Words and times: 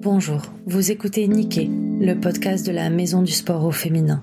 Bonjour, 0.00 0.42
vous 0.64 0.92
écoutez 0.92 1.26
Niké, 1.26 1.68
le 1.68 2.14
podcast 2.14 2.64
de 2.64 2.70
la 2.70 2.88
Maison 2.88 3.20
du 3.20 3.32
Sport 3.32 3.64
au 3.64 3.72
féminin. 3.72 4.22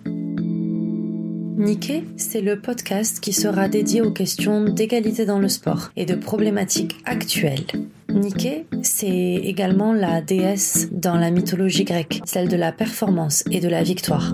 Niké, 1.58 2.05
c'est 2.16 2.40
le 2.40 2.62
podcast 2.62 3.19
qui 3.19 3.33
sera 3.33 3.67
dédié 3.67 4.01
aux 4.01 4.14
questions 4.14 4.64
d'égalité 4.69 5.25
dans 5.25 5.38
le 5.38 5.50
sport 5.50 5.92
et 5.98 6.06
de 6.06 6.16
problématiques 6.16 6.96
actuelles. 7.03 7.66
Niké, 8.07 8.68
c'est 8.84 9.36
également 9.36 9.92
la 9.92 10.21
déesse 10.21 10.88
dans 10.93 11.18
la 11.18 11.30
mythologie 11.30 11.84
grecque, 11.84 12.21
celle 12.23 12.48
de 12.48 12.55
la 12.55 12.71
performance 12.71 13.44
et 13.52 13.60
de 13.60 13.68
la 13.68 13.84
victoire. 13.84 14.34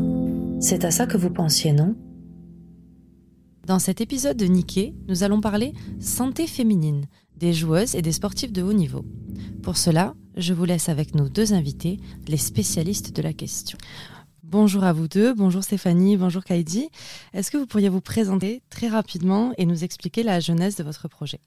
C'est 0.60 0.86
à 0.86 0.92
ça 0.92 1.08
que 1.08 1.18
vous 1.18 1.32
pensiez, 1.32 1.74
non? 1.74 1.96
Dans 3.66 3.80
cet 3.80 4.00
épisode 4.00 4.38
de 4.38 4.46
Niké, 4.46 4.94
nous 5.08 5.24
allons 5.24 5.42
parler 5.42 5.74
santé 6.00 6.46
féminine, 6.46 7.06
des 7.36 7.52
joueuses 7.52 7.96
et 7.96 8.04
des 8.04 8.12
sportifs 8.12 8.54
de 8.54 8.62
haut 8.62 8.74
niveau. 8.74 9.04
Pour 9.64 9.78
cela, 9.78 10.14
je 10.36 10.54
vous 10.54 10.66
laisse 10.66 10.90
avec 10.90 11.16
nos 11.16 11.30
deux 11.30 11.54
invités, 11.54 12.00
les 12.28 12.38
spécialistes 12.38 13.16
de 13.16 13.22
la 13.22 13.34
question. 13.34 13.78
Bonjour 14.44 14.84
à 14.84 14.92
vous 14.92 15.08
deux, 15.08 15.34
bonjour 15.34 15.64
Stéphanie, 15.64 16.18
bonjour 16.18 16.44
Kaidi. 16.44 16.90
Est-ce 17.34 17.52
que 17.52 17.58
vous 17.58 17.66
pourriez 17.66 17.90
vous 17.90 18.02
présenter 18.02 18.62
très 18.70 18.90
rapidement 18.90 19.54
et 19.58 19.66
nous 19.66 19.84
expliquer 19.84 20.24
la 20.24 20.40
jeunesse 20.40 20.76
de 20.76 20.84
votre 20.84 21.08
projet? 21.08 21.40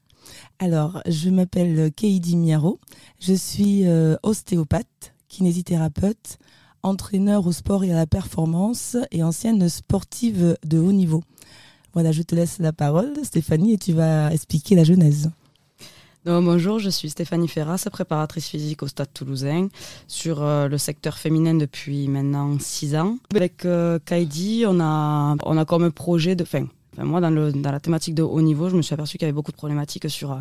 Alors, 0.57 1.01
je 1.07 1.29
m'appelle 1.29 1.91
Kaidi 1.95 2.35
Miaro, 2.35 2.79
je 3.19 3.33
suis 3.33 3.85
euh, 3.85 4.15
ostéopathe, 4.23 5.13
kinésithérapeute, 5.27 6.39
entraîneur 6.81 7.45
au 7.45 7.51
sport 7.51 7.83
et 7.83 7.91
à 7.91 7.95
la 7.95 8.07
performance 8.07 8.97
et 9.11 9.21
ancienne 9.23 9.69
sportive 9.69 10.57
de 10.65 10.79
haut 10.79 10.91
niveau. 10.91 11.23
Voilà, 11.93 12.11
je 12.11 12.23
te 12.23 12.35
laisse 12.35 12.59
la 12.59 12.73
parole 12.73 13.13
Stéphanie 13.23 13.73
et 13.73 13.77
tu 13.77 13.93
vas 13.93 14.33
expliquer 14.33 14.75
la 14.75 14.83
bonjour, 16.25 16.79
je 16.79 16.89
suis 16.89 17.09
Stéphanie 17.09 17.47
Ferras, 17.47 17.85
préparatrice 17.91 18.47
physique 18.47 18.81
au 18.81 18.87
Stade 18.87 19.13
toulousain 19.13 19.67
sur 20.07 20.41
euh, 20.41 20.67
le 20.67 20.77
secteur 20.79 21.17
féminin 21.17 21.53
depuis 21.53 22.07
maintenant 22.07 22.57
six 22.59 22.95
ans. 22.95 23.17
Avec 23.35 23.63
euh, 23.65 23.99
Kaidi, 24.03 24.65
on 24.67 24.79
a, 24.79 25.35
on 25.43 25.57
a 25.57 25.65
comme 25.65 25.91
projet 25.91 26.35
de... 26.35 26.43
Fin, 26.43 26.65
moi, 26.97 27.21
dans, 27.21 27.29
le, 27.29 27.51
dans 27.51 27.71
la 27.71 27.79
thématique 27.79 28.15
de 28.15 28.23
haut 28.23 28.41
niveau, 28.41 28.69
je 28.69 28.75
me 28.75 28.81
suis 28.81 28.93
aperçu 28.93 29.17
qu'il 29.17 29.25
y 29.25 29.29
avait 29.29 29.35
beaucoup 29.35 29.51
de 29.51 29.57
problématiques 29.57 30.09
sur, 30.09 30.31
euh, 30.31 30.39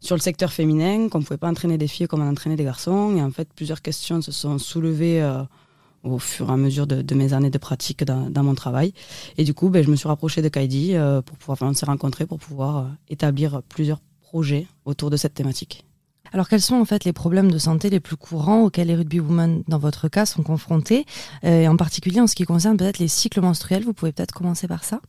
sur 0.00 0.16
le 0.16 0.20
secteur 0.20 0.50
féminin, 0.50 1.08
qu'on 1.10 1.18
ne 1.18 1.24
pouvait 1.24 1.36
pas 1.36 1.48
entraîner 1.48 1.76
des 1.76 1.88
filles 1.88 2.06
comme 2.06 2.22
on 2.22 2.30
entraînait 2.30 2.56
des 2.56 2.64
garçons. 2.64 3.14
Et 3.14 3.22
en 3.22 3.30
fait, 3.30 3.48
plusieurs 3.54 3.82
questions 3.82 4.22
se 4.22 4.32
sont 4.32 4.58
soulevées 4.58 5.22
au 6.04 6.18
fur 6.18 6.48
et 6.48 6.52
à 6.52 6.56
mesure 6.56 6.86
de, 6.86 7.14
mes 7.14 7.34
années 7.34 7.50
de 7.50 7.58
pratique 7.58 8.02
dans, 8.04 8.30
dans, 8.30 8.42
mon 8.42 8.54
travail. 8.54 8.94
Et 9.36 9.44
du 9.44 9.52
coup, 9.52 9.68
ben, 9.68 9.84
je 9.84 9.90
me 9.90 9.96
suis 9.96 10.08
rapprochée 10.08 10.40
de 10.40 10.48
Kaidi 10.48 10.94
pour 11.26 11.36
pouvoir, 11.36 11.56
enfin, 11.56 11.68
on 11.68 11.74
s'est 11.74 11.86
rencontrés 11.86 12.26
pour 12.26 12.38
pouvoir 12.38 12.88
établir 13.08 13.62
plusieurs 13.68 14.00
autour 14.84 15.10
de 15.10 15.16
cette 15.16 15.34
thématique. 15.34 15.84
Alors 16.32 16.48
quels 16.48 16.62
sont 16.62 16.76
en 16.76 16.84
fait 16.84 17.04
les 17.04 17.12
problèmes 17.12 17.50
de 17.50 17.58
santé 17.58 17.90
les 17.90 18.00
plus 18.00 18.16
courants 18.16 18.62
auxquels 18.62 18.86
les 18.86 18.94
rugby 18.94 19.20
women 19.20 19.64
dans 19.68 19.78
votre 19.78 20.08
cas 20.08 20.24
sont 20.24 20.42
confrontés, 20.42 21.04
euh, 21.44 21.62
et 21.62 21.68
en 21.68 21.76
particulier 21.76 22.20
en 22.20 22.26
ce 22.26 22.34
qui 22.34 22.44
concerne 22.44 22.76
peut-être 22.76 22.98
les 22.98 23.08
cycles 23.08 23.40
menstruels 23.40 23.84
Vous 23.84 23.92
pouvez 23.92 24.12
peut-être 24.12 24.32
commencer 24.32 24.66
par 24.66 24.84
ça? 24.84 25.00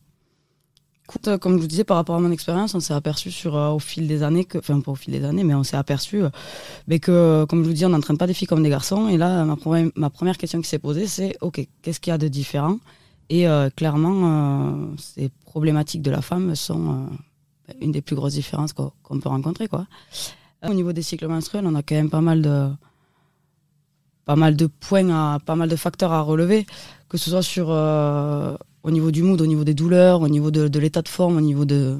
Écoute, 1.05 1.27
euh, 1.27 1.38
comme 1.38 1.55
je 1.57 1.61
vous 1.61 1.67
disais, 1.67 1.83
par 1.83 1.97
rapport 1.97 2.16
à 2.16 2.19
mon 2.19 2.31
expérience, 2.31 2.75
on 2.75 2.79
s'est 2.79 2.94
aperçu 2.94 3.31
sur, 3.31 3.55
euh, 3.55 3.71
au 3.71 3.79
fil 3.79 4.07
des 4.07 4.23
années, 4.23 4.45
que, 4.45 4.57
enfin 4.57 4.79
pas 4.81 4.91
au 4.91 4.95
fil 4.95 5.13
des 5.13 5.23
années, 5.23 5.44
mais 5.44 5.53
on 5.53 5.63
s'est 5.63 5.77
aperçu 5.77 6.23
mais 6.88 6.99
que, 6.99 7.45
comme 7.45 7.63
je 7.63 7.69
vous 7.69 7.73
dis, 7.73 7.85
on 7.85 7.89
n'entraîne 7.89 8.17
pas 8.17 8.27
des 8.27 8.33
filles 8.33 8.47
comme 8.47 8.63
des 8.63 8.69
garçons. 8.69 9.07
Et 9.07 9.17
là, 9.17 9.45
ma, 9.45 9.55
ma 9.95 10.09
première 10.09 10.38
question 10.38 10.61
qui 10.61 10.67
s'est 10.67 10.79
posée, 10.79 11.07
c'est, 11.07 11.38
OK, 11.41 11.66
qu'est-ce 11.81 11.99
qu'il 12.01 12.11
y 12.11 12.13
a 12.13 12.17
de 12.17 12.27
différent? 12.27 12.79
Et 13.29 13.45
clairement, 13.75 14.94
ces 14.97 15.31
problématiques 15.45 16.03
de 16.03 16.11
la 16.11 16.21
femme 16.21 16.53
sont 16.55 17.07
une 17.81 17.92
des 17.92 18.02
plus 18.02 18.16
grosses 18.16 18.33
différences 18.33 18.73
qu'on 18.73 19.19
peut 19.19 19.30
rencontrer. 19.30 19.67
Quoi. 19.67 19.88
Au 20.67 20.73
niveau 20.73 20.94
des 20.94 21.02
cycles 21.02 21.28
menstruels, 21.28 21.66
on 21.66 21.75
a 21.75 21.83
quand 21.83 21.95
même 21.95 22.09
pas 22.09 22.22
mal 22.22 22.42
de, 22.42 22.69
pas 24.25 24.36
mal 24.36 24.56
de 24.56 24.67
points, 24.67 25.09
à, 25.09 25.39
pas 25.39 25.56
mal 25.56 25.69
de 25.69 25.75
facteurs 25.75 26.11
à 26.11 26.22
relever, 26.22 26.66
que 27.09 27.17
ce 27.17 27.30
soit 27.30 27.44
sur, 27.44 27.67
euh, 27.69 28.56
au 28.84 28.91
niveau 28.91 29.11
du 29.11 29.23
mood, 29.23 29.39
au 29.41 29.45
niveau 29.45 29.64
des 29.64 29.73
douleurs, 29.73 30.22
au 30.22 30.29
niveau 30.29 30.52
de, 30.52 30.79
l'état 30.79 31.02
de 31.02 31.09
forme, 31.09 31.38
au 31.38 31.41
niveau 31.41 31.66
de, 31.66 31.97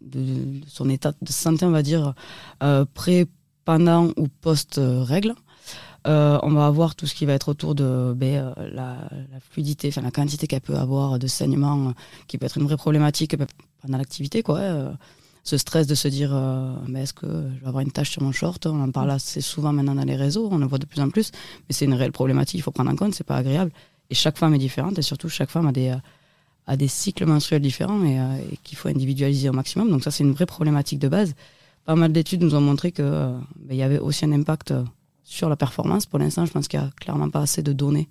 de, 0.00 0.60
son 0.66 0.88
état 0.88 1.12
de 1.20 1.32
santé, 1.32 1.64
on 1.64 1.70
va 1.70 1.82
dire, 1.82 2.14
euh, 2.62 2.84
pré, 2.94 3.26
pendant 3.64 4.08
ou 4.16 4.28
post-règle. 4.40 5.34
Euh, 6.06 6.38
on 6.42 6.50
va 6.50 6.66
avoir 6.66 6.96
tout 6.96 7.06
ce 7.06 7.14
qui 7.14 7.26
va 7.26 7.34
être 7.34 7.48
autour 7.48 7.74
de 7.74 8.12
ben, 8.16 8.52
la, 8.56 8.96
la, 9.32 9.40
fluidité, 9.50 9.88
enfin 9.88 10.00
la 10.00 10.10
quantité 10.10 10.46
qu'elle 10.46 10.60
peut 10.60 10.76
avoir 10.76 11.18
de 11.18 11.26
saignement, 11.28 11.94
qui 12.26 12.38
peut 12.38 12.46
être 12.46 12.58
une 12.58 12.64
vraie 12.64 12.76
problématique 12.76 13.36
pendant 13.80 13.98
l'activité, 13.98 14.42
quoi. 14.42 14.58
Euh, 14.58 14.92
ce 15.44 15.56
stress 15.56 15.86
de 15.88 15.94
se 15.94 16.08
dire, 16.08 16.30
euh, 16.32 16.72
mais 16.86 17.02
est-ce 17.02 17.12
que 17.12 17.26
je 17.26 17.60
vais 17.60 17.66
avoir 17.66 17.80
une 17.80 17.90
tache 17.90 18.10
sur 18.10 18.22
mon 18.22 18.32
short 18.32 18.64
On 18.66 18.80
en 18.80 18.90
parle 18.90 19.10
assez 19.10 19.40
souvent 19.40 19.72
maintenant 19.72 19.94
dans 19.94 20.04
les 20.04 20.16
réseaux, 20.16 20.48
on 20.50 20.62
en 20.62 20.66
voit 20.66 20.78
de 20.78 20.86
plus 20.86 21.00
en 21.00 21.10
plus, 21.10 21.30
mais 21.68 21.74
c'est 21.74 21.84
une 21.84 21.94
réelle 21.94 22.12
problématique, 22.12 22.58
il 22.58 22.62
faut 22.62 22.70
prendre 22.70 22.90
en 22.90 22.96
compte, 22.96 23.14
c'est 23.14 23.26
pas 23.26 23.36
agréable. 23.36 23.72
Et 24.10 24.14
chaque 24.14 24.38
femme 24.38 24.54
est 24.54 24.58
différente, 24.58 24.98
et 24.98 25.02
surtout 25.02 25.28
chaque 25.28 25.50
femme 25.50 25.66
a 25.66 25.72
des, 25.72 25.94
a 26.66 26.76
des 26.76 26.88
cycles 26.88 27.26
menstruels 27.26 27.62
différents 27.62 28.04
et, 28.04 28.56
qu'il 28.62 28.78
faut 28.78 28.88
individualiser 28.88 29.48
au 29.48 29.52
maximum. 29.52 29.90
Donc 29.90 30.02
ça, 30.04 30.10
c'est 30.10 30.22
une 30.22 30.32
vraie 30.32 30.46
problématique 30.46 30.98
de 30.98 31.08
base. 31.08 31.34
Pas 31.84 31.96
mal 31.96 32.12
d'études 32.12 32.42
nous 32.42 32.54
ont 32.54 32.60
montré 32.60 32.92
que 32.92 33.02
ben, 33.02 33.70
il 33.70 33.76
y 33.76 33.82
avait 33.82 33.98
aussi 33.98 34.24
un 34.24 34.32
impact 34.32 34.72
sur 35.32 35.48
la 35.48 35.56
performance. 35.56 36.06
Pour 36.06 36.18
l'instant, 36.18 36.46
je 36.46 36.52
pense 36.52 36.68
qu'il 36.68 36.80
n'y 36.80 36.86
a 36.86 36.90
clairement 37.00 37.30
pas 37.30 37.40
assez 37.40 37.62
de 37.62 37.72
données 37.72 38.08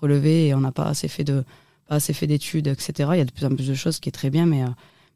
relevées 0.00 0.48
et 0.48 0.54
on 0.54 0.60
n'a 0.60 0.72
pas 0.72 0.86
assez 0.86 1.08
fait 1.08 1.24
de 1.24 1.44
pas 1.86 1.96
assez 1.96 2.14
fait 2.14 2.26
d'études, 2.26 2.66
etc. 2.66 3.10
Il 3.12 3.18
y 3.18 3.20
a 3.20 3.24
de 3.24 3.30
plus 3.30 3.44
en 3.44 3.54
plus 3.54 3.68
de 3.68 3.74
choses, 3.74 4.00
qui 4.00 4.08
est 4.08 4.12
très 4.12 4.30
bien, 4.30 4.46
mais 4.46 4.64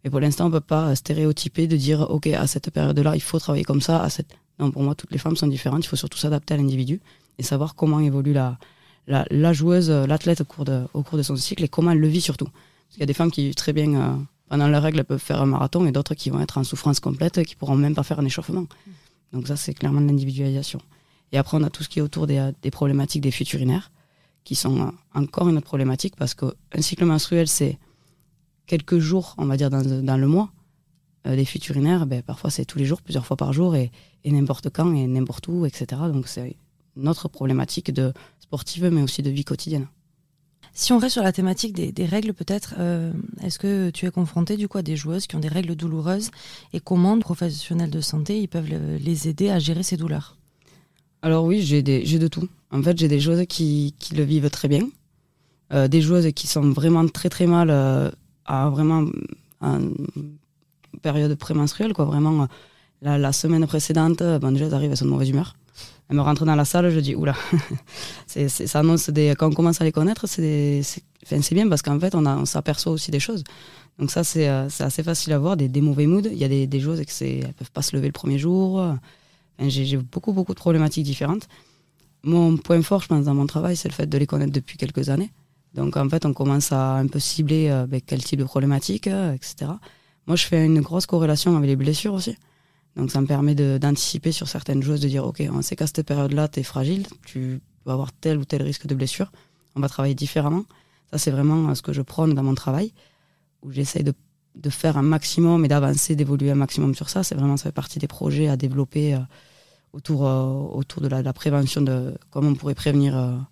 mais 0.04 0.10
pour 0.10 0.20
l'instant, 0.20 0.46
on 0.46 0.50
peut 0.50 0.60
pas 0.60 0.94
stéréotyper 0.94 1.66
de 1.66 1.76
dire, 1.76 2.02
OK, 2.10 2.26
à 2.28 2.46
cette 2.46 2.70
période-là, 2.70 3.16
il 3.16 3.22
faut 3.22 3.38
travailler 3.38 3.64
comme 3.64 3.80
ça. 3.80 4.02
À 4.02 4.10
cette... 4.10 4.36
Non, 4.58 4.70
pour 4.70 4.82
moi, 4.82 4.94
toutes 4.94 5.10
les 5.10 5.18
femmes 5.18 5.36
sont 5.36 5.46
différentes. 5.46 5.84
Il 5.84 5.88
faut 5.88 5.96
surtout 5.96 6.18
s'adapter 6.18 6.54
à 6.54 6.56
l'individu 6.56 7.00
et 7.38 7.42
savoir 7.42 7.74
comment 7.74 8.00
évolue 8.00 8.32
la, 8.32 8.58
la, 9.06 9.24
la 9.30 9.52
joueuse, 9.52 9.90
l'athlète 9.90 10.40
au, 10.40 10.44
cours 10.44 10.64
de, 10.64 10.84
au 10.94 11.02
cours 11.02 11.18
de 11.18 11.22
son 11.22 11.36
cycle 11.36 11.64
et 11.64 11.68
comment 11.68 11.90
elle 11.90 12.00
le 12.00 12.08
vit 12.08 12.20
surtout. 12.20 12.46
Parce 12.46 12.94
qu'il 12.94 13.00
y 13.00 13.02
a 13.02 13.06
des 13.06 13.14
femmes 13.14 13.30
qui, 13.30 13.54
très 13.54 13.72
bien, 13.72 13.94
euh, 13.94 14.14
pendant 14.48 14.68
leurs 14.68 14.82
règles, 14.82 15.02
peuvent 15.04 15.20
faire 15.20 15.42
un 15.42 15.46
marathon 15.46 15.86
et 15.86 15.92
d'autres 15.92 16.14
qui 16.14 16.30
vont 16.30 16.40
être 16.40 16.58
en 16.58 16.64
souffrance 16.64 17.00
complète, 17.00 17.44
qui 17.44 17.56
pourront 17.56 17.76
même 17.76 17.94
pas 17.94 18.02
faire 18.02 18.20
un 18.20 18.24
échauffement. 18.24 18.66
Donc 19.32 19.48
ça, 19.48 19.56
c'est 19.56 19.74
clairement 19.74 20.00
de 20.00 20.06
l'individualisation. 20.06 20.80
Et 21.32 21.38
après, 21.38 21.56
on 21.56 21.62
a 21.62 21.70
tout 21.70 21.82
ce 21.82 21.88
qui 21.88 21.98
est 21.98 22.02
autour 22.02 22.26
des, 22.26 22.50
des 22.62 22.70
problématiques 22.70 23.22
des 23.22 23.30
futurinaires, 23.30 23.90
qui 24.44 24.54
sont 24.54 24.92
encore 25.14 25.48
une 25.48 25.58
autre 25.58 25.66
problématique 25.66 26.16
parce 26.16 26.34
qu'un 26.34 26.80
cycle 26.80 27.04
menstruel, 27.04 27.48
c'est 27.48 27.78
quelques 28.66 28.98
jours, 28.98 29.34
on 29.36 29.46
va 29.46 29.56
dire, 29.56 29.68
dans, 29.68 29.82
dans 30.02 30.16
le 30.16 30.26
mois. 30.26 30.50
Euh, 31.26 31.34
les 31.34 31.44
futurinaires, 31.44 32.06
ben, 32.06 32.22
parfois 32.22 32.50
c'est 32.50 32.64
tous 32.64 32.78
les 32.78 32.84
jours, 32.84 33.02
plusieurs 33.02 33.26
fois 33.26 33.36
par 33.36 33.52
jour, 33.52 33.76
et, 33.76 33.90
n'importe 34.24 34.70
quand, 34.70 34.94
et 34.94 35.06
n'importe 35.06 35.48
où, 35.48 35.66
etc. 35.66 36.00
Donc 36.12 36.28
c'est 36.28 36.56
une 36.96 37.08
autre 37.08 37.28
problématique 37.28 37.92
de 37.92 38.12
sportive, 38.40 38.88
mais 38.90 39.02
aussi 39.02 39.22
de 39.22 39.30
vie 39.30 39.44
quotidienne. 39.44 39.86
Si 40.72 40.92
on 40.92 40.98
reste 40.98 41.14
sur 41.14 41.22
la 41.22 41.32
thématique 41.32 41.74
des, 41.74 42.04
règles, 42.06 42.32
peut-être, 42.32 42.74
euh, 42.78 43.12
est-ce 43.42 43.58
que 43.58 43.90
tu 43.90 44.06
es 44.06 44.10
confronté 44.10 44.56
du 44.56 44.68
coup 44.68 44.78
à 44.78 44.82
des 44.82 44.96
joueuses 44.96 45.26
qui 45.26 45.34
ont 45.34 45.40
des 45.40 45.48
règles 45.48 45.74
douloureuses? 45.74 46.30
Et 46.72 46.80
comment 46.80 47.16
les 47.16 47.20
professionnels 47.20 47.90
de 47.90 48.00
santé 48.00 48.40
ils 48.40 48.48
peuvent 48.48 48.68
les 48.68 49.28
aider 49.28 49.50
à 49.50 49.58
gérer 49.58 49.82
ces 49.82 49.96
douleurs? 49.98 50.37
Alors 51.22 51.44
oui, 51.44 51.62
j'ai 51.62 51.82
de 51.82 52.28
tout. 52.28 52.48
En 52.70 52.82
fait, 52.82 52.98
j'ai 52.98 53.08
des 53.08 53.20
joueuses 53.20 53.46
qui, 53.48 53.94
qui, 53.98 54.14
le 54.14 54.24
vivent 54.24 54.50
très 54.50 54.68
bien, 54.68 54.88
euh, 55.72 55.88
des 55.88 56.00
joueuses 56.00 56.32
qui 56.32 56.46
sont 56.46 56.70
vraiment 56.70 57.06
très 57.08 57.28
très 57.28 57.46
mal 57.46 57.70
à 58.44 58.70
vraiment 58.70 59.06
une 59.60 59.94
période 61.02 61.34
prémenstruelle, 61.36 61.92
quoi. 61.92 62.04
Vraiment, 62.04 62.46
la, 63.02 63.18
la 63.18 63.32
semaine 63.32 63.66
précédente, 63.66 64.22
bon, 64.40 64.52
déjà, 64.52 64.66
elles 64.66 64.74
arrivent, 64.74 64.92
à 64.92 64.96
son 64.96 65.06
mauvaise 65.06 65.30
humeur. 65.30 65.54
Elle 66.08 66.16
me 66.16 66.22
rentre 66.22 66.46
dans 66.46 66.54
la 66.54 66.64
salle, 66.64 66.90
je 66.90 67.00
dis, 67.00 67.14
oula, 67.14 67.34
c'est, 68.26 68.48
ça 68.48 68.78
annonce 68.78 69.10
des, 69.10 69.34
quand 69.38 69.48
on 69.48 69.52
commence 69.52 69.80
à 69.80 69.84
les 69.84 69.92
connaître, 69.92 70.26
c'est, 70.26 70.82
bien 71.52 71.68
parce 71.68 71.82
qu'en 71.82 72.00
fait, 72.00 72.14
on, 72.14 72.26
on 72.26 72.46
s'aperçoit 72.46 72.92
aussi 72.92 73.10
des 73.10 73.20
choses. 73.20 73.44
Donc 73.98 74.10
ça, 74.10 74.24
c'est, 74.24 74.48
euh, 74.48 74.68
assez 74.78 75.02
facile 75.02 75.32
à 75.32 75.38
voir, 75.38 75.56
des, 75.56 75.80
mauvais 75.80 76.06
moods. 76.06 76.28
Il 76.30 76.38
y 76.38 76.44
a 76.44 76.48
des, 76.48 76.66
des 76.66 76.80
que 76.80 77.02
c'est, 77.08 77.40
elles 77.40 77.52
peuvent 77.52 77.72
pas 77.72 77.82
se 77.82 77.94
lever 77.94 78.06
le 78.06 78.12
premier 78.12 78.38
jour. 78.38 78.80
J'ai, 79.58 79.84
j'ai 79.84 79.96
beaucoup, 79.96 80.32
beaucoup 80.32 80.54
de 80.54 80.58
problématiques 80.58 81.04
différentes. 81.04 81.48
Mon 82.22 82.56
point 82.56 82.82
fort, 82.82 83.02
je 83.02 83.08
pense, 83.08 83.24
dans 83.24 83.34
mon 83.34 83.46
travail, 83.46 83.76
c'est 83.76 83.88
le 83.88 83.94
fait 83.94 84.06
de 84.06 84.18
les 84.18 84.26
connaître 84.26 84.52
depuis 84.52 84.76
quelques 84.76 85.08
années. 85.08 85.30
Donc 85.74 85.96
en 85.96 86.08
fait, 86.08 86.24
on 86.26 86.32
commence 86.32 86.72
à 86.72 86.96
un 86.96 87.06
peu 87.06 87.18
cibler 87.18 87.68
euh, 87.68 87.86
ben, 87.86 88.00
quel 88.04 88.22
type 88.22 88.38
de 88.38 88.44
problématique, 88.44 89.06
euh, 89.06 89.32
etc. 89.32 89.72
Moi, 90.26 90.36
je 90.36 90.44
fais 90.44 90.64
une 90.64 90.80
grosse 90.80 91.06
corrélation 91.06 91.56
avec 91.56 91.68
les 91.68 91.76
blessures 91.76 92.14
aussi. 92.14 92.36
Donc 92.96 93.10
ça 93.10 93.20
me 93.20 93.26
permet 93.26 93.54
d'anticiper 93.54 94.32
sur 94.32 94.48
certaines 94.48 94.82
choses, 94.82 95.00
de 95.00 95.08
dire, 95.08 95.24
OK, 95.24 95.42
on 95.52 95.62
sait 95.62 95.76
qu'à 95.76 95.86
cette 95.86 96.02
période-là, 96.02 96.48
tu 96.48 96.60
es 96.60 96.62
fragile, 96.62 97.06
tu 97.24 97.60
peux 97.84 97.90
avoir 97.90 98.12
tel 98.12 98.38
ou 98.38 98.44
tel 98.44 98.62
risque 98.62 98.86
de 98.86 98.94
blessure. 98.94 99.30
On 99.76 99.80
va 99.80 99.88
travailler 99.88 100.14
différemment. 100.14 100.64
Ça, 101.12 101.18
c'est 101.18 101.30
vraiment 101.30 101.68
euh, 101.68 101.74
ce 101.74 101.82
que 101.82 101.92
je 101.92 102.02
prône 102.02 102.34
dans 102.34 102.42
mon 102.42 102.54
travail, 102.54 102.92
où 103.62 103.70
j'essaye 103.70 104.02
de, 104.02 104.12
de, 104.58 104.70
faire 104.70 104.96
un 104.96 105.02
maximum 105.02 105.64
et 105.64 105.68
d'avancer, 105.68 106.16
d'évoluer 106.16 106.50
un 106.50 106.56
maximum 106.56 106.94
sur 106.94 107.08
ça. 107.08 107.22
C'est 107.22 107.34
vraiment, 107.34 107.56
ça 107.56 107.64
fait 107.64 107.72
partie 107.72 107.98
des 107.98 108.08
projets 108.08 108.48
à 108.48 108.56
développer 108.56 109.18
autour, 109.92 110.22
autour 110.22 111.02
de 111.02 111.08
la, 111.08 111.20
de 111.20 111.24
la, 111.24 111.32
prévention, 111.32 111.80
de 111.80 112.14
comment 112.30 112.50
on 112.50 112.54
pourrait 112.54 112.74
prévenir 112.74 113.46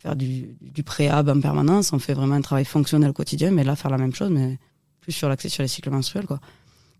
faire 0.00 0.16
du, 0.16 0.56
du 0.60 0.82
préhab 0.82 1.28
en 1.28 1.40
permanence. 1.40 1.92
On 1.92 1.98
fait 1.98 2.14
vraiment 2.14 2.34
un 2.34 2.40
travail 2.40 2.64
fonctionnel 2.64 3.12
quotidien, 3.12 3.50
mais 3.50 3.64
là, 3.64 3.76
faire 3.76 3.90
la 3.90 3.98
même 3.98 4.14
chose, 4.14 4.30
mais 4.30 4.58
plus 5.00 5.12
sur 5.12 5.28
l'accès 5.28 5.48
sur 5.48 5.62
les 5.62 5.68
cycles 5.68 5.90
menstruels. 5.90 6.26
Quoi. 6.26 6.40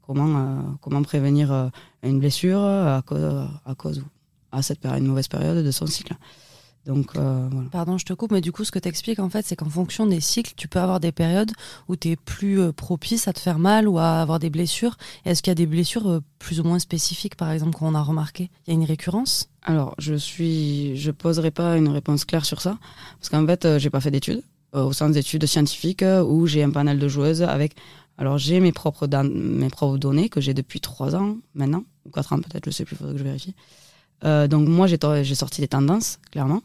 Comment, 0.03 0.39
euh, 0.39 0.61
comment 0.81 1.03
prévenir 1.03 1.53
euh, 1.53 1.69
une 2.03 2.19
blessure 2.19 2.63
à 2.63 3.03
cause, 3.07 3.49
à 3.65 3.75
cause 3.75 4.05
à 4.53 4.63
cette 4.63 4.81
période, 4.81 5.03
une 5.03 5.09
mauvaise 5.09 5.29
période 5.29 5.65
de 5.65 5.71
son 5.71 5.87
cycle. 5.87 6.15
Donc, 6.87 7.11
euh, 7.17 7.49
voilà. 7.53 7.69
Pardon, 7.71 7.99
je 7.99 8.05
te 8.07 8.13
coupe, 8.15 8.33
mais 8.33 8.41
du 8.41 8.53
coup, 8.53 8.65
ce 8.65 8.71
que 8.73 8.79
tu 8.79 8.89
expliques, 8.89 9.19
en 9.19 9.29
fait, 9.29 9.45
c'est 9.47 9.55
qu'en 9.55 9.69
fonction 9.69 10.07
des 10.07 10.21
cycles, 10.21 10.55
tu 10.57 10.67
peux 10.67 10.79
avoir 10.81 10.99
des 10.99 11.13
périodes 11.13 11.53
où 11.89 11.97
tu 11.97 12.09
es 12.11 12.17
plus 12.17 12.59
euh, 12.59 12.73
propice 12.73 13.29
à 13.29 13.33
te 13.35 13.39
faire 13.39 13.59
mal 13.59 13.87
ou 13.87 13.99
à 13.99 14.21
avoir 14.23 14.39
des 14.39 14.49
blessures. 14.51 14.97
Est-ce 15.27 15.43
qu'il 15.43 15.51
y 15.51 15.53
a 15.53 15.57
des 15.57 15.67
blessures 15.67 16.09
euh, 16.09 16.21
plus 16.39 16.59
ou 16.59 16.65
moins 16.65 16.79
spécifiques, 16.79 17.35
par 17.37 17.51
exemple, 17.51 17.77
qu'on 17.77 17.95
a 17.95 18.03
remarqué 18.03 18.51
Il 18.67 18.71
y 18.71 18.77
a 18.77 18.81
une 18.81 18.87
récurrence? 18.87 19.51
Alors, 19.63 19.95
je 19.99 20.15
suis, 20.15 20.97
je 20.97 21.11
poserai 21.11 21.51
pas 21.51 21.77
une 21.77 21.89
réponse 21.89 22.25
claire 22.25 22.47
sur 22.47 22.63
ça, 22.63 22.79
parce 23.19 23.29
qu'en 23.29 23.47
fait, 23.47 23.79
j'ai 23.79 23.91
pas 23.91 24.01
fait 24.01 24.11
d'études, 24.11 24.43
au 24.73 24.93
sens 24.95 25.13
d'études 25.13 25.45
scientifiques, 25.45 26.05
où 26.27 26.47
j'ai 26.47 26.63
un 26.63 26.71
panel 26.71 26.99
de 26.99 27.09
joueuses 27.09 27.43
avec. 27.43 27.77
Alors, 28.17 28.39
j'ai 28.39 28.59
mes 28.61 28.73
propres, 28.73 29.07
dan- 29.07 29.31
mes 29.33 29.69
propres 29.69 29.99
données 29.99 30.31
que 30.31 30.41
j'ai 30.41 30.55
depuis 30.55 30.81
trois 30.81 31.15
ans 31.15 31.37
maintenant, 31.55 31.85
ou 32.07 32.11
quatre 32.11 32.33
ans 32.33 32.39
peut-être, 32.41 32.65
je 32.65 32.71
sais 32.71 32.85
plus, 32.87 32.97
faudrait 32.97 33.13
que 33.13 33.19
je 33.19 33.25
vérifie. 33.25 33.55
Euh, 34.25 34.49
donc, 34.49 34.69
moi, 34.69 34.87
j'ai 34.87 35.35
sorti 35.35 35.61
des 35.61 35.69
tendances, 35.69 36.19
clairement. 36.31 36.63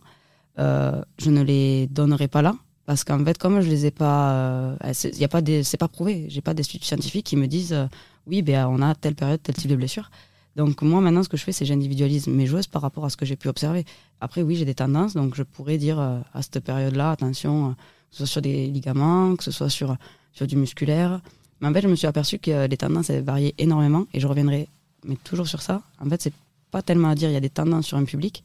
Euh, 0.60 1.02
je 1.20 1.30
ne 1.32 1.42
les 1.42 1.88
donnerai 1.88 2.28
pas 2.28 2.42
là, 2.42 2.56
parce 2.86 3.04
qu'en 3.04 3.24
fait, 3.26 3.38
comme 3.38 3.62
je 3.62 3.70
les 3.70 3.86
ai 3.88 3.92
pas, 3.92 4.32
euh, 4.32 4.76
c'est- 4.94 5.18
y 5.18 5.24
a 5.24 5.28
pas 5.28 5.42
des, 5.42 5.64
c'est 5.64 5.78
pas 5.78 5.88
prouvé. 5.90 6.26
J'ai 6.30 6.42
pas 6.42 6.54
d'études 6.54 6.84
scientifiques 6.84 7.26
qui 7.26 7.36
me 7.36 7.48
disent, 7.48 7.74
euh, 7.74 7.88
oui, 8.28 8.42
ben, 8.42 8.68
on 8.68 8.82
a 8.82 8.96
telle 8.96 9.16
période, 9.16 9.42
tel 9.44 9.56
type 9.56 9.70
de 9.70 9.76
blessure. 9.76 10.10
Donc 10.56 10.82
moi 10.82 11.02
maintenant 11.02 11.22
ce 11.22 11.28
que 11.28 11.36
je 11.36 11.44
fais 11.44 11.52
c'est 11.52 11.66
j'individualise 11.66 12.28
mes 12.28 12.46
joueuses 12.46 12.68
par 12.68 12.82
rapport 12.82 13.04
à 13.04 13.10
ce 13.10 13.18
que 13.18 13.26
j'ai 13.26 13.36
pu 13.36 13.50
observer. 13.50 13.84
Après 14.22 14.42
oui 14.42 14.56
j'ai 14.56 14.64
des 14.64 14.74
tendances 14.74 15.14
donc 15.14 15.36
je 15.36 15.44
pourrais 15.44 15.78
dire 15.78 16.00
euh, 16.00 16.20
à 16.34 16.42
cette 16.42 16.62
période-là 16.62 17.12
attention 17.12 17.54
euh, 17.66 17.70
que 17.72 17.76
ce 18.12 18.18
soit 18.20 18.28
sur 18.28 18.42
des 18.42 18.68
ligaments, 18.68 19.36
que 19.36 19.44
ce 19.44 19.52
soit 19.52 19.70
sur 19.70 19.98
sur 20.32 20.48
du 20.48 20.56
musculaire. 20.56 21.20
Mais 21.60 21.68
en 21.68 21.74
fait 21.74 21.82
je 21.82 21.90
me 21.90 21.96
suis 21.96 22.08
aperçu 22.08 22.40
que 22.40 22.52
euh, 22.52 22.68
les 22.68 22.78
tendances 22.78 23.10
elles 23.10 23.22
variaient 23.26 23.54
énormément 23.58 24.06
et 24.14 24.22
je 24.22 24.28
reviendrai 24.28 24.70
mais 25.04 25.18
toujours 25.26 25.46
sur 25.46 25.62
ça. 25.62 25.82
En 26.02 26.08
fait 26.10 26.22
c'est 26.22 26.32
pas 26.76 26.82
tellement 26.82 27.10
à 27.10 27.16
dire 27.16 27.30
il 27.30 27.34
y 27.34 27.38
a 27.38 27.46
des 27.50 27.56
tendances 27.60 27.86
sur 27.88 27.98
un 27.98 28.04
public 28.04 28.44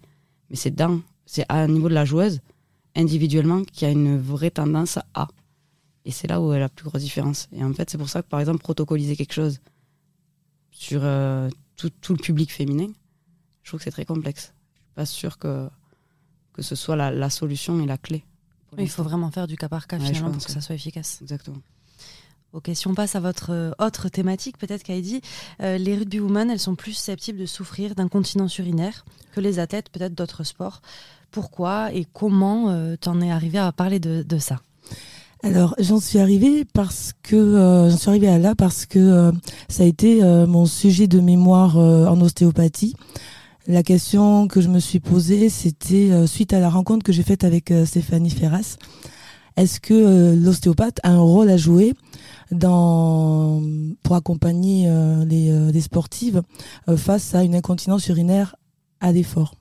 mais 0.49 0.57
c'est 0.63 0.71
dans 0.71 1.01
c'est 1.27 1.45
à 1.49 1.57
un 1.65 1.67
niveau 1.67 1.89
de 1.89 1.95
la 1.95 2.05
joueuse 2.05 2.39
individuellement 2.95 3.65
qu'il 3.65 3.87
y 3.87 3.91
a 3.91 3.93
une 3.93 4.19
vraie 4.19 4.53
tendance 4.53 4.99
à. 5.15 5.27
Et 6.05 6.13
c'est 6.13 6.29
là 6.29 6.41
où 6.41 6.53
est 6.53 6.59
la 6.61 6.69
plus 6.69 6.85
grosse 6.89 7.03
différence. 7.03 7.49
Et 7.53 7.63
en 7.65 7.73
fait 7.73 7.91
c'est 7.91 7.99
pour 7.99 8.09
ça 8.09 8.23
que 8.23 8.29
par 8.29 8.39
exemple 8.39 8.61
protocoliser 8.61 9.17
quelque 9.17 9.33
chose 9.33 9.59
sur 10.71 11.01
euh, 11.03 11.49
tout, 11.77 11.91
tout 12.01 12.13
le 12.13 12.19
public 12.19 12.53
féminin, 12.53 12.91
je 13.63 13.71
trouve 13.71 13.79
que 13.81 13.85
c'est 13.85 13.91
très 13.99 14.05
complexe. 14.05 14.55
Je 14.75 14.79
suis 14.81 14.95
pas 14.95 15.07
sûre 15.07 15.37
que, 15.39 15.69
que 16.53 16.63
ce 16.63 16.77
soit 16.77 16.95
la, 16.97 17.11
la 17.11 17.31
solution 17.31 17.81
et 17.83 17.87
la 17.87 17.99
clé. 17.99 18.25
Il 18.79 18.89
faut 18.89 19.03
vraiment 19.03 19.33
faire 19.33 19.49
du 19.49 19.57
cas 19.57 19.69
par 19.69 19.89
cas, 19.89 19.99
Ouais, 19.99 20.07
finalement, 20.07 20.31
pour 20.31 20.45
que 20.45 20.53
ça 20.53 20.61
soit 20.61 20.77
efficace. 20.77 21.19
Exactement. 21.23 21.63
Ok, 22.53 22.69
si 22.75 22.89
on 22.89 22.95
passe 22.95 23.15
à 23.15 23.21
votre 23.21 23.51
euh, 23.53 23.71
autre 23.79 24.09
thématique, 24.09 24.59
peut-être 24.59 24.83
Kaidi, 24.83 25.21
euh, 25.63 25.79
les 25.79 25.95
rugby 25.95 26.19
women, 26.19 26.51
elles 26.51 26.59
sont 26.59 26.75
plus 26.75 26.95
susceptibles 26.95 27.39
de 27.39 27.47
souffrir 27.47 27.95
d'incontinence 27.95 28.59
urinaire 28.59 29.05
que 29.33 29.41
les 29.41 29.61
athlètes 29.61 29.89
peut-être 29.89 30.15
d'autres 30.15 30.43
sports. 30.43 30.83
Pourquoi 31.31 31.93
et 31.95 32.05
comment 32.13 32.71
euh, 32.71 32.97
t'en 33.01 33.21
es 33.21 33.31
arrivé 33.31 33.59
à 33.59 33.71
parler 33.71 34.01
de, 34.01 34.39
ça? 34.39 34.57
Alors, 35.45 35.77
j'en 35.79 36.01
suis 36.01 36.19
arrivée 36.19 36.65
parce 36.65 37.13
que 37.23 37.37
euh, 37.37 37.89
j'en 37.89 37.97
suis 37.97 38.09
arrivée 38.09 38.29
à 38.29 38.39
là 38.39 38.57
parce 38.57 38.85
que 38.85 39.31
ça 39.69 39.85
a 39.85 39.87
été 39.87 40.21
mon 40.49 40.67
sujet 40.67 41.07
de 41.07 41.21
mémoire 41.21 41.77
en 41.77 42.21
ostéopathie. 42.21 42.97
La 43.69 43.85
question 43.85 44.49
que 44.49 44.61
je 44.61 44.69
me 44.69 44.81
suis 44.81 44.99
posée, 44.99 45.49
c'était 45.51 46.27
suite 46.27 46.53
à 46.53 46.59
la 46.59 46.69
rencontre 46.69 47.05
que 47.05 47.13
j'ai 47.13 47.23
faite 47.23 47.45
avec 47.45 47.73
Stéphanie 47.87 48.31
Ferras. 48.31 48.77
Est-ce 49.57 49.81
que 49.81 49.95
euh, 49.95 50.37
l'ostéopathe 50.37 51.01
a 51.03 51.11
un 51.11 51.21
rôle 51.21 51.51
à 51.51 51.57
jouer 51.57 51.95
pour 52.51 54.17
accompagner 54.17 54.89
euh, 54.89 55.25
les, 55.25 55.51
euh, 55.51 55.71
les 55.71 55.81
sportives 55.81 56.43
face 56.97 57.35
à 57.35 57.45
une 57.45 57.55
incontinence 57.55 58.09
urinaire 58.09 58.57
à 59.01 59.13
l'effort? 59.13 59.55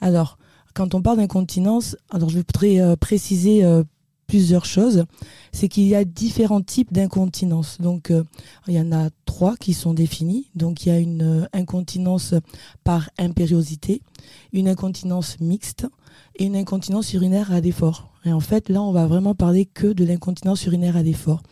Alors, 0.00 0.38
quand 0.74 0.94
on 0.94 1.02
parle 1.02 1.18
d'incontinence, 1.18 1.96
alors 2.10 2.28
je 2.28 2.38
voudrais 2.38 2.96
préciser 2.98 3.64
plusieurs 4.26 4.66
choses. 4.66 5.06
C'est 5.52 5.68
qu'il 5.68 5.84
y 5.84 5.94
a 5.94 6.04
différents 6.04 6.60
types 6.60 6.92
d'incontinence. 6.92 7.80
Donc, 7.80 8.12
il 8.68 8.74
y 8.74 8.80
en 8.80 8.92
a 8.92 9.08
trois 9.24 9.56
qui 9.56 9.72
sont 9.72 9.94
définis. 9.94 10.50
Donc, 10.54 10.84
il 10.84 10.90
y 10.90 10.92
a 10.92 10.98
une 10.98 11.48
incontinence 11.54 12.34
par 12.84 13.08
impériosité, 13.18 14.02
une 14.52 14.68
incontinence 14.68 15.40
mixte 15.40 15.86
et 16.36 16.44
une 16.44 16.56
incontinence 16.56 17.12
urinaire 17.12 17.52
à 17.52 17.60
l'effort. 17.60 18.10
Et 18.24 18.32
en 18.32 18.40
fait, 18.40 18.68
là, 18.68 18.82
on 18.82 18.92
va 18.92 19.06
vraiment 19.06 19.34
parler 19.34 19.66
que 19.66 19.86
de 19.86 20.04
l'incontinence 20.04 20.64
urinaire 20.66 20.96
à 20.96 21.02
l'effort. 21.02 21.42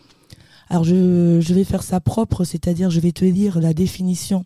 Alors, 0.69 0.85
je, 0.85 1.53
vais 1.53 1.65
faire 1.65 1.83
ça 1.83 2.01
propre, 2.01 2.45
c'est-à-dire 2.45 2.91
je 2.91 3.01
vais 3.01 3.13
te 3.13 3.25
lire 3.25 3.61
la 3.61 3.75
définition 3.75 4.45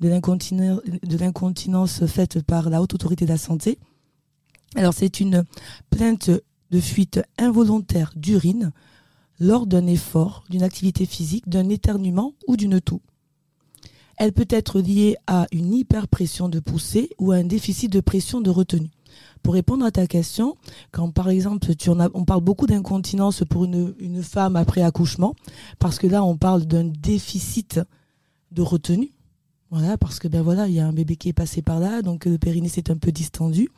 de 0.00 0.08
l'incontinence 0.08 2.06
faite 2.06 2.42
par 2.42 2.70
la 2.70 2.80
Haute 2.82 2.94
Autorité 2.94 3.24
de 3.24 3.30
la 3.30 3.38
Santé. 3.38 3.78
Alors, 4.76 4.94
c'est 4.94 5.20
une 5.20 5.44
plainte 5.90 6.30
de 6.70 6.80
fuite 6.80 7.20
involontaire 7.38 8.12
d'urine 8.16 8.72
lors 9.40 9.66
d'un 9.66 9.86
effort, 9.86 10.44
d'une 10.50 10.62
activité 10.62 11.06
physique, 11.06 11.48
d'un 11.48 11.68
éternuement 11.68 12.34
ou 12.46 12.56
d'une 12.56 12.80
toux. 12.80 13.00
Elle 14.16 14.32
peut 14.32 14.48
être 14.50 14.80
liée 14.80 15.16
à 15.28 15.46
une 15.52 15.72
hyperpression 15.72 16.48
de 16.48 16.58
poussée 16.58 17.10
ou 17.18 17.30
à 17.30 17.36
un 17.36 17.44
déficit 17.44 17.92
de 17.92 18.00
pression 18.00 18.40
de 18.40 18.50
retenue. 18.50 18.90
Pour 19.42 19.54
répondre 19.54 19.84
à 19.84 19.90
ta 19.90 20.06
question, 20.06 20.56
quand 20.90 21.10
par 21.10 21.28
exemple 21.28 21.68
on 22.14 22.24
parle 22.24 22.42
beaucoup 22.42 22.66
d'incontinence 22.66 23.44
pour 23.48 23.64
une, 23.64 23.94
une 23.98 24.22
femme 24.22 24.56
après 24.56 24.82
accouchement, 24.82 25.34
parce 25.78 25.98
que 25.98 26.06
là 26.06 26.24
on 26.24 26.36
parle 26.36 26.66
d'un 26.66 26.84
déficit 26.84 27.80
de 28.52 28.62
retenue. 28.62 29.12
Voilà, 29.70 29.98
parce 29.98 30.18
que 30.18 30.28
ben 30.28 30.42
voilà, 30.42 30.66
il 30.66 30.74
y 30.74 30.80
a 30.80 30.86
un 30.86 30.92
bébé 30.92 31.16
qui 31.16 31.28
est 31.28 31.34
passé 31.34 31.60
par 31.60 31.78
là, 31.78 32.00
donc 32.00 32.24
le 32.24 32.38
périnée 32.38 32.70
s'est 32.70 32.90
un 32.90 32.96
peu 32.96 33.12
distendu. 33.12 33.68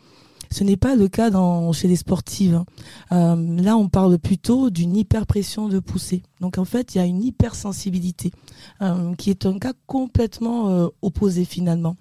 Ce 0.52 0.64
n'est 0.64 0.76
pas 0.76 0.96
le 0.96 1.06
cas 1.06 1.30
dans, 1.30 1.72
chez 1.72 1.86
les 1.86 1.94
sportives. 1.94 2.54
hein. 2.56 2.64
Euh, 3.12 3.62
là, 3.62 3.76
on 3.76 3.88
parle 3.88 4.18
plutôt 4.18 4.68
d'une 4.68 4.96
hyperpression 4.96 5.68
de 5.68 5.78
poussée. 5.78 6.22
Donc, 6.40 6.58
en 6.58 6.64
fait, 6.64 6.94
il 6.94 6.98
y 6.98 7.00
a 7.00 7.04
une 7.04 7.22
hypersensibilité 7.22 8.32
euh, 8.82 9.14
qui 9.14 9.30
est 9.30 9.46
un 9.46 9.58
cas 9.60 9.74
complètement 9.86 10.68
euh, 10.70 10.88
opposé 11.02 11.44
finalement. 11.44 11.94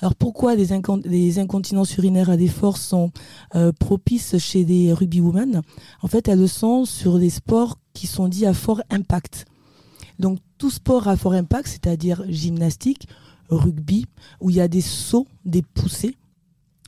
Alors, 0.00 0.14
pourquoi 0.14 0.54
les, 0.54 0.70
incon- 0.72 1.02
les 1.06 1.38
incontinences 1.38 1.96
urinaires 1.96 2.28
à 2.28 2.36
l'effort 2.36 2.76
sont 2.76 3.10
euh, 3.54 3.72
propices 3.72 4.36
chez 4.36 4.64
les 4.64 4.92
rugby 4.92 5.20
women 5.20 5.62
En 6.02 6.06
fait, 6.08 6.28
elles 6.28 6.40
le 6.40 6.46
sont 6.46 6.84
sur 6.84 7.16
les 7.16 7.30
sports 7.30 7.78
qui 7.94 8.06
sont 8.06 8.28
dits 8.28 8.44
à 8.44 8.52
fort 8.52 8.82
impact. 8.90 9.46
Donc, 10.18 10.40
tout 10.58 10.70
sport 10.70 11.08
à 11.08 11.16
fort 11.16 11.32
impact, 11.32 11.68
c'est-à-dire 11.68 12.22
gymnastique, 12.28 13.08
rugby, 13.48 14.04
où 14.40 14.50
il 14.50 14.56
y 14.56 14.60
a 14.60 14.68
des 14.68 14.82
sauts, 14.82 15.26
des 15.46 15.62
poussées, 15.62 16.16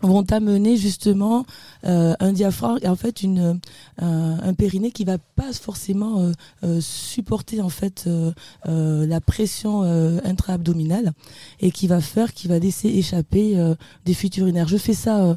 vont 0.02 0.30
amener 0.30 0.76
justement 0.76 1.46
euh, 1.84 2.14
un 2.20 2.32
diaphragme 2.32 2.86
en 2.86 2.96
fait 2.96 3.22
une 3.22 3.58
euh, 4.02 4.36
un 4.42 4.54
périnée 4.54 4.90
qui 4.90 5.04
va 5.04 5.16
pas 5.36 5.52
forcément 5.52 6.20
euh, 6.20 6.32
euh, 6.64 6.80
supporter 6.80 7.62
en 7.62 7.70
fait 7.70 8.04
euh, 8.06 8.32
euh, 8.68 9.06
la 9.06 9.20
pression 9.20 9.82
intra-abdominale 10.24 11.12
et 11.60 11.70
qui 11.70 11.86
va 11.86 12.00
faire 12.00 12.34
qui 12.34 12.48
va 12.48 12.58
laisser 12.58 12.88
échapper 12.88 13.56
des 14.04 14.14
fuites 14.14 14.36
urinaires. 14.36 14.68
Je 14.68 14.76
fais 14.76 14.94
ça 14.94 15.36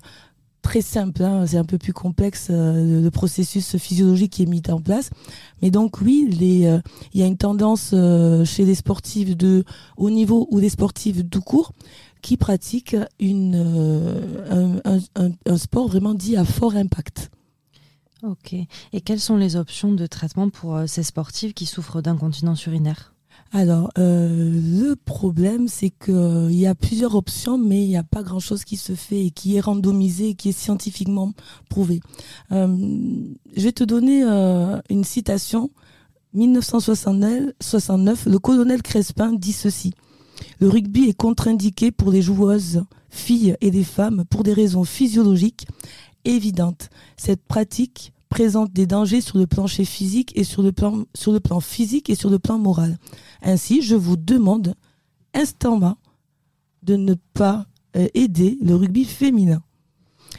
très 0.62 0.82
simple, 0.82 1.24
hein, 1.24 1.46
c'est 1.48 1.58
un 1.58 1.66
peu 1.66 1.78
plus 1.78 1.94
complexe 1.94 2.48
euh, 2.50 3.02
le, 3.02 3.12
processus 3.12 3.78
physiologique 3.78 4.34
qui 4.34 4.44
est 4.44 4.46
mis 4.46 4.62
en 4.70 4.82
place. 4.82 5.10
Mais 5.62 5.72
donc 5.72 6.02
oui, 6.02 6.30
euh, 6.66 6.80
il 7.14 7.20
y 7.20 7.24
a 7.24 7.28
une 7.28 7.38
tendance 7.38 7.92
euh, 7.94 8.46
chez 8.46 8.66
les 8.66 8.76
sportifs 8.76 9.36
de 9.36 9.64
haut 9.98 10.10
niveau 10.10 10.48
ou 10.52 10.60
des 10.60 10.70
sportifs 10.70 11.28
tout 11.30 11.42
court 11.42 11.74
qui 12.22 12.38
pratiquent 12.38 12.98
un, 13.22 14.80
un- 14.86 15.58
sport 15.58 15.88
vraiment 15.88 16.14
dit 16.14 16.36
à 16.36 16.44
fort 16.44 16.76
impact. 16.76 17.32
Ok. 18.24 18.54
Et 18.54 19.02
quelles 19.02 19.22
sont 19.22 19.38
les 19.38 19.56
options 19.56 19.94
de 19.94 20.06
traitement 20.06 20.50
pour 20.50 20.82
ces 20.88 21.04
sportives 21.04 21.54
qui 21.54 21.66
souffrent 21.66 22.02
d'incontinence 22.02 22.66
urinaire? 22.66 23.14
Alors, 23.52 23.90
euh, 23.98 24.52
le 24.54 24.96
problème, 24.96 25.68
c'est 25.68 25.90
qu'il 25.90 26.52
y 26.52 26.68
a 26.68 26.76
plusieurs 26.76 27.16
options, 27.16 27.58
mais 27.58 27.84
il 27.84 27.88
n'y 27.88 27.98
a 27.98 28.04
pas 28.04 28.22
grand-chose 28.22 28.64
qui 28.64 28.78
se 28.78 28.94
fait 28.94 29.26
et 29.26 29.32
qui 29.32 29.56
est 29.56 29.60
randomisé 29.60 30.30
et 30.30 30.36
qui 30.36 30.50
est 30.50 30.58
scientifiquement 30.58 31.34
prouvé. 31.68 32.00
Euh, 32.52 32.68
je 33.56 33.62
vais 33.64 33.72
te 33.72 33.84
donner 33.84 34.24
euh, 34.24 34.80
une 34.90 35.04
citation. 35.04 35.72
1969, 36.34 37.54
69, 37.60 38.28
le 38.28 38.38
colonel 38.38 38.84
Crespin 38.84 39.34
dit 39.34 39.52
ceci. 39.52 39.94
Le 40.60 40.70
rugby 40.70 41.10
est 41.10 41.14
contre-indiqué 41.14 41.92
pour 41.92 42.12
les 42.12 42.22
joueuses, 42.22 42.84
filles 43.10 43.56
et 43.62 43.72
les 43.72 43.84
femmes 43.84 44.26
pour 44.30 44.44
des 44.44 44.54
raisons 44.54 44.84
physiologiques 44.84 45.68
évidentes. 46.26 46.92
Cette 47.18 47.44
pratique 47.44 48.14
présente 48.30 48.72
des 48.72 48.86
dangers 48.86 49.22
sur 49.22 49.38
le 49.38 49.48
plancher 49.48 49.86
physique 49.86 50.32
et 50.36 50.44
sur 50.44 50.62
le 50.62 50.72
plan, 50.72 51.04
sur 51.16 51.32
le 51.32 51.40
plan 51.40 51.60
physique 51.60 52.10
et 52.10 52.16
sur 52.16 52.30
le 52.30 52.40
plan 52.40 52.58
moral. 52.58 52.98
Ainsi, 53.42 53.82
je 53.82 53.96
vous 53.96 54.18
demande 54.18 54.76
instamment 55.34 55.98
de 56.84 56.96
ne 56.96 57.16
pas 57.34 57.66
euh, 57.96 58.08
aider 58.14 58.58
le 58.64 58.76
rugby 58.76 59.04
féminin. 59.06 59.62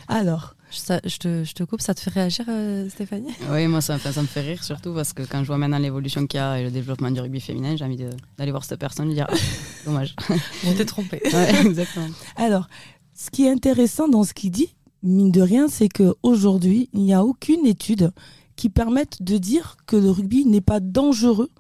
Alors, 0.09 0.55
Ça- 0.71 1.01
je, 1.05 1.17
te, 1.19 1.45
je 1.45 1.53
te 1.53 1.65
coupe, 1.65 1.81
ça 1.81 1.95
te 1.95 2.01
fait 2.01 2.11
réagir, 2.11 2.45
euh, 2.49 2.89
Stéphanie? 2.89 3.33
Oui, 3.51 3.67
moi, 3.67 3.81
ça, 3.81 3.95
me 3.95 4.27
fait 4.27 4.41
rire 4.41 4.63
surtout 4.63 4.95
parce 4.95 5.13
que 5.13 5.23
quand 5.23 5.41
je 5.43 5.47
vois 5.49 5.59
maintenant 5.59 5.79
l'évolution 5.79 6.27
qu'il 6.27 6.39
y 6.39 6.41
a 6.41 6.61
et 6.61 6.65
le 6.65 6.71
développement 6.71 7.11
du 7.11 7.21
rugby 7.21 7.41
féminin, 7.41 7.75
j'ai 7.77 7.85
envie 7.85 7.97
d'aller 8.39 8.51
voir 8.53 8.65
cette 8.65 8.79
personne 8.81 9.07
et 9.07 9.09
lui 9.09 9.15
dire 9.15 9.27
ah, 9.29 9.35
dommage. 9.85 10.15
Je 10.65 10.73
t'ai 10.73 10.87
trompé. 10.87 11.21
Ouais, 11.33 11.67
exactement. 11.67 12.09
alors, 12.37 12.69
ce 13.15 13.31
qui 13.31 13.45
est 13.47 13.51
intéressant 13.51 14.09
dans 14.09 14.23
ce 14.25 14.33
qu'il 14.33 14.51
dit, 14.53 14.75
mine 15.03 15.31
de 15.31 15.41
rien, 15.41 15.69
c'est 15.69 15.89
qu'aujourd'hui, 15.89 16.89
il 16.93 17.03
n'y 17.03 17.15
a 17.15 17.25
aucune 17.25 17.67
étude 17.67 18.13
qui 18.57 18.69
permette 18.69 19.23
de 19.23 19.39
dire 19.39 19.77
que 19.87 19.97
le 19.97 20.11
rugby 20.11 20.45
n'est 20.45 20.61
pas 20.61 20.81
dangereux 20.81 21.51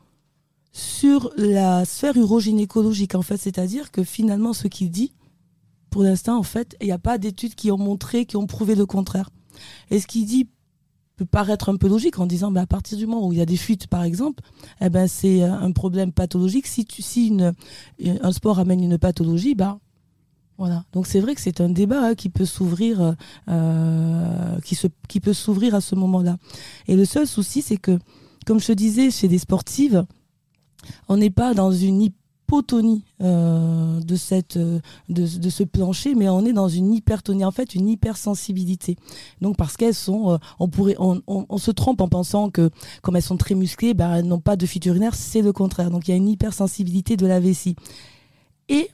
sur 0.73 1.33
la 1.37 1.85
sphère 1.85 2.17
urogynécologique, 2.17 3.15
en 3.15 3.23
fait. 3.23 3.39
C'est-à-dire 3.39 3.91
que 3.91 4.05
finalement, 4.05 4.53
ce 4.53 4.69
qu'il 4.69 4.91
dit, 4.91 5.13
pour 5.91 6.03
l'instant, 6.03 6.39
en 6.39 6.43
fait, 6.43 6.77
il 6.81 6.87
n'y 6.87 6.93
a 6.93 6.99
pas 6.99 7.19
d'études 7.19 7.55
qui 7.55 7.71
ont 7.71 7.79
montré, 7.79 8.27
qui 8.27 8.37
ont 8.37 8.47
prouvé 8.47 8.75
le 8.75 8.87
contraire. 8.87 9.31
Et 9.91 9.99
ce 9.99 10.07
qu'il 10.07 10.27
dit 10.27 10.49
peut 11.17 11.25
paraître 11.27 11.69
un 11.69 11.77
peu 11.77 11.89
logique 11.89 12.19
en 12.19 12.27
disant, 12.27 12.51
bah, 12.51 12.63
à 12.63 12.67
partir 12.67 12.97
du 12.97 13.07
moment 13.07 13.27
où 13.27 13.33
il 13.33 13.39
y 13.39 13.43
a 13.43 13.47
des 13.47 13.57
fuites, 13.57 13.89
par 13.89 14.05
exemple, 14.05 14.43
eh 14.81 14.89
ben, 14.89 15.07
c'est 15.07 15.43
un 15.43 15.73
problème 15.73 16.13
pathologique. 16.13 16.67
Si, 16.67 17.37
un 18.01 18.33
sport 18.33 18.59
amène 18.59 18.83
une 18.83 18.99
pathologie, 18.99 19.55
bah, 19.55 19.79
voilà. 20.61 20.85
Donc 20.93 21.07
c'est 21.07 21.21
vrai 21.21 21.35
que 21.35 21.41
c'est 21.41 21.63
un 21.63 21.71
débat 21.71 22.09
hein, 22.09 22.15
qui 22.15 22.29
peut 22.29 22.45
s'ouvrir, 22.45 23.17
euh, 23.49 24.61
qui, 24.61 24.75
se, 24.75 24.89
qui 25.09 25.19
peut 25.19 25.33
s'ouvrir 25.33 25.75
à 25.75 25.81
ce 25.81 25.95
moment-là. 25.95 26.37
Et 26.87 26.97
le 26.97 27.07
seul 27.07 27.27
souci, 27.27 27.63
c'est 27.63 27.79
que, 27.79 27.99
comme 28.45 28.61
je 28.61 28.67
te 28.67 28.73
disais, 28.73 29.11
chez 29.11 29.27
des 29.27 29.39
sportives, 29.39 30.05
on 31.09 31.17
n'est 31.17 31.31
pas 31.31 31.55
dans 31.55 31.73
une 31.73 32.03
hypotonie 32.03 33.07
euh, 33.23 34.01
de, 34.01 34.17
cette, 34.17 34.59
euh, 34.59 34.81
de, 35.09 35.25
ce 35.25 35.63
plancher, 35.63 36.15
mais 36.15 36.29
on 36.29 36.45
est 36.45 36.53
dans 36.53 36.69
une 36.69 36.93
hypertonie, 36.93 37.47
en 37.47 37.53
fait, 37.53 37.75
une 37.75 37.89
hypersensibilité. 37.89 38.99
Donc 39.41 39.57
parce 39.57 39.79
qu'elles 39.79 39.95
sont, 39.95 40.39
on 40.59 40.69
pourrait, 40.69 40.97
on, 40.99 41.57
se 41.57 41.71
trompe 41.71 42.03
en 42.03 42.09
pensant 42.09 42.51
que 42.51 42.69
comme 43.01 43.17
elles 43.17 43.23
sont 43.23 43.39
très 43.39 43.55
musclées, 43.55 43.95
ben, 43.95 44.17
elles 44.17 44.27
n'ont 44.27 44.41
pas 44.41 44.57
de 44.57 44.67
fuite 44.67 44.85
urinaire, 44.85 45.15
c'est 45.15 45.41
le 45.41 45.55
contraire. 45.55 45.91
Donc 45.91 46.07
il 46.07 46.11
y 46.11 46.15
a 46.15 46.19
une 46.19 46.29
hypersensibilité 46.29 47.17
de 47.17 47.27
la 47.27 47.41
vessie. 47.41 47.77
Et 48.69 48.91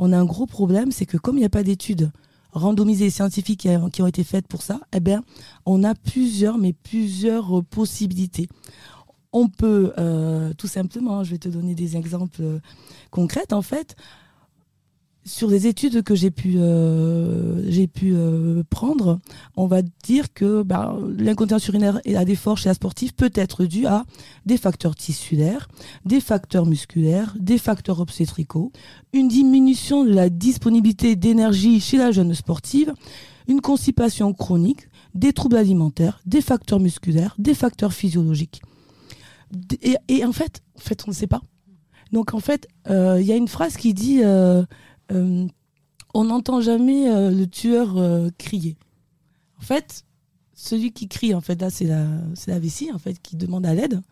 on 0.00 0.12
a 0.12 0.18
un 0.18 0.24
gros 0.24 0.46
problème, 0.46 0.90
c'est 0.90 1.06
que 1.06 1.18
comme 1.18 1.36
il 1.36 1.40
n'y 1.40 1.46
a 1.46 1.50
pas 1.50 1.62
d'études 1.62 2.10
randomisées 2.52 3.10
scientifiques 3.10 3.68
qui 3.92 4.02
ont 4.02 4.06
été 4.06 4.24
faites 4.24 4.48
pour 4.48 4.62
ça, 4.62 4.80
eh 4.92 4.98
bien, 4.98 5.22
on 5.66 5.84
a 5.84 5.94
plusieurs, 5.94 6.58
mais 6.58 6.72
plusieurs 6.72 7.62
possibilités. 7.64 8.48
On 9.32 9.48
peut 9.48 9.92
euh, 9.98 10.52
tout 10.54 10.66
simplement, 10.66 11.22
je 11.22 11.30
vais 11.32 11.38
te 11.38 11.48
donner 11.48 11.74
des 11.74 11.96
exemples 11.96 12.40
euh, 12.40 12.58
concrets 13.10 13.52
en 13.52 13.62
fait, 13.62 13.94
sur 15.24 15.48
des 15.48 15.66
études 15.66 16.02
que 16.02 16.14
j'ai 16.14 16.30
pu, 16.30 16.54
euh, 16.56 17.62
j'ai 17.68 17.86
pu 17.86 18.12
euh, 18.14 18.62
prendre, 18.70 19.20
on 19.56 19.66
va 19.66 19.82
dire 19.82 20.32
que 20.32 20.62
bah, 20.62 20.96
l'incontinence 21.18 21.66
urinaire 21.68 22.00
à 22.14 22.24
d'effort 22.24 22.56
chez 22.56 22.68
la 22.68 22.74
sportive 22.74 23.14
peut 23.14 23.30
être 23.34 23.64
dû 23.64 23.86
à 23.86 24.04
des 24.46 24.56
facteurs 24.56 24.94
tissulaires, 24.94 25.68
des 26.04 26.20
facteurs 26.20 26.66
musculaires, 26.66 27.34
des 27.38 27.58
facteurs 27.58 28.00
obstétricaux, 28.00 28.72
une 29.12 29.28
diminution 29.28 30.04
de 30.04 30.12
la 30.12 30.30
disponibilité 30.30 31.16
d'énergie 31.16 31.80
chez 31.80 31.98
la 31.98 32.12
jeune 32.12 32.34
sportive, 32.34 32.94
une 33.46 33.60
constipation 33.60 34.32
chronique, 34.32 34.88
des 35.14 35.32
troubles 35.32 35.56
alimentaires, 35.56 36.20
des 36.24 36.40
facteurs 36.40 36.80
musculaires, 36.80 37.34
des 37.38 37.54
facteurs 37.54 37.92
physiologiques. 37.92 38.62
Et, 40.08 40.24
en 40.24 40.32
fait, 40.32 40.62
en 40.76 40.80
fait, 40.80 41.02
on 41.06 41.10
ne 41.10 41.14
sait 41.14 41.26
pas. 41.26 41.42
Donc 42.12 42.34
en 42.34 42.40
fait, 42.40 42.68
euh, 42.88 43.18
il 43.20 43.26
y 43.26 43.32
a 43.32 43.36
une 43.36 43.48
phrase 43.48 43.76
qui 43.76 43.94
dit 43.94 44.20
euh, 45.10 45.46
on 46.14 46.24
n'entend 46.24 46.60
jamais 46.60 47.08
euh, 47.08 47.30
le 47.30 47.46
tueur 47.46 47.96
euh, 47.96 48.30
crier. 48.38 48.76
En 49.58 49.62
fait, 49.62 50.04
celui 50.54 50.92
qui 50.92 51.08
crie, 51.08 51.34
en 51.34 51.40
fait, 51.40 51.60
là, 51.60 51.70
c'est 51.70 51.84
la, 51.84 52.06
la 52.46 52.58
vessie, 52.58 52.90
en 52.92 52.98
fait, 52.98 53.20
qui 53.20 53.36
demande 53.36 53.66
à 53.66 53.74
l'aide. 53.74 54.02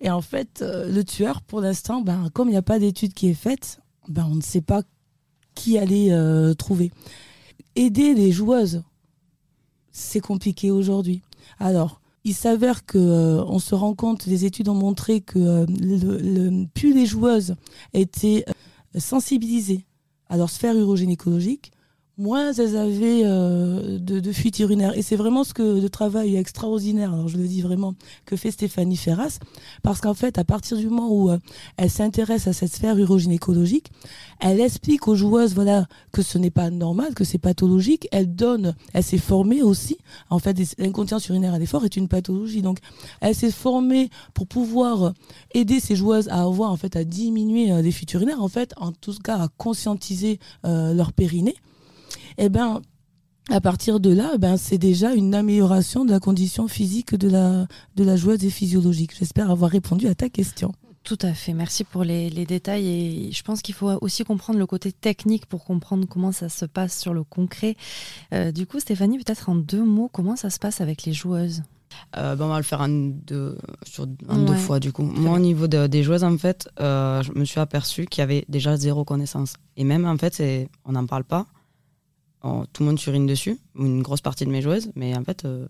Et 0.00 0.10
en 0.10 0.20
fait, 0.20 0.62
le 0.62 1.02
tueur, 1.02 1.42
pour 1.42 1.60
l'instant, 1.60 2.02
ben, 2.02 2.30
comme 2.32 2.48
il 2.48 2.52
n'y 2.52 2.56
a 2.56 2.62
pas 2.62 2.78
d'étude 2.78 3.14
qui 3.14 3.28
est 3.28 3.34
faite, 3.34 3.80
ben, 4.06 4.26
on 4.30 4.36
ne 4.36 4.42
sait 4.42 4.60
pas 4.60 4.82
qui 5.54 5.76
aller 5.76 6.16
trouver. 6.56 6.92
Aider 7.74 8.14
les 8.14 8.30
joueuses, 8.30 8.82
c'est 9.90 10.20
compliqué 10.20 10.70
aujourd'hui. 10.70 11.22
Alors, 11.58 12.00
il 12.22 12.34
s'avère 12.34 12.86
que 12.86 12.98
on 13.48 13.58
se 13.58 13.74
rend 13.74 13.94
compte, 13.94 14.26
les 14.26 14.44
études 14.44 14.68
ont 14.68 14.74
montré 14.74 15.20
que 15.20 15.66
plus 16.74 16.94
les 16.94 17.06
joueuses 17.06 17.56
étaient 17.92 18.44
sensibilisées 18.96 19.84
à 20.32 20.38
leur 20.38 20.48
sphère 20.48 20.74
urogynécologique, 20.74 21.72
moins 22.18 22.52
elles 22.52 22.76
avaient 22.76 23.22
euh, 23.24 23.98
de, 23.98 24.20
de 24.20 24.32
fuite 24.32 24.58
urinaire. 24.58 24.96
Et 24.96 25.02
c'est 25.02 25.16
vraiment 25.16 25.44
ce 25.44 25.54
que 25.54 25.80
le 25.80 25.88
travail 25.88 26.36
extraordinaire, 26.36 27.12
alors 27.12 27.28
je 27.28 27.38
le 27.38 27.46
dis 27.46 27.62
vraiment, 27.62 27.94
que 28.26 28.36
fait 28.36 28.50
Stéphanie 28.50 28.96
Ferras, 28.96 29.38
parce 29.82 30.00
qu'en 30.00 30.14
fait, 30.14 30.38
à 30.38 30.44
partir 30.44 30.76
du 30.76 30.88
moment 30.88 31.10
où 31.10 31.30
euh, 31.30 31.38
elle 31.76 31.90
s'intéresse 31.90 32.46
à 32.46 32.52
cette 32.52 32.72
sphère 32.72 32.98
urogynécologique, 32.98 33.90
elle 34.40 34.60
explique 34.60 35.08
aux 35.08 35.14
joueuses, 35.14 35.54
voilà, 35.54 35.86
que 36.12 36.22
ce 36.22 36.38
n'est 36.38 36.50
pas 36.50 36.70
normal, 36.70 37.14
que 37.14 37.24
c'est 37.24 37.38
pathologique. 37.38 38.08
Elle 38.12 38.34
donne, 38.34 38.74
elle 38.92 39.04
s'est 39.04 39.18
formée 39.18 39.62
aussi. 39.62 39.96
En 40.30 40.38
fait, 40.38 40.56
l'incontinence 40.78 41.28
urinaire 41.28 41.54
à 41.54 41.58
l'effort 41.58 41.84
est 41.84 41.96
une 41.96 42.08
pathologie. 42.08 42.62
Donc, 42.62 42.78
elle 43.20 43.34
s'est 43.34 43.50
formée 43.50 44.10
pour 44.34 44.46
pouvoir 44.46 45.14
aider 45.54 45.80
ces 45.80 45.96
joueuses 45.96 46.28
à 46.28 46.42
avoir, 46.42 46.72
en 46.72 46.76
fait, 46.76 46.96
à 46.96 47.04
diminuer 47.04 47.72
euh, 47.72 47.82
les 47.82 47.92
fuites 47.92 48.12
urinaires, 48.12 48.42
en 48.42 48.48
fait, 48.48 48.74
en 48.76 48.92
tout 48.92 49.14
cas, 49.22 49.38
à 49.38 49.48
conscientiser 49.56 50.38
leur 50.64 51.12
périnée 51.12 51.54
eh 52.44 52.48
ben, 52.48 52.82
à 53.50 53.60
partir 53.60 54.00
de 54.00 54.12
là, 54.12 54.36
ben, 54.36 54.56
c'est 54.56 54.78
déjà 54.78 55.14
une 55.14 55.32
amélioration 55.32 56.04
de 56.04 56.10
la 56.10 56.18
condition 56.18 56.66
physique 56.66 57.14
de 57.14 57.28
la, 57.28 57.68
de 57.94 58.02
la 58.02 58.16
joueuse 58.16 58.44
et 58.44 58.50
physiologique. 58.50 59.12
J'espère 59.16 59.48
avoir 59.48 59.70
répondu 59.70 60.08
à 60.08 60.16
ta 60.16 60.28
question. 60.28 60.72
Tout 61.04 61.18
à 61.22 61.32
fait, 61.34 61.52
merci 61.52 61.84
pour 61.84 62.02
les, 62.02 62.30
détails 62.30 62.86
et 62.88 63.32
je 63.32 63.42
pense 63.44 63.62
qu'il 63.62 63.76
faut 63.76 63.90
aussi 64.00 64.24
comprendre 64.24 64.58
le 64.58 64.66
côté 64.66 64.90
technique 64.90 65.46
pour 65.46 65.64
comprendre 65.64 66.06
comment 66.08 66.32
ça 66.32 66.48
se 66.48 66.64
passe 66.64 66.98
sur 66.98 67.14
le 67.14 67.22
concret. 67.22 67.76
Euh, 68.34 68.50
du 68.50 68.66
coup, 68.66 68.80
Stéphanie, 68.80 69.18
peut-être 69.18 69.48
en 69.48 69.54
deux 69.54 69.84
mots, 69.84 70.08
comment 70.12 70.34
ça 70.34 70.50
se 70.50 70.58
passe 70.58 70.80
avec 70.80 71.04
les 71.04 71.12
joueuses? 71.12 71.62
Euh, 72.16 72.34
ben, 72.34 72.46
on 72.46 72.48
va 72.48 72.56
le 72.56 72.64
faire 72.64 72.80
en 72.80 72.88
deux, 72.88 73.56
sur, 73.84 74.08
deux 74.08 74.54
fois 74.54 74.80
du 74.80 74.92
coup. 74.92 75.02
Moi, 75.02 75.36
au 75.36 75.40
niveau 75.40 75.68
des 75.68 76.02
joueuses, 76.02 76.24
en 76.24 76.36
fait, 76.38 76.68
euh, 76.80 77.22
je 77.22 77.32
me 77.32 77.44
suis 77.44 77.60
aperçu 77.60 78.06
qu'il 78.06 78.20
y 78.20 78.24
avait 78.24 78.44
déjà 78.48 78.76
zéro 78.76 79.04
connaissance. 79.04 79.54
Et 79.76 79.84
même, 79.84 80.06
en 80.06 80.16
fait, 80.16 80.42
on 80.84 80.92
n'en 80.92 81.06
parle 81.06 81.24
pas 81.24 81.46
tout 82.42 82.82
le 82.82 82.86
monde 82.86 82.98
surine 82.98 83.26
dessus, 83.26 83.58
une 83.78 84.02
grosse 84.02 84.20
partie 84.20 84.44
de 84.44 84.50
mes 84.50 84.62
joueuses, 84.62 84.90
mais 84.96 85.16
en 85.16 85.22
fait, 85.22 85.44
euh, 85.44 85.66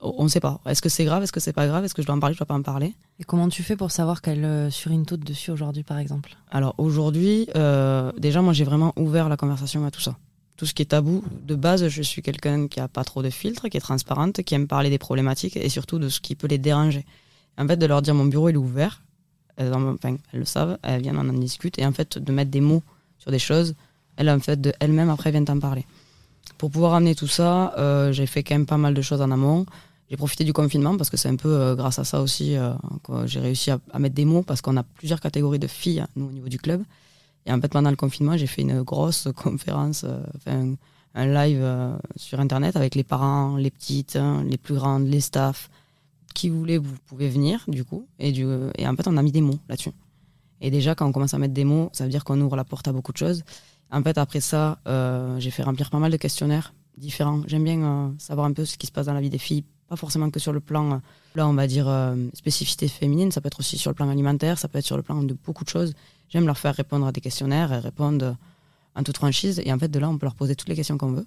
on 0.00 0.24
ne 0.24 0.28
sait 0.28 0.40
pas. 0.40 0.60
Est-ce 0.66 0.82
que 0.82 0.88
c'est 0.88 1.04
grave 1.04 1.22
Est-ce 1.22 1.32
que 1.32 1.40
c'est 1.40 1.52
pas 1.52 1.66
grave 1.66 1.84
Est-ce 1.84 1.94
que 1.94 2.02
je 2.02 2.06
dois 2.06 2.16
en 2.16 2.20
parler 2.20 2.34
Je 2.34 2.38
dois 2.38 2.46
pas 2.46 2.54
en 2.54 2.62
parler? 2.62 2.94
Et 3.18 3.24
comment 3.24 3.48
tu 3.48 3.62
fais 3.62 3.76
pour 3.76 3.90
savoir 3.90 4.22
qu'elle 4.22 4.44
euh, 4.44 4.70
surine 4.70 5.06
toutes 5.06 5.24
dessus 5.24 5.50
aujourd'hui, 5.50 5.82
par 5.82 5.98
exemple? 5.98 6.36
Alors 6.50 6.74
aujourd'hui, 6.78 7.48
euh, 7.56 8.12
déjà, 8.18 8.42
moi, 8.42 8.52
j'ai 8.52 8.64
vraiment 8.64 8.92
ouvert 8.96 9.28
la 9.28 9.36
conversation 9.36 9.84
à 9.84 9.90
tout 9.90 10.00
ça. 10.00 10.16
Tout 10.56 10.66
ce 10.66 10.74
qui 10.74 10.82
est 10.82 10.86
tabou, 10.86 11.24
de 11.42 11.56
base, 11.56 11.88
je 11.88 12.02
suis 12.02 12.22
quelqu'un 12.22 12.68
qui 12.68 12.78
a 12.78 12.86
pas 12.86 13.02
trop 13.02 13.22
de 13.22 13.30
filtres, 13.30 13.68
qui 13.68 13.76
est 13.76 13.80
transparente, 13.80 14.42
qui 14.42 14.54
aime 14.54 14.68
parler 14.68 14.90
des 14.90 14.98
problématiques 14.98 15.56
et 15.56 15.68
surtout 15.68 15.98
de 15.98 16.08
ce 16.08 16.20
qui 16.20 16.36
peut 16.36 16.46
les 16.46 16.58
déranger. 16.58 17.04
En 17.58 17.66
fait, 17.66 17.76
de 17.76 17.86
leur 17.86 18.02
dire 18.02 18.14
mon 18.14 18.26
bureau 18.26 18.48
il 18.48 18.54
est 18.54 18.58
ouvert, 18.58 19.02
elles, 19.56 19.74
enfin, 19.74 20.16
elles 20.32 20.38
le 20.38 20.44
savent, 20.44 20.78
elles 20.82 21.02
viennent 21.02 21.18
en 21.18 21.24
discuter 21.24 21.82
et 21.82 21.86
en 21.86 21.92
fait 21.92 22.18
de 22.18 22.32
mettre 22.32 22.50
des 22.50 22.60
mots 22.60 22.82
sur 23.18 23.30
des 23.30 23.38
choses, 23.38 23.74
elles 24.16 24.30
en 24.30 24.38
fait 24.38 24.60
de 24.60 24.72
elles-mêmes 24.80 25.10
après 25.10 25.30
viennent 25.30 25.48
en 25.48 25.58
parler. 25.58 25.86
Pour 26.58 26.70
pouvoir 26.70 26.94
amener 26.94 27.14
tout 27.14 27.26
ça, 27.26 27.74
euh, 27.78 28.12
j'ai 28.12 28.26
fait 28.26 28.42
quand 28.42 28.54
même 28.54 28.66
pas 28.66 28.78
mal 28.78 28.94
de 28.94 29.02
choses 29.02 29.20
en 29.20 29.30
amont. 29.30 29.66
J'ai 30.10 30.16
profité 30.16 30.44
du 30.44 30.52
confinement 30.52 30.96
parce 30.96 31.10
que 31.10 31.16
c'est 31.16 31.28
un 31.28 31.36
peu 31.36 31.48
euh, 31.48 31.74
grâce 31.74 31.98
à 31.98 32.04
ça 32.04 32.20
aussi 32.20 32.56
euh, 32.56 32.72
que 33.02 33.26
j'ai 33.26 33.40
réussi 33.40 33.70
à, 33.70 33.78
mettre 33.98 34.14
des 34.14 34.24
mots 34.24 34.42
parce 34.42 34.60
qu'on 34.60 34.76
a 34.76 34.82
plusieurs 34.82 35.20
catégories 35.20 35.58
de 35.58 35.66
filles, 35.66 36.04
nous, 36.16 36.26
au 36.26 36.30
niveau 36.30 36.48
du 36.48 36.58
club. 36.58 36.82
Et 37.46 37.52
en 37.52 37.60
fait, 37.60 37.68
pendant 37.68 37.90
le 37.90 37.96
confinement, 37.96 38.36
j'ai 38.36 38.46
fait 38.46 38.62
une 38.62 38.82
grosse 38.82 39.28
conférence, 39.36 40.06
enfin, 40.36 40.74
un 41.14 41.26
live 41.26 41.98
sur 42.16 42.40
Internet 42.40 42.76
avec 42.76 42.94
les 42.94 43.04
parents, 43.04 43.56
les 43.56 43.70
petites, 43.70 44.16
hein, 44.16 44.44
les 44.48 44.56
plus 44.56 44.74
grandes, 44.74 45.06
les 45.06 45.20
staffs. 45.20 45.70
Qui 46.34 46.48
voulait, 46.48 46.78
vous 46.78 46.96
pouvez 47.06 47.28
venir, 47.28 47.62
du 47.68 47.84
coup. 47.84 48.08
Et, 48.18 48.32
du, 48.32 48.44
et 48.76 48.88
en 48.88 48.96
fait, 48.96 49.06
on 49.06 49.16
a 49.16 49.22
mis 49.22 49.30
des 49.30 49.40
mots 49.40 49.60
là-dessus. 49.68 49.92
Et 50.60 50.70
déjà, 50.70 50.96
quand 50.96 51.06
on 51.06 51.12
commence 51.12 51.32
à 51.32 51.38
mettre 51.38 51.54
des 51.54 51.62
mots, 51.62 51.90
ça 51.92 52.04
veut 52.04 52.10
dire 52.10 52.24
qu'on 52.24 52.40
ouvre 52.40 52.56
la 52.56 52.64
porte 52.64 52.88
à 52.88 52.92
beaucoup 52.92 53.12
de 53.12 53.18
choses. 53.18 53.44
En 53.94 54.02
fait, 54.02 54.18
après 54.18 54.40
ça, 54.40 54.80
euh, 54.88 55.38
j'ai 55.38 55.52
fait 55.52 55.62
remplir 55.62 55.88
pas 55.88 56.00
mal 56.00 56.10
de 56.10 56.16
questionnaires 56.16 56.74
différents. 56.96 57.42
J'aime 57.46 57.62
bien 57.62 57.80
euh, 57.80 58.08
savoir 58.18 58.46
un 58.48 58.52
peu 58.52 58.64
ce 58.64 58.76
qui 58.76 58.88
se 58.88 58.92
passe 58.92 59.06
dans 59.06 59.14
la 59.14 59.20
vie 59.20 59.30
des 59.30 59.38
filles, 59.38 59.62
pas 59.88 59.94
forcément 59.94 60.30
que 60.30 60.40
sur 60.40 60.52
le 60.52 60.58
plan, 60.58 60.94
euh, 60.94 60.96
là, 61.36 61.46
on 61.46 61.52
va 61.52 61.68
dire, 61.68 61.88
spécificité 62.32 62.88
féminine, 62.88 63.30
ça 63.30 63.40
peut 63.40 63.46
être 63.46 63.60
aussi 63.60 63.78
sur 63.78 63.92
le 63.92 63.94
plan 63.94 64.08
alimentaire, 64.08 64.58
ça 64.58 64.66
peut 64.66 64.78
être 64.78 64.84
sur 64.84 64.96
le 64.96 65.04
plan 65.04 65.22
de 65.22 65.36
beaucoup 65.44 65.62
de 65.62 65.68
choses. 65.68 65.94
J'aime 66.28 66.44
leur 66.44 66.58
faire 66.58 66.74
répondre 66.74 67.06
à 67.06 67.12
des 67.12 67.20
questionnaires, 67.20 67.72
elles 67.72 67.78
répondent 67.78 68.36
en 68.96 69.02
toute 69.04 69.16
franchise, 69.16 69.62
et 69.64 69.72
en 69.72 69.78
fait, 69.78 69.88
de 69.88 70.00
là, 70.00 70.08
on 70.08 70.18
peut 70.18 70.26
leur 70.26 70.34
poser 70.34 70.56
toutes 70.56 70.68
les 70.68 70.76
questions 70.76 70.98
qu'on 70.98 71.12
veut. 71.12 71.26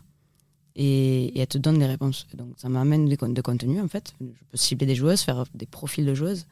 Et, 0.75 1.39
elles 1.39 1.47
te 1.47 1.57
donnent 1.57 1.79
des 1.79 1.85
réponses. 1.85 2.27
donc, 2.33 2.49
ça 2.57 2.67
m'amène 2.67 3.07
de 3.07 3.41
contenu, 3.41 3.79
en 3.79 3.87
fait. 3.87 4.13
Je 4.19 4.25
peux 4.51 4.57
cibler 4.57 4.87
des 4.87 4.95
joueuses, 4.95 5.21
faire 5.21 5.45
des 5.53 5.65
profils 5.65 6.05
de 6.05 6.13
joueuses, 6.13 6.47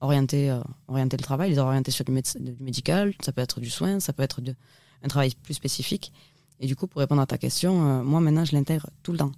orienter, 0.00 0.56
le 0.88 1.16
travail, 1.18 1.50
les 1.50 1.58
orienter 1.58 1.90
sur 1.90 2.04
du, 2.04 2.12
du 2.12 2.56
médical, 2.60 3.14
ça 3.20 3.32
peut 3.32 3.42
être 3.42 3.58
du 3.58 3.70
soin, 3.70 3.98
ça 3.98 4.12
peut 4.12 4.22
être 4.22 4.40
de 4.40 4.54
un 5.02 5.08
travail 5.08 5.32
plus 5.42 5.54
spécifique. 5.54 6.12
Et 6.60 6.66
du 6.66 6.76
coup, 6.76 6.86
pour 6.86 7.00
répondre 7.00 7.20
à 7.20 7.26
ta 7.26 7.38
question, 7.38 7.86
euh, 7.86 8.02
moi 8.02 8.20
maintenant, 8.20 8.44
je 8.44 8.54
l'intègre 8.54 8.88
tout 9.02 9.12
le 9.12 9.18
temps. 9.18 9.32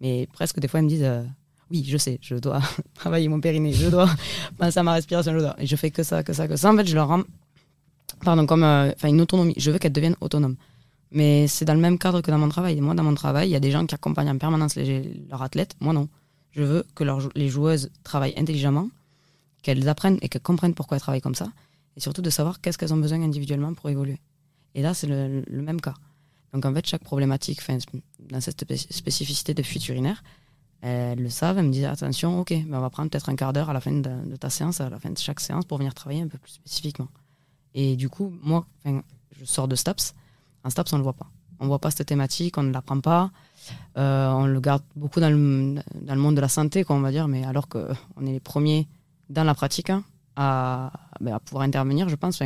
Mais 0.00 0.28
presque 0.32 0.60
des 0.60 0.68
fois, 0.68 0.80
ils 0.80 0.84
me 0.84 0.88
disent 0.88 1.04
euh, 1.04 1.24
Oui, 1.70 1.84
je 1.86 1.96
sais, 1.96 2.18
je 2.22 2.36
dois 2.36 2.60
travailler 2.94 3.28
mon 3.28 3.40
périnée, 3.40 3.72
je 3.72 3.88
dois 3.88 4.08
penser 4.58 4.78
à 4.78 4.82
ma 4.82 4.92
respiration, 4.92 5.32
je 5.32 5.38
dois. 5.38 5.56
Et 5.58 5.66
je 5.66 5.76
fais 5.76 5.90
que 5.90 6.02
ça, 6.02 6.22
que 6.22 6.32
ça, 6.32 6.46
que 6.46 6.56
ça. 6.56 6.72
En 6.72 6.76
fait, 6.76 6.86
je 6.86 6.94
leur 6.94 7.08
rends 7.08 7.24
pardon, 8.24 8.46
comme 8.46 8.62
euh, 8.62 8.92
une 9.04 9.20
autonomie. 9.20 9.54
Je 9.56 9.70
veux 9.70 9.78
qu'elles 9.78 9.92
deviennent 9.92 10.16
autonomes. 10.20 10.56
Mais 11.10 11.46
c'est 11.48 11.64
dans 11.64 11.74
le 11.74 11.80
même 11.80 11.98
cadre 11.98 12.20
que 12.20 12.30
dans 12.30 12.38
mon 12.38 12.48
travail. 12.48 12.80
Moi, 12.80 12.94
dans 12.94 13.04
mon 13.04 13.14
travail, 13.14 13.48
il 13.48 13.52
y 13.52 13.56
a 13.56 13.60
des 13.60 13.70
gens 13.70 13.86
qui 13.86 13.94
accompagnent 13.94 14.30
en 14.30 14.38
permanence 14.38 14.76
leurs 14.76 15.42
athlètes. 15.42 15.76
Moi, 15.80 15.92
non. 15.92 16.08
Je 16.50 16.62
veux 16.62 16.84
que 16.94 17.04
les 17.34 17.48
joueuses 17.48 17.90
travaillent 18.02 18.34
intelligemment, 18.36 18.88
qu'elles 19.62 19.88
apprennent 19.88 20.18
et 20.22 20.28
qu'elles 20.28 20.42
comprennent 20.42 20.74
pourquoi 20.74 20.96
elles 20.96 21.02
travaillent 21.02 21.20
comme 21.20 21.34
ça, 21.34 21.48
et 21.96 22.00
surtout 22.00 22.22
de 22.22 22.30
savoir 22.30 22.62
qu'est-ce 22.62 22.78
qu'elles 22.78 22.94
ont 22.94 22.98
besoin 22.98 23.20
individuellement 23.22 23.74
pour 23.74 23.90
évoluer. 23.90 24.18
Et 24.76 24.82
là, 24.82 24.92
c'est 24.92 25.06
le, 25.06 25.42
même 25.62 25.80
cas. 25.80 25.94
Donc, 26.52 26.66
en 26.66 26.72
fait, 26.72 26.86
chaque 26.86 27.02
problématique, 27.02 27.60
dans 28.20 28.40
cette 28.42 28.62
spécificité 28.90 29.54
de 29.54 29.62
fuite 29.62 29.88
urinaire, 29.88 30.22
elles 30.82 31.18
le 31.18 31.30
savent, 31.30 31.58
elles 31.58 31.64
me 31.64 31.72
disent 31.72 31.86
attention, 31.86 32.40
ok, 32.40 32.50
mais 32.50 32.76
on 32.76 32.80
va 32.82 32.90
prendre 32.90 33.10
peut-être 33.10 33.30
un 33.30 33.36
quart 33.36 33.54
d'heure 33.54 33.70
à 33.70 33.72
la 33.72 33.80
fin 33.80 33.90
de, 33.90 34.36
ta 34.36 34.50
séance, 34.50 34.82
à 34.82 34.90
la 34.90 35.00
fin 35.00 35.10
de 35.10 35.16
chaque 35.16 35.40
séance, 35.40 35.64
pour 35.64 35.78
venir 35.78 35.94
travailler 35.94 36.20
un 36.20 36.28
peu 36.28 36.36
plus 36.36 36.52
spécifiquement. 36.52 37.08
Et 37.74 37.96
du 37.96 38.10
coup, 38.10 38.34
moi, 38.42 38.66
je 38.84 39.44
sors 39.46 39.66
de 39.66 39.74
STAPS. 39.74 40.14
En 40.62 40.68
STAPS, 40.68 40.92
on 40.92 40.96
ne 40.96 41.00
le 41.00 41.04
voit 41.04 41.14
pas. 41.14 41.30
On 41.58 41.64
ne 41.64 41.68
voit 41.68 41.78
pas 41.78 41.90
cette 41.90 42.06
thématique, 42.06 42.58
on 42.58 42.62
ne 42.62 42.72
l'apprend 42.72 43.00
pas. 43.00 43.30
Euh, 43.96 44.28
on 44.28 44.44
le 44.44 44.60
garde 44.60 44.82
beaucoup 44.94 45.20
dans 45.20 45.30
le, 45.30 45.36
monde 45.36 46.34
de 46.34 46.40
la 46.42 46.48
santé, 46.48 46.84
quoi, 46.84 46.96
on 46.96 47.00
va 47.00 47.12
dire, 47.12 47.28
mais 47.28 47.44
alors 47.46 47.66
qu'on 47.66 48.26
est 48.26 48.32
les 48.32 48.40
premiers 48.40 48.86
dans 49.30 49.42
la 49.42 49.54
pratique 49.54 49.88
hein, 49.88 50.04
ben, 50.36 51.32
à, 51.32 51.40
pouvoir 51.40 51.64
intervenir, 51.64 52.10
je 52.10 52.16
pense, 52.16 52.42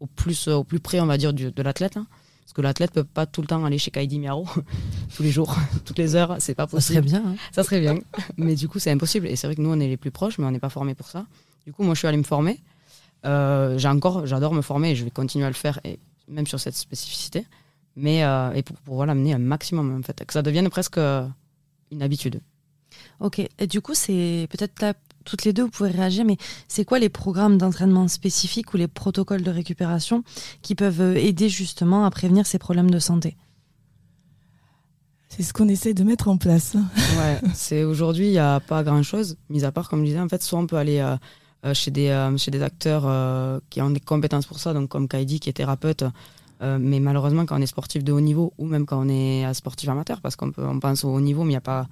au, 0.00 0.06
plus, 0.06 0.48
au 0.48 0.64
plus 0.64 0.80
près, 0.80 1.00
on 1.00 1.06
va 1.06 1.18
dire, 1.18 1.32
de 1.32 1.62
l'athlète. 1.62 1.96
Hein. 1.96 2.06
Parce 2.48 2.54
que 2.54 2.62
l'athlète 2.62 2.92
peut 2.92 3.04
pas 3.04 3.26
tout 3.26 3.42
le 3.42 3.46
temps 3.46 3.62
aller 3.66 3.76
chez 3.76 3.90
Kaidi 3.90 4.18
Miaro 4.18 4.46
tous 5.14 5.22
les 5.22 5.30
jours, 5.30 5.54
toutes 5.84 5.98
les 5.98 6.16
heures, 6.16 6.36
c'est 6.38 6.54
pas 6.54 6.66
possible. 6.66 7.06
Ça 7.06 7.10
serait 7.10 7.20
bien. 7.20 7.22
Hein. 7.26 7.36
Ça 7.52 7.62
serait 7.62 7.80
bien. 7.80 7.98
Mais 8.38 8.54
du 8.54 8.68
coup, 8.68 8.78
c'est 8.78 8.90
impossible. 8.90 9.26
Et 9.26 9.36
c'est 9.36 9.46
vrai 9.46 9.54
que 9.54 9.60
nous, 9.60 9.70
on 9.70 9.78
est 9.78 9.86
les 9.86 9.98
plus 9.98 10.10
proches, 10.10 10.38
mais 10.38 10.46
on 10.46 10.50
n'est 10.50 10.58
pas 10.58 10.70
formés 10.70 10.94
pour 10.94 11.08
ça. 11.08 11.26
Du 11.66 11.74
coup, 11.74 11.82
moi, 11.82 11.92
je 11.92 11.98
suis 11.98 12.08
allée 12.08 12.16
me 12.16 12.22
former. 12.22 12.58
Euh, 13.26 13.76
j'ai 13.76 13.88
encore, 13.88 14.24
j'adore 14.26 14.54
me 14.54 14.62
former 14.62 14.92
et 14.92 14.96
je 14.96 15.04
vais 15.04 15.10
continuer 15.10 15.44
à 15.44 15.48
le 15.48 15.54
faire, 15.54 15.78
et 15.84 15.98
même 16.26 16.46
sur 16.46 16.58
cette 16.58 16.74
spécificité. 16.74 17.44
Mais 17.96 18.24
euh, 18.24 18.52
et 18.52 18.62
pour 18.62 18.76
pouvoir 18.78 19.06
l'amener 19.06 19.34
un 19.34 19.38
maximum, 19.38 19.98
en 19.98 20.02
fait, 20.02 20.24
que 20.24 20.32
ça 20.32 20.40
devienne 20.40 20.70
presque 20.70 20.96
euh, 20.96 21.26
une 21.90 22.00
habitude. 22.00 22.40
Ok. 23.20 23.40
Et 23.58 23.66
du 23.66 23.82
coup, 23.82 23.94
c'est 23.94 24.46
peut-être 24.50 24.80
là 24.80 24.94
toutes 25.28 25.44
les 25.44 25.52
deux, 25.52 25.64
vous 25.64 25.70
pouvez 25.70 25.90
réagir, 25.90 26.24
mais 26.24 26.36
c'est 26.68 26.84
quoi 26.84 26.98
les 26.98 27.08
programmes 27.08 27.58
d'entraînement 27.58 28.08
spécifiques 28.08 28.72
ou 28.74 28.76
les 28.76 28.88
protocoles 28.88 29.42
de 29.42 29.50
récupération 29.50 30.24
qui 30.62 30.74
peuvent 30.74 31.00
euh, 31.00 31.14
aider 31.16 31.48
justement 31.48 32.04
à 32.04 32.10
prévenir 32.10 32.46
ces 32.46 32.58
problèmes 32.58 32.90
de 32.90 32.98
santé? 32.98 33.36
C'est 35.28 35.42
ce 35.42 35.52
qu'on 35.52 35.68
essaie 35.68 35.92
de 35.92 36.02
mettre 36.02 36.28
en 36.28 36.38
place. 36.38 36.74
Ouais, 36.74 37.40
c'est 37.54 37.84
aujourd'hui 37.84 38.26
il 38.26 38.32
n'y 38.32 38.38
a 38.38 38.60
pas 38.60 38.82
grand 38.82 39.02
chose, 39.02 39.36
mis 39.50 39.64
à 39.64 39.72
part 39.72 39.88
comme 39.88 40.00
je 40.00 40.06
disais, 40.06 40.20
en 40.20 40.28
fait, 40.28 40.42
soit 40.42 40.58
on 40.58 40.66
peut 40.66 40.76
aller 40.76 40.98
euh, 40.98 41.16
euh, 41.66 41.74
chez 41.74 41.90
des 41.90 42.08
chez 42.38 42.50
des 42.50 42.62
acteurs 42.62 43.60
qui 43.68 43.82
ont 43.82 43.90
des 43.90 44.00
compétences 44.00 44.46
pour 44.46 44.58
ça, 44.58 44.72
donc 44.72 44.88
comme 44.88 45.08
Kaidi 45.08 45.40
qui 45.40 45.50
est 45.50 45.54
thérapeute, 45.54 46.04
mais 46.60 47.00
malheureusement 47.00 47.44
quand 47.46 47.58
on 47.58 47.62
est 47.62 47.66
sportif 47.66 48.02
de 48.02 48.12
haut 48.12 48.20
niveau 48.20 48.52
ou 48.58 48.66
même 48.66 48.86
quand 48.86 49.04
on 49.04 49.08
est 49.08 49.52
sportif 49.54 49.88
amateur, 49.88 50.20
parce 50.20 50.36
qu'on 50.36 50.52
on 50.56 50.80
pense 50.80 51.04
au 51.04 51.10
haut 51.10 51.20
niveau, 51.20 51.42
mais 51.42 51.50
il 51.50 51.54
n'y 51.54 51.56
a 51.56 51.60
pas 51.60 51.86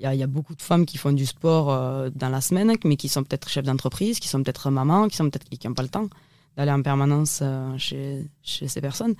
il 0.00 0.14
y, 0.14 0.22
a 0.22 0.26
beaucoup 0.28 0.54
de 0.54 0.62
femmes 0.62 0.86
qui 0.86 0.96
font 0.96 1.12
du 1.12 1.26
sport 1.26 1.72
euh, 1.72 2.08
dans 2.14 2.28
la 2.28 2.40
semaine, 2.40 2.72
mais 2.84 2.96
qui 2.96 3.08
sont 3.08 3.24
peut-être 3.24 3.48
chefs 3.48 3.64
d'entreprise, 3.64 4.20
qui 4.20 4.28
sont 4.28 4.42
peut-être 4.42 4.70
mamans, 4.70 5.08
qui 5.08 5.16
sont 5.16 5.28
peut-être 5.28 5.48
qui 5.48 5.66
n'ont 5.66 5.74
pas 5.74 5.82
le 5.82 5.88
temps 5.88 6.08
d'aller 6.56 6.70
en 6.70 6.82
permanence 6.82 7.40
euh, 7.42 7.76
chez, 7.78 8.24
chez, 8.42 8.68
ces 8.68 8.80
personnes. 8.80 9.14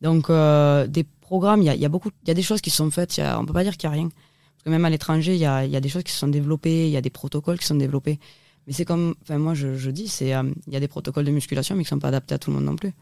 Donc, 0.00 0.30
euh, 0.30 0.86
des 0.86 1.04
programmes, 1.04 1.60
il 1.60 1.66
y 1.66 1.68
a, 1.68 1.74
y 1.74 1.84
a, 1.84 1.88
beaucoup, 1.88 2.10
il 2.22 2.28
y 2.28 2.30
a 2.30 2.34
des 2.34 2.42
choses 2.42 2.62
qui 2.62 2.70
sont 2.70 2.90
faites. 2.90 3.16
Y 3.18 3.20
a, 3.20 3.38
on 3.38 3.44
peut 3.44 3.52
pas 3.52 3.62
dire 3.62 3.76
qu'il 3.76 3.90
n'y 3.90 3.94
a 3.94 3.98
rien, 3.98 4.08
parce 4.08 4.64
que 4.64 4.70
même 4.70 4.84
à 4.86 4.90
l'étranger, 4.90 5.34
il 5.34 5.40
y 5.40 5.44
a, 5.44 5.66
y 5.66 5.76
a, 5.76 5.80
des 5.80 5.90
choses 5.90 6.02
qui 6.02 6.12
se 6.12 6.18
sont 6.18 6.28
développées, 6.28 6.86
il 6.86 6.92
y 6.92 6.96
a 6.96 7.02
des 7.02 7.10
protocoles 7.10 7.58
qui 7.58 7.66
sont 7.66 7.74
développés. 7.74 8.18
Mais 8.66 8.72
c'est 8.72 8.84
comme, 8.84 9.14
enfin 9.22 9.38
moi 9.38 9.54
je, 9.54 9.76
je 9.76 9.90
dis, 9.90 10.08
c'est, 10.08 10.28
il 10.28 10.72
y 10.72 10.76
a 10.76 10.80
des 10.80 10.88
protocoles 10.88 11.24
de 11.24 11.32
musculation, 11.32 11.74
mais 11.74 11.82
qui 11.82 11.88
ne 11.88 11.96
sont 11.96 12.00
pas 12.00 12.08
adaptés 12.08 12.34
à 12.34 12.38
tout 12.38 12.50
le 12.50 12.56
monde 12.56 12.66
non 12.66 12.76
plus. 12.76 12.92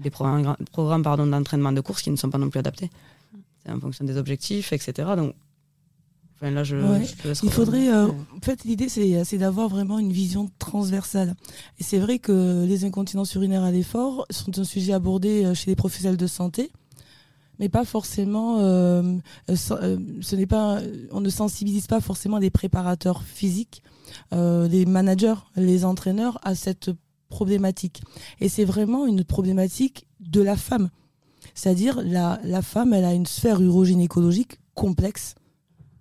Des 0.00 0.10
programmes, 0.10 0.56
programmes 0.72 1.02
pardon 1.02 1.26
d'entraînement 1.26 1.72
de 1.72 1.80
course 1.80 2.02
qui 2.02 2.10
ne 2.10 2.16
sont 2.16 2.30
pas 2.30 2.38
non 2.38 2.50
plus 2.50 2.58
adaptés. 2.58 2.90
C'est 3.64 3.70
en 3.70 3.80
fonction 3.80 4.04
des 4.04 4.16
objectifs, 4.16 4.72
etc. 4.72 5.10
Donc 5.16 5.34
il 6.42 7.50
faudrait. 7.50 7.88
Euh, 7.88 8.06
en 8.08 8.40
fait, 8.42 8.64
l'idée, 8.64 8.88
c'est 8.88 9.38
d'avoir 9.38 9.68
vraiment 9.68 9.98
une 9.98 10.12
vision 10.12 10.50
transversale. 10.58 11.34
Et 11.78 11.82
c'est 11.82 11.98
vrai 11.98 12.18
que 12.18 12.64
les 12.64 12.84
incontinences 12.84 13.34
urinaires 13.34 13.64
à 13.64 13.70
l'effort 13.70 14.26
sont 14.30 14.58
un 14.58 14.64
sujet 14.64 14.92
abordé 14.92 15.44
euh, 15.44 15.54
chez 15.54 15.70
les 15.70 15.76
professionnels 15.76 16.16
de 16.16 16.26
santé, 16.26 16.70
mais 17.58 17.68
pas 17.68 17.84
forcément. 17.84 18.58
Euh, 18.60 19.16
ce 19.48 20.36
n'est 20.36 20.46
pas. 20.46 20.80
On 21.10 21.20
ne 21.20 21.30
sensibilise 21.30 21.88
pas 21.88 22.00
forcément 22.00 22.38
les 22.38 22.50
préparateurs 22.50 23.22
physiques, 23.22 23.82
les 24.32 24.86
managers, 24.86 25.34
les 25.56 25.84
entraîneurs 25.84 26.38
à 26.42 26.54
cette 26.54 26.90
problématique. 27.28 28.02
Et 28.40 28.48
c'est 28.48 28.64
vraiment 28.64 29.06
une 29.06 29.24
problématique 29.24 30.06
de 30.20 30.40
la 30.40 30.56
femme. 30.56 30.88
C'est-à-dire 31.54 32.00
la, 32.02 32.40
la 32.44 32.62
femme, 32.62 32.92
elle 32.92 33.04
a 33.04 33.12
une 33.12 33.26
sphère 33.26 33.60
urogynécologique 33.60 34.60
complexe 34.74 35.34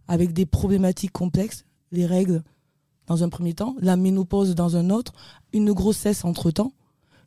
avec 0.07 0.33
des 0.33 0.45
problématiques 0.45 1.11
complexes, 1.11 1.65
les 1.91 2.05
règles 2.05 2.43
dans 3.07 3.23
un 3.23 3.29
premier 3.29 3.53
temps, 3.53 3.75
la 3.79 3.95
ménopause 3.95 4.53
dans 4.55 4.75
un 4.75 4.89
autre, 4.89 5.13
une 5.53 5.71
grossesse 5.71 6.25
entre-temps, 6.25 6.73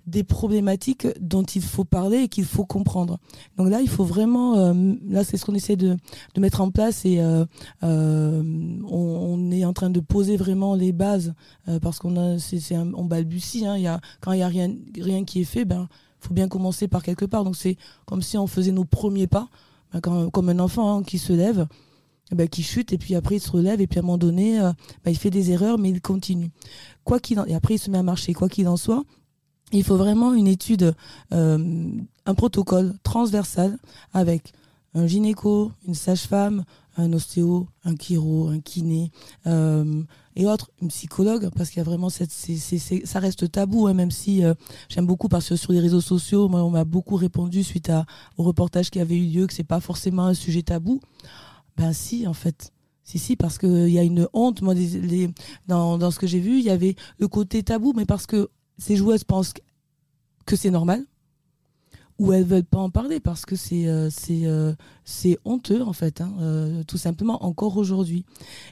des 0.06 0.24
problématiques 0.24 1.06
dont 1.20 1.42
il 1.42 1.62
faut 1.62 1.84
parler 1.84 2.18
et 2.18 2.28
qu'il 2.28 2.44
faut 2.44 2.64
comprendre. 2.64 3.18
Donc 3.56 3.70
là, 3.70 3.80
il 3.80 3.88
faut 3.88 4.04
vraiment, 4.04 4.56
euh, 4.56 4.94
là 5.08 5.24
c'est 5.24 5.36
ce 5.36 5.44
qu'on 5.44 5.54
essaie 5.54 5.76
de, 5.76 5.96
mettre 6.38 6.60
en 6.60 6.70
place 6.70 7.04
et 7.04 7.20
euh, 7.20 7.44
euh, 7.82 8.42
on, 8.88 9.50
est 9.50 9.64
en 9.64 9.72
train 9.72 9.90
de 9.90 10.00
poser 10.00 10.36
vraiment 10.36 10.74
les 10.74 10.92
bases 10.92 11.34
parce 11.82 11.98
qu'on 11.98 12.16
a, 12.16 12.38
c'est, 12.38 12.76
on 12.76 13.04
balbutie. 13.04 13.66
Hein, 13.66 13.76
y 13.76 13.86
a, 13.86 14.00
quand 14.20 14.32
il 14.32 14.36
n'y 14.36 14.42
a 14.42 14.48
rien, 14.48 14.74
rien 14.98 15.24
qui 15.24 15.40
est 15.42 15.44
fait, 15.44 15.64
ben 15.64 15.88
faut 16.18 16.34
bien 16.34 16.48
commencer 16.48 16.88
par 16.88 17.02
quelque 17.02 17.24
part. 17.24 17.44
Donc 17.44 17.56
c'est 17.56 17.76
comme 18.06 18.22
si 18.22 18.36
on 18.38 18.46
faisait 18.46 18.72
nos 18.72 18.84
premiers 18.84 19.26
pas, 19.26 19.48
ben, 19.92 20.30
comme 20.30 20.48
un 20.48 20.58
enfant 20.58 20.98
hein, 20.98 21.02
qui 21.02 21.18
se 21.18 21.32
lève. 21.32 21.66
Eh 22.32 22.36
ben, 22.36 22.48
qui 22.48 22.62
chute 22.62 22.92
et 22.92 22.98
puis 22.98 23.14
après 23.14 23.36
il 23.36 23.40
se 23.40 23.50
relève 23.50 23.80
et 23.80 23.86
puis 23.86 23.98
à 23.98 24.02
un 24.02 24.06
moment 24.06 24.18
donné 24.18 24.60
euh, 24.60 24.72
ben, 25.04 25.10
il 25.10 25.18
fait 25.18 25.30
des 25.30 25.50
erreurs 25.50 25.78
mais 25.78 25.90
il 25.90 26.00
continue. 26.00 26.50
Quoi 27.04 27.18
qu'il 27.18 27.42
et 27.46 27.54
après 27.54 27.74
il 27.74 27.78
se 27.78 27.90
met 27.90 27.98
à 27.98 28.02
marcher. 28.02 28.32
Quoi 28.34 28.48
qu'il 28.48 28.68
en 28.68 28.76
soit, 28.76 29.02
il 29.72 29.82
faut 29.82 29.96
vraiment 29.96 30.32
une 30.32 30.46
étude, 30.46 30.94
euh, 31.32 31.90
un 32.26 32.34
protocole 32.34 32.94
transversal 33.02 33.78
avec 34.12 34.52
un 34.94 35.06
gynéco, 35.06 35.72
une 35.86 35.94
sage-femme, 35.94 36.64
un 36.96 37.12
ostéo, 37.12 37.68
un 37.84 37.94
chiro, 37.96 38.48
un 38.48 38.60
kiné 38.60 39.10
euh, 39.46 40.02
et 40.36 40.46
autres, 40.46 40.70
une 40.82 40.88
psychologue, 40.88 41.50
parce 41.56 41.70
qu'il 41.70 41.78
y 41.78 41.80
a 41.80 41.84
vraiment 41.84 42.10
ça 42.10 43.20
reste 43.20 43.50
tabou, 43.50 43.86
hein, 43.86 43.94
même 43.94 44.10
si 44.10 44.42
j'aime 44.88 45.06
beaucoup 45.06 45.28
parce 45.28 45.48
que 45.48 45.56
sur 45.56 45.72
les 45.72 45.80
réseaux 45.80 46.00
sociaux, 46.00 46.48
on 46.52 46.70
m'a 46.70 46.84
beaucoup 46.84 47.16
répondu 47.16 47.64
suite 47.64 47.90
à, 47.90 48.06
au 48.36 48.44
reportage 48.44 48.90
qui 48.90 49.00
avait 49.00 49.16
eu 49.16 49.26
lieu 49.26 49.46
que 49.46 49.52
c'est 49.52 49.64
pas 49.64 49.80
forcément 49.80 50.26
un 50.26 50.34
sujet 50.34 50.62
tabou. 50.62 51.00
Ben 51.76 51.92
si, 51.92 52.26
en 52.26 52.34
fait. 52.34 52.72
Si, 53.02 53.18
si, 53.18 53.36
parce 53.36 53.58
qu'il 53.58 53.88
y 53.88 53.98
a 53.98 54.02
une 54.02 54.28
honte. 54.32 54.62
Moi, 54.62 54.74
dans, 55.66 55.98
dans, 55.98 56.10
ce 56.10 56.18
que 56.18 56.26
j'ai 56.26 56.40
vu, 56.40 56.58
il 56.58 56.64
y 56.64 56.70
avait 56.70 56.96
le 57.18 57.28
côté 57.28 57.62
tabou, 57.62 57.92
mais 57.96 58.06
parce 58.06 58.26
que 58.26 58.50
ces 58.78 58.96
joueuses 58.96 59.24
pensent 59.24 59.54
que 60.46 60.56
c'est 60.56 60.70
normal, 60.70 61.04
ou 62.20 62.34
elles 62.34 62.44
veulent 62.44 62.64
pas 62.64 62.78
en 62.78 62.90
parler 62.90 63.18
parce 63.18 63.46
que 63.46 63.56
c'est 63.56 63.88
euh, 63.88 64.10
euh, 64.30 64.74
honteux 65.46 65.82
en 65.82 65.94
fait 65.94 66.20
hein, 66.20 66.34
euh, 66.40 66.84
tout 66.84 66.98
simplement 66.98 67.44
encore 67.46 67.78
aujourd'hui 67.78 68.26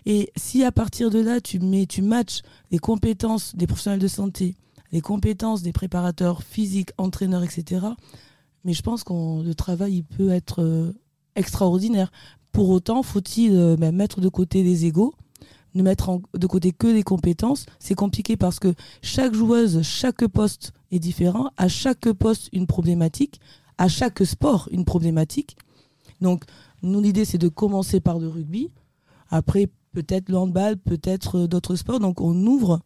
et 0.05 0.31
si 0.37 0.65
à 0.65 0.71
partir 0.71 1.09
de 1.09 1.19
là 1.19 1.41
tu 1.41 1.59
mets 1.59 1.87
tu 1.87 2.03
matches 2.03 2.43
les 2.71 2.79
compétences 2.79 3.57
des 3.57 3.67
professionnels 3.67 4.01
de 4.01 4.07
santé 4.07 4.55
les 4.93 5.01
compétences 5.01 5.63
des 5.63 5.73
préparateurs 5.73 6.43
physiques 6.43 6.91
entraîneurs 6.99 7.43
etc 7.43 7.87
mais 8.65 8.75
je 8.75 8.83
pense 8.83 9.03
que 9.03 9.43
le 9.43 9.55
travail 9.55 9.95
il 9.95 10.05
peut 10.05 10.29
être 10.29 10.95
extraordinaire 11.35 12.13
pour 12.53 12.71
autant, 12.71 13.03
faut-il 13.03 13.57
euh, 13.57 13.77
ben, 13.77 13.95
mettre 13.95 14.21
de 14.21 14.29
côté 14.29 14.63
les 14.63 14.87
égaux 14.87 15.15
ne 15.75 15.83
mettre 15.83 16.19
de 16.35 16.47
côté 16.47 16.73
que 16.73 16.87
les 16.87 17.03
compétences, 17.03 17.67
c'est 17.79 17.95
compliqué 17.95 18.37
parce 18.37 18.59
que 18.59 18.75
chaque 19.03 19.35
joueuse, 19.35 19.83
chaque 19.83 20.27
poste 20.27 20.73
est 20.91 20.99
différent, 20.99 21.51
à 21.57 21.69
chaque 21.69 22.11
poste 22.13 22.49
une 22.53 22.67
problématique, 22.67 23.41
à 23.77 23.89
chaque 23.89 24.25
sport 24.25 24.69
une 24.73 24.85
problématique. 24.85 25.57
Donc, 26.21 26.45
nous, 26.83 27.01
l'idée, 27.01 27.25
c'est 27.25 27.39
de 27.39 27.49
commencer 27.49 28.01
par 28.01 28.19
le 28.19 28.29
rugby, 28.29 28.71
après 29.31 29.69
peut-être 29.93 30.29
le 30.29 30.39
handball, 30.39 30.77
peut-être 30.77 31.39
euh, 31.39 31.47
d'autres 31.47 31.77
sports. 31.77 32.01
Donc, 32.01 32.21
on 32.21 32.35
ouvre 32.47 32.81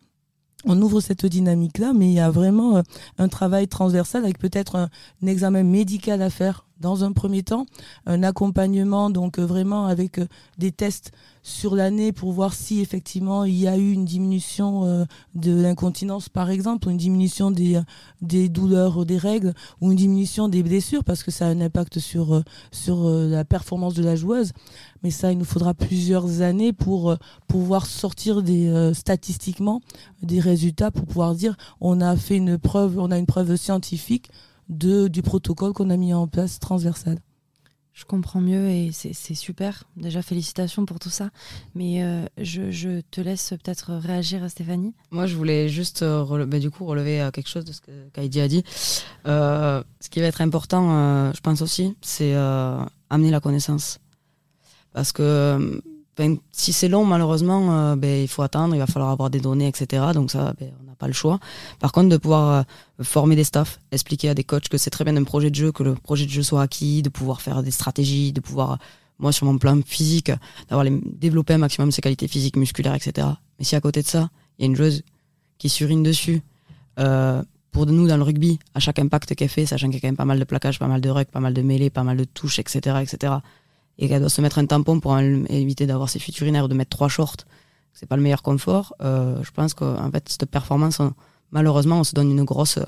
on 0.65 0.81
ouvre 0.81 1.01
cette 1.01 1.27
dynamique-là, 1.27 1.93
mais 1.93 2.07
il 2.09 2.15
y 2.15 2.21
a 2.21 2.31
vraiment 2.31 2.77
euh, 2.77 2.83
un 3.19 3.29
travail 3.29 3.67
transversal 3.67 4.23
avec 4.25 4.39
peut-être 4.39 4.77
un, 4.77 4.89
examen 5.27 5.65
médical 5.65 6.23
à 6.23 6.31
faire 6.31 6.67
dans 6.83 7.05
un 7.05 7.13
premier 7.13 7.43
temps, 7.43 7.65
un 8.05 8.23
accompagnement 8.23 9.09
donc 9.09 9.39
euh, 9.39 9.47
vraiment 9.47 9.87
avec 9.87 10.19
euh, 10.19 10.27
des 10.59 10.73
tests 10.73 11.13
sur 11.43 11.75
l'année 11.75 12.13
pour 12.13 12.33
voir 12.33 12.53
si 12.55 12.81
effectivement 12.81 13.45
il 13.45 13.55
y 13.55 13.69
a 13.69 13.77
eu 13.77 13.93
une 13.93 14.05
diminution 14.05 14.85
euh, 14.85 15.05
de 15.35 15.53
l'incontinence 15.53 16.29
par 16.29 16.51
exemple, 16.51 16.89
ou 16.89 16.91
une 16.91 16.97
diminution 16.99 17.51
des, 17.51 17.81
des 18.21 18.49
douleurs 18.49 19.07
des 19.07 19.17
règles, 19.17 19.55
ou 19.81 19.93
une 19.93 19.97
diminution 19.97 20.49
des 20.49 20.63
blessures 20.63 21.05
parce 21.05 21.23
que 21.23 21.31
ça 21.31 21.47
a 21.47 21.49
un 21.49 21.61
impact 21.61 22.01
sur, 22.01 22.43
sur 22.73 23.09
la 23.09 23.45
performance 23.45 23.95
de 23.95 24.03
la 24.03 24.17
joueuse. 24.17 24.53
Mais 25.03 25.11
ça, 25.11 25.33
il 25.33 25.39
nous 25.39 25.45
faudra 25.45 25.75
plusieurs 25.75 26.43
années 26.43 26.73
pour 26.73 27.17
pouvoir 27.47 27.87
sortir 27.87 28.43
statistiquement 28.95 29.81
des 30.23 30.41
résultats 30.41 30.91
pour 30.91 31.07
pouvoir 31.07 31.35
dire 31.35 31.57
on 31.81 32.01
a 32.01 32.17
fait 32.17 32.37
une 32.37 32.59
preuve, 32.59 32.99
on 32.99 33.11
a 33.11 33.19
une 33.19 33.27
preuve 33.27 33.57
scientifique 33.57 34.29
de, 34.73 35.09
du 35.09 35.23
protocole 35.23 35.73
qu'on 35.73 35.91
a 35.91 35.97
mis 35.97 36.15
en 36.15 36.27
place 36.27 36.59
transversal. 36.59 37.19
Je 37.95 38.07
comprends 38.07 38.41
mieux 38.41 38.71
et 38.71 38.91
c'est 38.93 39.35
super. 39.35 39.85
Déjà, 39.97 40.23
félicitations 40.23 40.87
pour 40.87 40.99
tout 40.99 41.11
ça. 41.11 41.29
Mais 41.75 42.03
euh, 42.03 42.25
je, 42.39 43.01
te 43.11 43.21
laisse 43.21 43.51
peut-être 43.51 43.93
réagir, 43.93 44.49
Stéphanie. 44.49 44.95
Moi, 45.11 45.27
je 45.27 45.37
voulais 45.37 45.69
juste 45.69 46.03
euh, 46.03 46.47
bah, 46.47 46.59
du 46.59 46.71
coup 46.71 46.87
relever 46.87 47.21
euh, 47.21 47.31
quelque 47.31 47.51
chose 47.51 47.67
de 47.67 47.73
ce 47.73 47.83
que 47.83 47.91
Kaidi 48.15 48.41
a 48.41 48.49
dit. 48.49 48.65
ce 49.27 50.09
qui 50.11 50.21
va 50.21 50.27
être 50.27 50.41
important, 50.41 51.33
je 51.35 51.41
pense 51.41 51.61
aussi, 51.61 51.95
c'est 52.01 52.35
amener 52.35 53.31
la 53.31 53.41
connaissance. 53.41 53.99
Parce 54.95 55.13
que 55.13 55.83
si 56.53 56.73
c'est 56.73 56.89
long, 56.89 57.05
malheureusement, 57.05 57.97
ben, 57.97 58.23
il 58.23 58.29
faut 58.29 58.43
attendre, 58.43 58.75
il 58.75 58.79
va 58.79 58.87
falloir 58.87 59.11
avoir 59.11 59.31
des 59.31 59.41
données, 59.41 59.69
etc. 59.69 60.05
Donc 60.15 60.31
ça, 60.31 60.53
ben, 60.59 60.71
on 60.81 60.87
n'a 60.87 60.95
pas 60.95 61.07
le 61.07 61.13
choix. 61.13 61.41
Par 61.81 61.93
contre, 61.93 62.11
de 62.11 62.17
pouvoir 62.17 62.65
former 63.01 63.35
des 63.35 63.45
staffs, 63.45 63.81
expliquer 63.91 64.29
à 64.29 64.35
des 64.35 64.45
coachs 64.45 64.69
que 64.69 64.79
c'est 64.79 64.91
très 64.91 65.05
bien 65.05 65.17
un 65.17 65.25
projet 65.25 65.51
de 65.51 65.55
jeu, 65.55 65.73
que 65.73 65.83
le 65.83 65.95
projet 65.95 66.27
de 66.27 66.31
jeu 66.31 66.43
soit 66.43 66.63
acquis, 66.63 67.03
de 67.03 67.09
pouvoir 67.09 67.41
faire 67.41 67.63
des 67.63 67.71
stratégies, 67.71 68.33
de 68.33 68.41
pouvoir, 68.41 68.79
moi 69.19 69.33
sur 69.33 69.47
mon 69.47 69.59
plan 69.59 69.81
physique, 69.85 70.31
d'avoir 70.69 70.85
les, 70.85 71.01
développer 71.05 71.55
un 71.55 71.59
maximum 71.59 71.91
ses 71.91 72.03
qualités 72.03 72.29
physiques, 72.29 72.57
musculaires, 72.57 72.95
etc. 72.95 73.29
Mais 73.59 73.65
si 73.65 73.75
à 73.75 73.81
côté 73.81 74.03
de 74.03 74.07
ça, 74.07 74.29
il 74.59 74.63
y 74.63 74.65
a 74.65 74.67
une 74.67 74.77
joueuse 74.77 75.03
qui 75.59 75.69
surine 75.69 76.03
dessus, 76.03 76.43
euh, 76.99 77.43
pour 77.71 77.87
nous 77.87 78.07
dans 78.07 78.19
le 78.19 78.23
rugby, 78.23 78.59
à 78.75 78.81
chaque 78.81 78.99
impact 78.99 79.35
qu'elle 79.35 79.49
fait, 79.49 79.65
sachant 79.65 79.87
qu'il 79.87 79.95
y 79.95 79.97
a 79.97 80.01
quand 80.01 80.09
même 80.09 80.17
pas 80.17 80.27
mal 80.27 80.39
de 80.39 80.45
plaquages, 80.45 80.79
pas 80.79 80.89
mal 80.89 81.01
de 81.01 81.09
rucks, 81.09 81.31
pas 81.31 81.41
mal 81.41 81.55
de 81.55 81.63
mêlées, 81.63 81.89
pas 81.89 82.03
mal 82.03 82.19
de 82.19 82.25
touches, 82.25 82.59
etc., 82.59 82.97
etc., 83.01 83.35
et 83.99 84.09
qu'elle 84.09 84.21
doit 84.21 84.31
se 84.31 84.41
mettre 84.41 84.59
un 84.59 84.67
tampon 84.67 85.01
pour 85.01 85.19
éviter 85.19 85.87
d'avoir 85.87 86.09
ses 86.09 86.19
fuites 86.19 86.41
ou 86.41 86.45
de 86.45 86.75
mettre 86.75 86.91
trois 86.91 87.09
shorts, 87.09 87.37
c'est 87.93 88.07
pas 88.07 88.17
le 88.17 88.23
meilleur 88.23 88.43
confort. 88.43 88.95
Euh, 89.03 89.43
je 89.43 89.51
pense 89.51 89.75
qu'en 89.75 90.11
fait 90.11 90.29
cette 90.29 90.47
performance 90.47 91.01
malheureusement, 91.53 92.01
on 92.01 92.05
se 92.05 92.15
donne 92.15 92.31
une 92.31 92.43
grosse, 92.43 92.81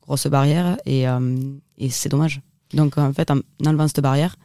grosse 0.00 0.26
barrière 0.28 0.78
et, 0.86 1.06
euh, 1.06 1.36
et 1.76 1.90
c'est 1.90 2.08
dommage. 2.08 2.40
Donc, 2.72 2.96
en 2.96 3.12
fait, 3.12 3.30
en 3.30 3.40
enlevant 3.66 3.86
cette 3.86 4.00
barrière, 4.00 4.36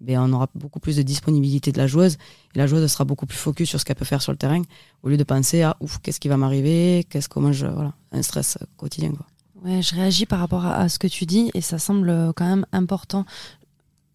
ben, 0.00 0.18
on 0.20 0.32
aura 0.32 0.48
beaucoup 0.54 0.80
plus 0.80 0.96
de 0.96 1.02
disponibilité 1.02 1.72
de 1.72 1.78
la 1.78 1.86
joueuse 1.86 2.18
et 2.54 2.58
la 2.58 2.66
joueuse 2.66 2.86
sera 2.90 3.04
beaucoup 3.04 3.26
plus 3.26 3.38
focus 3.38 3.70
sur 3.70 3.80
ce 3.80 3.84
qu'elle 3.84 3.96
peut 3.96 4.04
faire 4.04 4.22
sur 4.22 4.32
le 4.32 4.38
terrain 4.38 4.62
au 5.02 5.08
lieu 5.08 5.16
de 5.16 5.24
penser 5.24 5.62
à 5.62 5.76
ouf, 5.80 5.98
qu'est-ce 5.98 6.20
qui 6.20 6.28
va 6.28 6.36
m'arriver, 6.36 7.04
qu'est-ce 7.08 7.28
comment 7.28 7.52
je. 7.52 7.66
Voilà, 7.66 7.94
un 8.12 8.22
stress 8.22 8.58
quotidien. 8.76 9.12
Quoi. 9.12 9.26
Ouais, 9.64 9.80
je 9.82 9.94
réagis 9.94 10.26
par 10.26 10.40
rapport 10.40 10.66
à, 10.66 10.88
ce 10.88 10.98
que 10.98 11.06
tu 11.06 11.24
dis 11.24 11.50
et 11.54 11.62
ça 11.62 11.78
semble 11.78 12.32
quand 12.36 12.46
même 12.46 12.66
important 12.72 13.24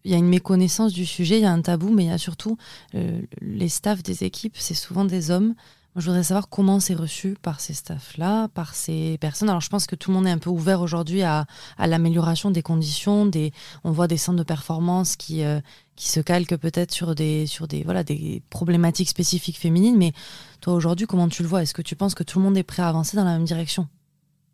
il 0.04 0.10
y 0.10 0.14
a 0.14 0.18
une 0.18 0.28
méconnaissance 0.28 0.92
du 0.92 1.06
sujet, 1.06 1.38
il 1.38 1.42
y 1.42 1.46
a 1.46 1.52
un 1.52 1.62
tabou, 1.62 1.90
mais 1.90 2.04
il 2.04 2.08
y 2.08 2.12
a 2.12 2.18
surtout 2.18 2.56
euh, 2.94 3.20
les 3.40 3.68
staffs 3.68 4.02
des 4.02 4.24
équipes, 4.24 4.56
c'est 4.58 4.74
souvent 4.74 5.04
des 5.04 5.30
hommes 5.30 5.54
je 5.96 6.06
voudrais 6.06 6.22
savoir 6.22 6.48
comment 6.48 6.78
c'est 6.78 6.94
reçu 6.94 7.36
par 7.42 7.60
ces 7.60 7.74
staffs-là, 7.74 8.48
par 8.48 8.74
ces 8.74 9.18
personnes. 9.18 9.48
Alors, 9.48 9.60
je 9.60 9.68
pense 9.68 9.86
que 9.86 9.96
tout 9.96 10.10
le 10.10 10.16
monde 10.16 10.26
est 10.26 10.30
un 10.30 10.38
peu 10.38 10.50
ouvert 10.50 10.80
aujourd'hui 10.80 11.22
à, 11.22 11.46
l'amélioration 11.78 12.50
des 12.50 12.62
conditions. 12.62 13.26
Des, 13.26 13.52
on 13.82 13.90
voit 13.90 14.06
des 14.06 14.16
centres 14.16 14.38
de 14.38 14.44
performance 14.44 15.16
qui, 15.16 15.42
euh, 15.42 15.60
qui 15.96 16.08
se 16.08 16.20
calquent 16.20 16.56
peut-être 16.56 16.92
sur 16.92 17.14
des, 17.14 17.46
sur 17.46 17.66
des, 17.66 17.82
voilà, 17.82 18.04
des 18.04 18.42
problématiques 18.50 19.08
spécifiques 19.08 19.58
féminines. 19.58 19.96
Mais 19.96 20.12
toi, 20.60 20.74
aujourd'hui, 20.74 21.06
comment 21.06 21.28
tu 21.28 21.42
le 21.42 21.48
vois? 21.48 21.62
Est-ce 21.62 21.74
que 21.74 21.82
tu 21.82 21.96
penses 21.96 22.14
que 22.14 22.22
tout 22.22 22.38
le 22.38 22.44
monde 22.44 22.56
est 22.56 22.62
prêt 22.62 22.82
à 22.82 22.88
avancer 22.88 23.16
dans 23.16 23.24
la 23.24 23.32
même 23.32 23.44
direction? 23.44 23.88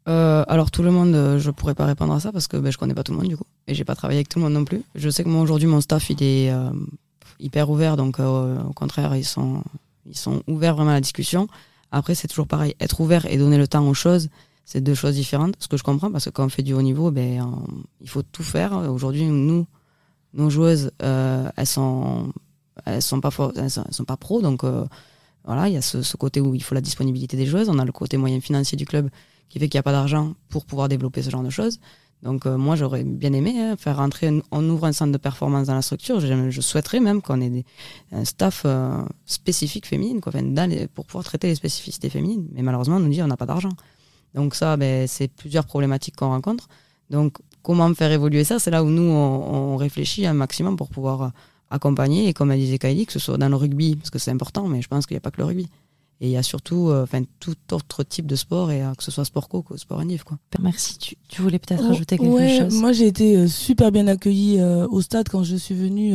Euh, 0.09 0.45
alors 0.49 0.71
tout 0.71 0.83
le 0.83 0.91
monde, 0.91 1.15
euh, 1.15 1.39
je 1.39 1.51
pourrais 1.51 1.75
pas 1.75 1.87
répondre 1.87 2.13
à 2.13 2.21
ça 2.21 2.33
parce 2.33 2.47
que 2.47 2.57
ben, 2.57 2.71
je 2.71 2.79
connais 2.79 2.95
pas 2.95 3.03
tout 3.03 3.13
le 3.13 3.19
monde 3.19 3.29
du 3.29 3.37
coup 3.37 3.47
et 3.67 3.75
j'ai 3.75 3.85
pas 3.85 3.95
travaillé 3.95 4.19
avec 4.19 4.29
tout 4.29 4.39
le 4.39 4.45
monde 4.45 4.55
non 4.55 4.65
plus. 4.65 4.83
Je 4.95 5.11
sais 5.11 5.25
que 5.25 5.29
moi 5.29 5.43
aujourd'hui 5.43 5.69
mon 5.69 5.81
staff 5.81 6.11
il 6.11 6.23
est 6.23 6.53
hyper 7.41 7.69
ouvert 7.69 7.97
donc 7.97 8.19
au 8.21 8.73
contraire 8.75 9.17
ils 9.17 9.25
sont 9.25 9.63
ils 10.09 10.17
sont 10.17 10.43
ouverts 10.47 10.77
vraiment 10.77 10.91
à 10.91 10.95
la 10.95 11.01
discussion. 11.01 11.49
Après, 11.91 12.15
c'est 12.15 12.29
toujours 12.29 12.47
pareil. 12.47 12.75
Être 12.81 13.01
ouvert 13.01 13.27
et 13.27 13.37
donner 13.37 13.59
le 13.59 13.69
temps 13.69 13.87
aux 13.87 13.95
choses, 13.95 14.29
c'est 14.65 14.81
deux 14.81 14.95
choses 14.95 15.15
différentes. 15.15 15.55
Ce 15.59 15.69
que 15.69 15.77
je 15.77 15.83
comprends, 15.83 16.11
parce 16.11 16.27
que 16.27 16.31
quand 16.31 16.45
on 16.45 16.49
fait 16.49 16.63
du 16.63 16.75
haut 16.75 16.83
niveau, 16.83 17.11
ben, 17.11 17.65
il 18.01 18.09
faut 18.09 18.23
tout 18.23 18.43
faire. 18.43 18.73
Aujourd'hui, 18.91 19.25
nous, 19.25 19.67
nos 20.35 20.51
joueuses, 20.51 20.91
euh, 21.03 21.49
elles 21.57 21.67
sont, 21.67 22.33
elles 22.85 23.03
sont 23.03 23.21
pas, 23.21 23.31
elles 23.57 23.71
sont, 23.71 24.05
pas 24.05 24.17
pro, 24.17 24.43
donc 24.43 24.65
euh, 24.65 24.85
voilà, 25.45 25.69
il 25.69 25.75
y 25.75 25.77
a 25.77 25.83
ce, 25.83 26.03
ce, 26.03 26.17
côté 26.17 26.41
où 26.41 26.55
il 26.55 26.63
faut 26.63 26.75
la 26.75 26.81
disponibilité 26.81 27.37
des 27.37 27.47
joueuses. 27.47 27.69
On 27.69 27.79
a 27.79 27.85
le 27.85 27.93
côté 27.93 28.17
moyen 28.17 28.41
financier 28.41 28.77
du 28.77 28.85
club 28.85 29.09
qui 29.49 29.59
fait 29.59 29.69
qu'il 29.69 29.79
n'y 29.79 29.81
a 29.81 29.85
pas 29.85 29.93
d'argent 29.93 30.35
pour 30.49 30.67
pouvoir 30.67 30.89
développer 30.89 31.23
ce 31.23 31.31
genre 31.31 31.43
de 31.43 31.51
choses. 31.51 31.79
Donc 32.23 32.47
euh, 32.47 32.57
moi 32.57 32.77
j'aurais 32.77 33.05
bien 33.05 33.33
aimé 33.33 33.55
hein, 33.61 33.77
faire 33.77 33.99
rentrer, 33.99 34.43
on 34.51 34.69
ouvre 34.71 34.87
un 34.87 34.93
centre 34.93 35.13
de 35.13 35.19
performance 35.19 35.67
dans 35.67 35.75
la 35.75 35.83
structure, 35.83 36.19
je, 36.19 36.61
souhaiterais 36.61 37.01
même 37.01 37.21
qu'on 37.21 37.41
ait 37.41 37.51
des, 37.51 37.65
un 38.11 38.25
staff 38.25 38.63
euh, 38.65 39.03
spécifique 39.27 39.87
féminine 39.87 40.21
quoi, 40.21 40.33
pour 40.95 41.05
pouvoir 41.05 41.25
traiter 41.25 41.47
les 41.47 41.55
spécificités 41.55 42.09
féminines. 42.09 42.49
Mais 42.53 42.63
malheureusement 42.63 42.97
on 42.97 43.01
nous 43.01 43.11
dit 43.11 43.23
on 43.23 43.27
n'a 43.27 43.37
pas 43.37 43.47
d'argent. 43.47 43.73
Donc 44.35 44.55
ça 44.55 44.77
ben, 44.77 45.07
c'est 45.07 45.29
plusieurs 45.29 45.67
problématiques 45.67 46.17
qu'on 46.17 46.31
rencontre. 46.31 46.69
Donc 47.11 47.37
comment 47.63 47.93
faire 47.95 48.11
évoluer 48.13 48.45
ça? 48.45 48.59
C'est 48.59 48.71
là 48.71 48.83
où 48.83 48.89
nous 48.89 49.11
on, 49.11 49.77
réfléchit 49.77 50.27
un 50.27 50.33
maximum 50.33 50.77
pour 50.77 50.89
pouvoir 50.89 51.33
accompagner 51.71 52.29
et 52.29 52.33
comme 52.33 52.51
a 52.51 52.57
disait 52.57 52.79
Kylie, 52.79 53.07
que 53.07 53.13
ce 53.13 53.19
soit 53.19 53.37
dans 53.37 53.49
le 53.49 53.57
rugby, 53.57 53.97
parce 53.97 54.11
que 54.11 54.19
c'est 54.19 54.31
important, 54.31 54.69
mais 54.69 54.81
je 54.81 54.89
pense 54.89 55.07
qu'il 55.07 55.17
n'y 55.17 55.19
a 55.19 55.21
pas 55.21 55.31
que 55.31 55.39
le 55.41 55.45
rugby. 55.45 55.69
Et 56.21 56.29
il 56.29 56.33
y 56.33 56.37
a 56.39 56.43
surtout 56.43 56.89
euh, 56.89 57.03
enfin 57.03 57.23
tout 57.41 57.57
autre 57.73 58.03
type 58.03 58.27
de 58.27 58.37
sport, 58.37 58.71
et 58.71 58.83
euh, 58.83 58.95
que 58.95 59.05
ce 59.05 59.11
soit 59.11 59.27
sport 59.27 59.49
co 59.49 59.63
ou 59.69 59.77
sport 59.77 60.01
anif. 60.01 60.25
Quoi. 60.25 60.39
Merci. 60.63 60.97
Tu, 60.97 61.17
tu 61.29 61.43
voulais 61.43 61.59
peut-être 61.59 61.83
oh, 61.85 61.89
rajouter 61.89 62.17
quelque 62.17 62.59
chose? 62.59 62.81
Moi, 62.81 62.93
j'ai 62.93 63.07
été 63.07 63.37
euh, 63.37 63.49
super 63.49 63.93
bien 63.93 64.07
accueillie 64.07 64.63
au 64.63 65.03
stade 65.03 65.29
quand 65.29 65.43
je 65.43 65.57
suis 65.57 65.75
venue 65.75 66.15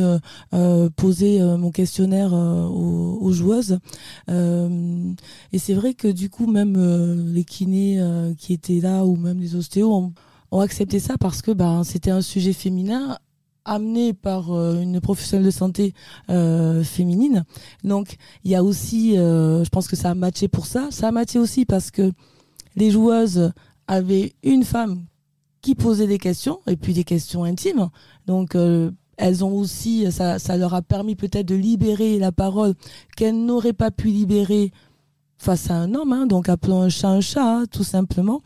poser 0.96 1.40
mon 1.40 1.70
questionnaire 1.70 2.32
aux, 2.32 3.18
aux, 3.20 3.32
joueuses. 3.32 3.78
et 4.28 5.58
c'est 5.58 5.74
vrai 5.74 5.94
que 5.94 6.08
du 6.08 6.30
coup, 6.30 6.46
même 6.46 7.32
les 7.32 7.44
kinés 7.44 8.00
qui 8.38 8.52
étaient 8.52 8.80
là 8.80 9.04
ou 9.04 9.16
même 9.16 9.40
les 9.40 9.54
ostéos 9.54 9.92
ont, 9.92 10.12
ont 10.50 10.60
accepté 10.60 10.98
ça 10.98 11.16
parce 11.18 11.42
que 11.42 11.50
ben, 11.50 11.84
c'était 11.84 12.10
un 12.10 12.20
sujet 12.20 12.52
féminin 12.52 13.18
amené 13.64 14.12
par 14.12 14.52
euh, 14.52 14.80
une 14.80 15.00
professionnelle 15.00 15.46
de 15.46 15.50
santé 15.50 15.94
euh, 16.30 16.82
féminine. 16.82 17.44
Donc 17.84 18.16
il 18.44 18.50
y 18.50 18.54
a 18.54 18.64
aussi, 18.64 19.16
euh, 19.16 19.64
je 19.64 19.70
pense 19.70 19.88
que 19.88 19.96
ça 19.96 20.10
a 20.10 20.14
matché 20.14 20.48
pour 20.48 20.66
ça. 20.66 20.88
Ça 20.90 21.08
a 21.08 21.12
matché 21.12 21.38
aussi 21.38 21.64
parce 21.64 21.90
que 21.90 22.12
les 22.76 22.90
joueuses 22.90 23.52
avaient 23.86 24.32
une 24.42 24.64
femme 24.64 25.04
qui 25.60 25.74
posait 25.74 26.06
des 26.06 26.18
questions 26.18 26.60
et 26.66 26.76
puis 26.76 26.92
des 26.92 27.04
questions 27.04 27.44
intimes. 27.44 27.88
Donc 28.26 28.56
elles 29.16 29.44
ont 29.44 29.54
aussi, 29.54 30.10
ça, 30.10 30.38
ça 30.38 30.56
leur 30.56 30.74
a 30.74 30.82
permis 30.82 31.14
peut-être 31.14 31.46
de 31.46 31.54
libérer 31.54 32.18
la 32.18 32.32
parole 32.32 32.74
qu'elles 33.16 33.44
n'auraient 33.44 33.72
pas 33.72 33.90
pu 33.90 34.08
libérer 34.08 34.72
face 35.38 35.70
à 35.70 35.74
un 35.74 35.94
homme. 35.94 36.12
Hein, 36.12 36.26
donc 36.26 36.48
appelons 36.48 36.82
un 36.82 36.88
chat 36.88 37.08
un 37.08 37.20
chat, 37.20 37.44
hein, 37.44 37.64
tout 37.70 37.84
simplement. 37.84 38.40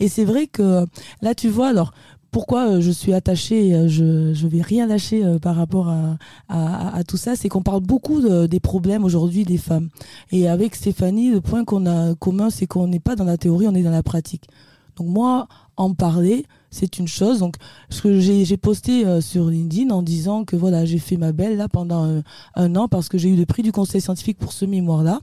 Et 0.00 0.08
c'est 0.08 0.24
vrai 0.24 0.46
que 0.46 0.86
là, 1.20 1.34
tu 1.34 1.48
vois, 1.48 1.68
alors 1.68 1.92
pourquoi 2.30 2.68
euh, 2.68 2.80
je 2.80 2.90
suis 2.90 3.12
attachée, 3.12 3.74
euh, 3.74 3.88
je 3.88 4.04
ne 4.04 4.48
vais 4.48 4.62
rien 4.62 4.86
lâcher 4.86 5.24
euh, 5.24 5.38
par 5.38 5.56
rapport 5.56 5.88
à, 5.88 6.16
à, 6.48 7.04
tout 7.04 7.16
ça, 7.16 7.36
c'est 7.36 7.48
qu'on 7.48 7.62
parle 7.62 7.80
beaucoup 7.80 8.20
des 8.20 8.60
problèmes 8.60 9.04
aujourd'hui 9.04 9.44
des 9.44 9.58
femmes. 9.58 9.88
Et 10.32 10.48
avec 10.48 10.74
Stéphanie, 10.74 11.30
le 11.30 11.40
point 11.40 11.64
qu'on 11.64 11.86
a 11.86 12.14
commun, 12.14 12.50
c'est 12.50 12.66
qu'on 12.66 12.86
n'est 12.86 13.00
pas 13.00 13.16
dans 13.16 13.24
la 13.24 13.36
théorie, 13.36 13.66
on 13.68 13.74
est 13.74 13.82
dans 13.82 13.90
la 13.90 14.02
pratique. 14.02 14.48
Donc 14.96 15.08
moi, 15.08 15.48
en 15.76 15.94
parler, 15.94 16.44
c'est 16.70 16.98
une 16.98 17.08
chose. 17.08 17.38
Donc, 17.38 17.56
ce 17.88 18.02
que 18.02 18.20
j'ai 18.20 18.56
posté 18.56 19.20
sur 19.20 19.46
LinkedIn 19.46 19.90
en 19.90 20.02
disant 20.02 20.44
que 20.44 20.56
voilà, 20.56 20.84
j'ai 20.84 20.98
fait 20.98 21.16
ma 21.16 21.32
belle 21.32 21.56
là 21.56 21.68
pendant 21.68 22.22
un, 22.54 22.76
an 22.76 22.88
parce 22.88 23.08
que 23.08 23.16
j'ai 23.16 23.30
eu 23.30 23.36
le 23.36 23.46
prix 23.46 23.62
du 23.62 23.72
conseil 23.72 24.00
scientifique 24.00 24.38
pour 24.38 24.52
ce 24.52 24.64
mémoire-là. 24.64 25.20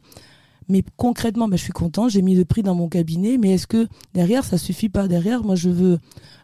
Mais 0.69 0.83
concrètement, 0.97 1.47
ben, 1.47 1.57
je 1.57 1.63
suis 1.63 1.73
content, 1.73 2.09
j'ai 2.09 2.21
mis 2.21 2.35
le 2.35 2.45
prix 2.45 2.63
dans 2.63 2.75
mon 2.75 2.89
cabinet, 2.89 3.37
mais 3.37 3.51
est-ce 3.51 3.67
que 3.67 3.87
derrière, 4.13 4.43
ça 4.43 4.57
suffit 4.57 4.89
pas? 4.89 5.07
Derrière, 5.07 5.43
moi, 5.43 5.55
je 5.55 5.69
veux 5.69 5.99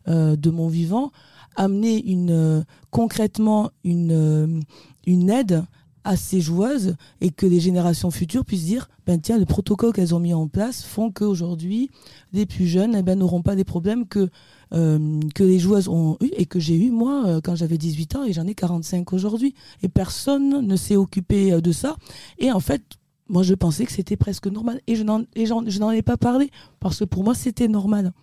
euh, 0.08 0.36
de 0.36 0.50
mon 0.50 0.68
vivant, 0.68 1.12
amener 1.56 2.04
euh, 2.30 2.62
concrètement 2.90 3.72
une, 3.84 4.12
euh, 4.12 4.60
une 5.06 5.30
aide 5.30 5.64
à 6.04 6.18
ces 6.18 6.42
joueuses 6.42 6.98
et 7.22 7.30
que 7.30 7.46
les 7.46 7.62
générations 7.62 8.12
futures 8.12 8.44
puissent 8.44 8.66
dire 8.66 8.90
ben 9.06 9.22
tiens 9.22 9.38
les 9.38 9.46
protocoles 9.46 9.94
qu'elles 9.94 10.14
ont 10.14 10.20
mis 10.20 10.34
en 10.34 10.50
place 10.50 10.84
font 10.84 11.10
qu'aujourd'hui 11.10 11.90
les 12.34 12.46
plus 12.46 12.68
jeunes 12.68 12.94
eh 12.98 13.04
ben, 13.04 13.18
n'auront 13.18 13.42
pas 13.42 13.56
des 13.56 13.64
problèmes 13.64 14.06
que 14.06 14.30
que 14.72 15.44
les 15.44 15.60
joueuses 15.60 15.88
ont 15.88 16.18
eu 16.20 16.32
et 16.36 16.48
que 16.48 16.60
j'ai 16.60 16.76
eu 16.76 16.90
moi 16.90 17.40
quand 17.44 17.56
j'avais 17.56 17.78
18 17.78 18.16
ans 18.16 18.24
et 18.24 18.34
j'en 18.34 18.48
ai 18.48 18.56
45 18.56 19.14
aujourd'hui. 19.14 19.54
Et 19.84 19.88
personne 19.88 20.66
ne 20.66 20.76
s'est 20.76 20.96
occupé 20.96 21.62
de 21.62 21.72
ça. 21.72 21.96
Et 22.40 22.52
en 22.52 22.60
fait 22.60 22.82
moi 23.30 23.44
je 23.44 23.54
pensais 23.54 23.86
que 23.86 23.92
c'était 23.92 24.18
presque 24.18 24.48
normal 24.48 24.82
et 24.88 24.96
je 24.96 25.04
n'en 25.04 25.92
ai 25.92 26.02
pas 26.02 26.18
parlé 26.18 26.52
parce 26.80 27.00
que 27.00 27.06
pour 27.06 27.24
moi 27.24 27.36
c'était 27.36 27.68
normal 27.68 28.14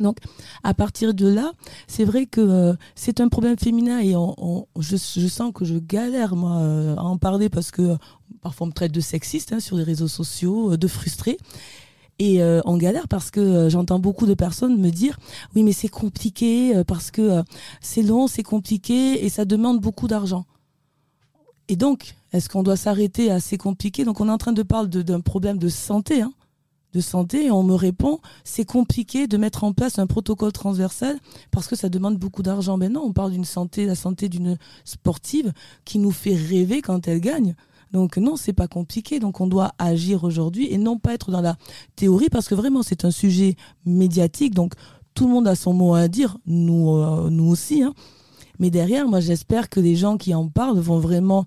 donc, 0.00 0.16
à 0.64 0.72
partir 0.74 1.14
de 1.14 1.28
là, 1.28 1.52
c'est 1.86 2.04
vrai 2.04 2.26
que 2.26 2.40
euh, 2.40 2.74
c'est 2.94 3.20
un 3.20 3.28
problème 3.28 3.58
féminin 3.58 4.00
et 4.00 4.14
je, 4.80 4.96
sens 4.96 5.52
que 5.54 5.64
je 5.66 5.76
galère, 5.76 6.34
moi, 6.34 6.56
euh, 6.56 6.96
à 6.96 7.02
en 7.02 7.18
parler 7.18 7.50
parce 7.50 7.70
que 7.70 7.96
parfois 8.40 8.66
on 8.66 8.68
me 8.68 8.74
traite 8.74 8.92
de 8.92 9.00
sexiste 9.00 9.52
hein, 9.52 9.60
sur 9.60 9.76
les 9.76 9.84
réseaux 9.84 10.08
sociaux, 10.08 10.72
euh, 10.72 10.76
de 10.78 10.88
frustrée. 10.88 11.36
Et 12.22 12.42
on 12.66 12.76
galère 12.76 13.08
parce 13.08 13.30
que 13.30 13.70
j'entends 13.70 13.98
beaucoup 13.98 14.26
de 14.26 14.34
personnes 14.34 14.78
me 14.78 14.90
dire 14.90 15.18
oui 15.54 15.62
mais 15.62 15.72
c'est 15.72 15.88
compliqué 15.88 16.82
parce 16.86 17.10
que 17.10 17.42
c'est 17.80 18.02
long, 18.02 18.26
c'est 18.26 18.42
compliqué 18.42 19.24
et 19.24 19.30
ça 19.30 19.46
demande 19.46 19.80
beaucoup 19.80 20.06
d'argent. 20.06 20.44
Et 21.68 21.76
donc, 21.76 22.14
est-ce 22.32 22.48
qu'on 22.48 22.62
doit 22.62 22.76
s'arrêter 22.76 23.30
à 23.30 23.40
c'est 23.40 23.58
compliqué 23.58 24.04
Donc 24.04 24.20
on 24.20 24.28
est 24.28 24.32
en 24.32 24.38
train 24.38 24.52
de 24.52 24.62
parler 24.62 24.88
d'un 25.02 25.20
problème 25.20 25.58
de 25.58 25.68
santé. 25.68 26.22
Hein 26.22 26.32
de 26.92 27.00
santé 27.00 27.46
et 27.46 27.50
on 27.50 27.62
me 27.62 27.74
répond 27.74 28.18
c'est 28.44 28.64
compliqué 28.64 29.26
de 29.26 29.36
mettre 29.36 29.64
en 29.64 29.72
place 29.72 29.98
un 29.98 30.06
protocole 30.06 30.52
transversal 30.52 31.18
parce 31.50 31.66
que 31.66 31.76
ça 31.76 31.88
demande 31.88 32.16
beaucoup 32.16 32.42
d'argent. 32.42 32.76
Mais 32.76 32.88
non, 32.88 33.02
on 33.04 33.12
parle 33.12 33.32
d'une 33.32 33.44
santé, 33.44 33.86
la 33.86 33.94
santé 33.94 34.28
d'une 34.28 34.58
sportive 34.84 35.52
qui 35.84 35.98
nous 35.98 36.10
fait 36.10 36.34
rêver 36.34 36.82
quand 36.82 37.06
elle 37.08 37.20
gagne. 37.20 37.54
Donc 37.92 38.16
non, 38.18 38.36
c'est 38.36 38.52
pas 38.52 38.68
compliqué. 38.68 39.20
Donc 39.20 39.40
on 39.40 39.46
doit 39.46 39.72
agir 39.78 40.24
aujourd'hui 40.24 40.72
et 40.72 40.78
non 40.78 40.98
pas 40.98 41.14
être 41.14 41.30
dans 41.30 41.40
la 41.40 41.56
théorie 41.96 42.28
parce 42.30 42.48
que 42.48 42.54
vraiment 42.54 42.82
c'est 42.82 43.04
un 43.04 43.10
sujet 43.10 43.56
médiatique. 43.84 44.54
Donc 44.54 44.74
tout 45.14 45.26
le 45.26 45.32
monde 45.32 45.48
a 45.48 45.54
son 45.54 45.72
mot 45.72 45.94
à 45.94 46.08
dire, 46.08 46.38
nous, 46.46 46.94
euh, 46.96 47.30
nous 47.30 47.48
aussi. 47.50 47.82
Hein. 47.82 47.94
Mais 48.58 48.70
derrière, 48.70 49.08
moi 49.08 49.20
j'espère 49.20 49.68
que 49.68 49.80
les 49.80 49.96
gens 49.96 50.16
qui 50.16 50.34
en 50.34 50.48
parlent 50.48 50.78
vont 50.78 50.98
vraiment 50.98 51.46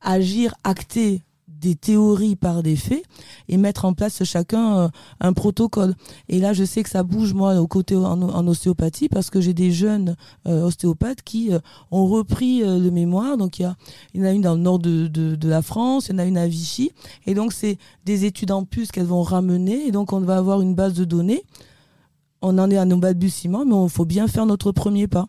agir, 0.00 0.54
acter 0.64 1.22
des 1.60 1.74
théories 1.74 2.36
par 2.36 2.62
des 2.62 2.76
faits 2.76 3.02
et 3.48 3.56
mettre 3.56 3.84
en 3.84 3.92
place 3.92 4.22
chacun 4.24 4.78
euh, 4.78 4.88
un 5.20 5.32
protocole. 5.32 5.94
Et 6.28 6.38
là, 6.38 6.52
je 6.52 6.64
sais 6.64 6.82
que 6.82 6.90
ça 6.90 7.02
bouge, 7.02 7.34
moi, 7.34 7.56
au 7.60 7.66
côté 7.66 7.96
en, 7.96 8.46
ostéopathie, 8.46 9.08
parce 9.08 9.30
que 9.30 9.40
j'ai 9.40 9.54
des 9.54 9.72
jeunes 9.72 10.16
euh, 10.46 10.64
ostéopathes 10.64 11.22
qui 11.22 11.52
euh, 11.52 11.58
ont 11.90 12.06
repris 12.06 12.60
le 12.60 12.90
mémoire. 12.90 13.36
Donc, 13.36 13.58
il 13.58 13.74
y, 14.14 14.20
en 14.20 14.24
a 14.24 14.32
une 14.32 14.42
dans 14.42 14.54
le 14.54 14.60
nord 14.60 14.78
de 14.78 15.48
la 15.48 15.62
France, 15.62 16.08
il 16.08 16.12
y 16.12 16.14
en 16.16 16.18
a 16.18 16.24
une 16.24 16.38
à 16.38 16.46
Vichy. 16.46 16.92
Et 17.26 17.34
donc, 17.34 17.52
c'est 17.52 17.78
des 18.04 18.24
études 18.24 18.52
en 18.52 18.64
plus 18.64 18.90
qu'elles 18.90 19.06
vont 19.06 19.22
ramener. 19.22 19.86
Et 19.86 19.90
donc, 19.90 20.12
on 20.12 20.20
va 20.20 20.36
avoir 20.36 20.60
une 20.60 20.74
base 20.74 20.94
de 20.94 21.04
données. 21.04 21.42
On 22.40 22.56
en 22.58 22.70
est 22.70 22.76
à 22.76 22.84
nos 22.84 22.98
balbutiements, 22.98 23.64
mais 23.64 23.74
il 23.74 23.90
faut 23.90 24.04
bien 24.04 24.28
faire 24.28 24.46
notre 24.46 24.70
premier 24.70 25.08
pas. 25.08 25.26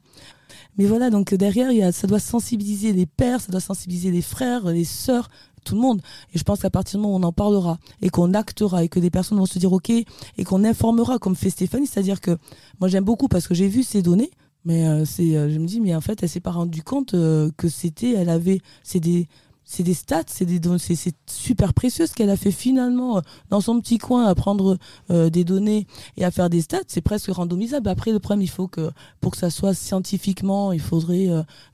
Mais 0.78 0.86
voilà, 0.86 1.10
donc 1.10 1.34
derrière, 1.34 1.72
il 1.72 1.80
y 1.80 1.84
a, 1.84 1.92
ça 1.92 2.08
doit 2.08 2.20
sensibiliser 2.20 2.94
les 2.94 3.06
pères, 3.06 3.42
ça 3.42 3.52
doit 3.52 3.60
sensibiliser 3.60 4.12
les 4.12 4.22
frères, 4.22 4.66
les 4.68 4.86
sœurs, 4.86 5.30
tout 5.64 5.76
le 5.76 5.82
monde. 5.82 6.02
Et 6.34 6.38
je 6.38 6.44
pense 6.44 6.62
qu'à 6.62 6.70
partir 6.70 7.00
du 7.00 7.04
moment 7.04 7.16
où 7.16 7.20
on 7.20 7.24
en 7.24 7.32
parlera 7.32 7.78
et 8.02 8.10
qu'on 8.10 8.34
actera 8.34 8.84
et 8.84 8.90
que 8.90 9.00
des 9.00 9.10
personnes 9.10 9.38
vont 9.38 9.46
se 9.46 9.60
dire 9.60 9.72
OK 9.74 9.90
et 9.90 10.44
qu'on 10.46 10.64
informera 10.64 11.20
comme 11.20 11.36
fait 11.36 11.50
Stéphanie, 11.50 11.88
c'est-à-dire 11.88 12.22
que 12.22 12.38
moi 12.80 12.90
j'aime 12.90 13.04
beaucoup 13.04 13.28
parce 13.28 13.48
que 13.48 13.54
j'ai 13.54 13.68
vu 13.68 13.84
ces 13.84 14.02
données, 14.02 14.32
mais 14.66 14.88
euh, 14.88 15.06
c'est, 15.06 15.36
euh, 15.36 15.50
je 15.50 15.60
me 15.60 15.66
dis 15.66 15.80
mais 15.80 15.96
en 15.96 16.02
fait 16.02 16.22
elle 16.24 16.30
s'est 16.30 16.40
pas 16.40 16.52
rendue 16.52 16.84
compte 16.84 17.14
euh, 17.14 17.52
que 17.58 17.68
c'était, 17.68 18.14
elle 18.14 18.30
avait, 18.30 18.62
c'est 18.84 19.00
des 19.00 19.28
c'est 19.72 19.84
des 19.84 19.94
stats, 19.94 20.24
c'est 20.28 20.46
des 20.46 20.60
c'est, 20.80 21.14
super 21.28 21.74
précieux 21.76 22.08
ce 22.08 22.14
qu'elle 22.14 22.32
a 22.32 22.38
fait 22.38 22.52
finalement 22.52 23.22
dans 23.50 23.62
son 23.62 23.80
petit 23.80 24.00
coin 24.00 24.26
à 24.26 24.34
prendre 24.34 24.78
des 25.10 25.44
données 25.44 25.86
et 26.18 26.26
à 26.26 26.32
faire 26.32 26.50
des 26.50 26.62
stats, 26.62 26.82
c'est 26.88 27.02
presque 27.02 27.30
randomisable. 27.30 27.88
Après 27.88 28.12
le 28.12 28.20
problème, 28.20 28.42
il 28.42 28.50
faut 28.50 28.68
que 28.68 28.92
pour 29.22 29.32
que 29.32 29.38
ça 29.38 29.52
soit 29.52 29.76
scientifiquement, 29.76 30.72
il 30.72 30.80
faudrait 30.80 31.26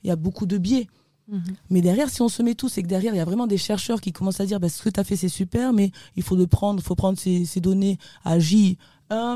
il 0.02 0.08
y 0.08 0.10
a 0.10 0.16
beaucoup 0.16 0.44
de 0.44 0.58
biais. 0.58 0.88
Mhm. 1.28 1.42
Mais 1.70 1.80
derrière, 1.80 2.10
si 2.10 2.22
on 2.22 2.28
se 2.28 2.42
met 2.42 2.54
tous, 2.54 2.68
c'est 2.68 2.82
que 2.82 2.88
derrière, 2.88 3.14
il 3.14 3.18
y 3.18 3.20
a 3.20 3.24
vraiment 3.24 3.46
des 3.46 3.58
chercheurs 3.58 4.00
qui 4.00 4.12
commencent 4.12 4.40
à 4.40 4.46
dire 4.46 4.60
bah, 4.60 4.68
ce 4.68 4.82
que 4.82 4.90
tu 4.90 5.00
as 5.00 5.04
fait, 5.04 5.16
c'est 5.16 5.28
super, 5.28 5.72
mais 5.72 5.90
il 6.14 6.22
faut 6.22 6.36
le 6.36 6.46
prendre, 6.46 6.82
faut 6.82 6.94
prendre 6.94 7.18
ces, 7.18 7.44
ces 7.44 7.60
données 7.60 7.98
à 8.24 8.38
J1, 8.38 8.76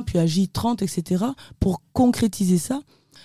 puis 0.07 0.19
à 0.19 0.27
J30, 0.27 0.85
etc., 0.85 1.25
pour 1.59 1.83
concrétiser 1.93 2.59
ça. 2.59 2.81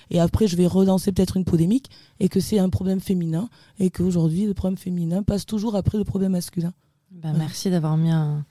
Et 0.10 0.20
après, 0.20 0.48
je 0.48 0.56
vais 0.56 0.68
relancer 0.68 1.12
peut-être 1.12 1.38
une 1.38 1.46
polémique, 1.46 1.90
et 2.20 2.30
que 2.30 2.40
c'est 2.40 2.60
un 2.60 2.70
problème 2.70 3.00
féminin, 3.00 3.50
et 3.80 3.90
qu'aujourd'hui, 3.90 4.46
le 4.46 4.54
problème 4.54 4.78
féminin 4.78 5.24
passe 5.24 5.46
toujours 5.46 5.76
après 5.76 5.98
le 5.98 6.04
problème 6.04 6.34
masculin. 6.34 6.74
Ben, 7.12 7.34
Merci 7.38 7.70
d'avoir 7.70 7.98
mis 7.98 8.12
un, 8.12 8.46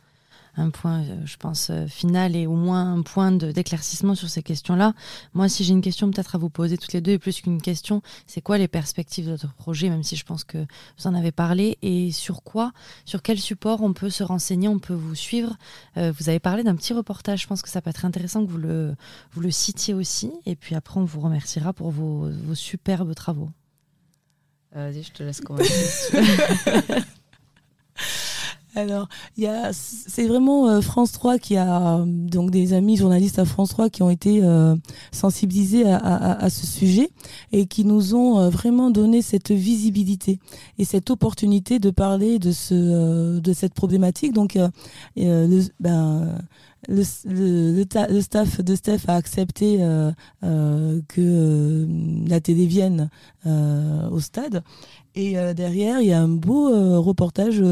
un 0.56 0.70
point, 0.70 1.02
euh, 1.02 1.20
je 1.24 1.36
pense, 1.36 1.70
euh, 1.70 1.86
final 1.86 2.36
et 2.36 2.46
au 2.46 2.54
moins 2.54 2.94
un 2.94 3.02
point 3.02 3.32
d'éclaircissement 3.32 4.14
sur 4.14 4.28
ces 4.28 4.42
questions-là. 4.42 4.94
Moi, 5.32 5.48
si 5.48 5.64
j'ai 5.64 5.72
une 5.72 5.80
question 5.80 6.10
peut-être 6.10 6.34
à 6.34 6.38
vous 6.38 6.50
poser 6.50 6.78
toutes 6.78 6.92
les 6.92 7.00
deux, 7.00 7.12
et 7.12 7.18
plus 7.18 7.40
qu'une 7.40 7.60
question, 7.60 8.02
c'est 8.26 8.40
quoi 8.40 8.58
les 8.58 8.68
perspectives 8.68 9.26
de 9.26 9.32
votre 9.32 9.54
projet, 9.54 9.88
même 9.88 10.02
si 10.02 10.16
je 10.16 10.24
pense 10.24 10.44
que 10.44 10.58
vous 10.58 11.06
en 11.06 11.14
avez 11.14 11.32
parlé, 11.32 11.78
et 11.82 12.12
sur 12.12 12.42
quoi, 12.42 12.72
sur 13.04 13.22
quel 13.22 13.38
support 13.38 13.82
on 13.82 13.92
peut 13.92 14.10
se 14.10 14.22
renseigner, 14.22 14.68
on 14.68 14.78
peut 14.78 14.94
vous 14.94 15.14
suivre. 15.14 15.56
Euh, 15.96 16.12
vous 16.18 16.28
avez 16.28 16.40
parlé 16.40 16.62
d'un 16.62 16.76
petit 16.76 16.92
reportage, 16.92 17.42
je 17.42 17.46
pense 17.46 17.62
que 17.62 17.68
ça 17.68 17.80
peut 17.80 17.90
être 17.90 18.04
intéressant 18.04 18.44
que 18.44 18.50
vous 18.50 18.58
le, 18.58 18.94
vous 19.32 19.40
le 19.40 19.50
citiez 19.50 19.94
aussi, 19.94 20.32
et 20.46 20.56
puis 20.56 20.74
après, 20.74 21.00
on 21.00 21.04
vous 21.04 21.20
remerciera 21.20 21.72
pour 21.72 21.90
vos, 21.90 22.28
vos 22.30 22.54
superbes 22.54 23.14
travaux. 23.14 23.50
Vas-y, 24.72 25.04
je 25.04 25.12
te 25.12 25.22
laisse 25.22 25.40
commencer. 25.40 26.18
Alors, 28.76 29.08
il 29.36 29.44
y 29.44 29.46
a, 29.46 29.72
c'est 29.72 30.26
vraiment 30.26 30.68
euh, 30.68 30.80
France 30.80 31.12
3 31.12 31.38
qui 31.38 31.56
a 31.56 32.04
donc 32.06 32.50
des 32.50 32.72
amis 32.72 32.96
journalistes 32.96 33.38
à 33.38 33.44
France 33.44 33.68
3 33.70 33.88
qui 33.88 34.02
ont 34.02 34.10
été 34.10 34.40
euh, 34.42 34.74
sensibilisés 35.12 35.88
à, 35.88 35.96
à, 35.96 36.44
à, 36.44 36.50
ce 36.50 36.66
sujet 36.66 37.10
et 37.52 37.66
qui 37.66 37.84
nous 37.84 38.16
ont 38.16 38.40
euh, 38.40 38.48
vraiment 38.48 38.90
donné 38.90 39.22
cette 39.22 39.52
visibilité 39.52 40.40
et 40.78 40.84
cette 40.84 41.10
opportunité 41.10 41.78
de 41.78 41.90
parler 41.90 42.40
de 42.40 42.50
ce 42.50 43.38
de 43.38 43.52
cette 43.52 43.74
problématique. 43.74 44.32
Donc, 44.32 44.58
le, 45.16 45.68
ben, 45.78 46.38
le, 46.88 47.02
le, 47.24 47.84
le, 48.10 48.20
staff 48.20 48.60
de 48.60 48.74
Steph 48.74 49.08
a 49.08 49.14
accepté 49.14 49.78
que 50.42 51.86
la 52.28 52.40
télé 52.40 52.66
vienne 52.66 53.10
au 53.46 54.20
stade 54.20 54.62
et 55.14 55.34
derrière 55.54 56.00
il 56.00 56.08
y 56.08 56.12
a 56.12 56.20
un 56.20 56.28
beau 56.28 57.00
reportage 57.00 57.62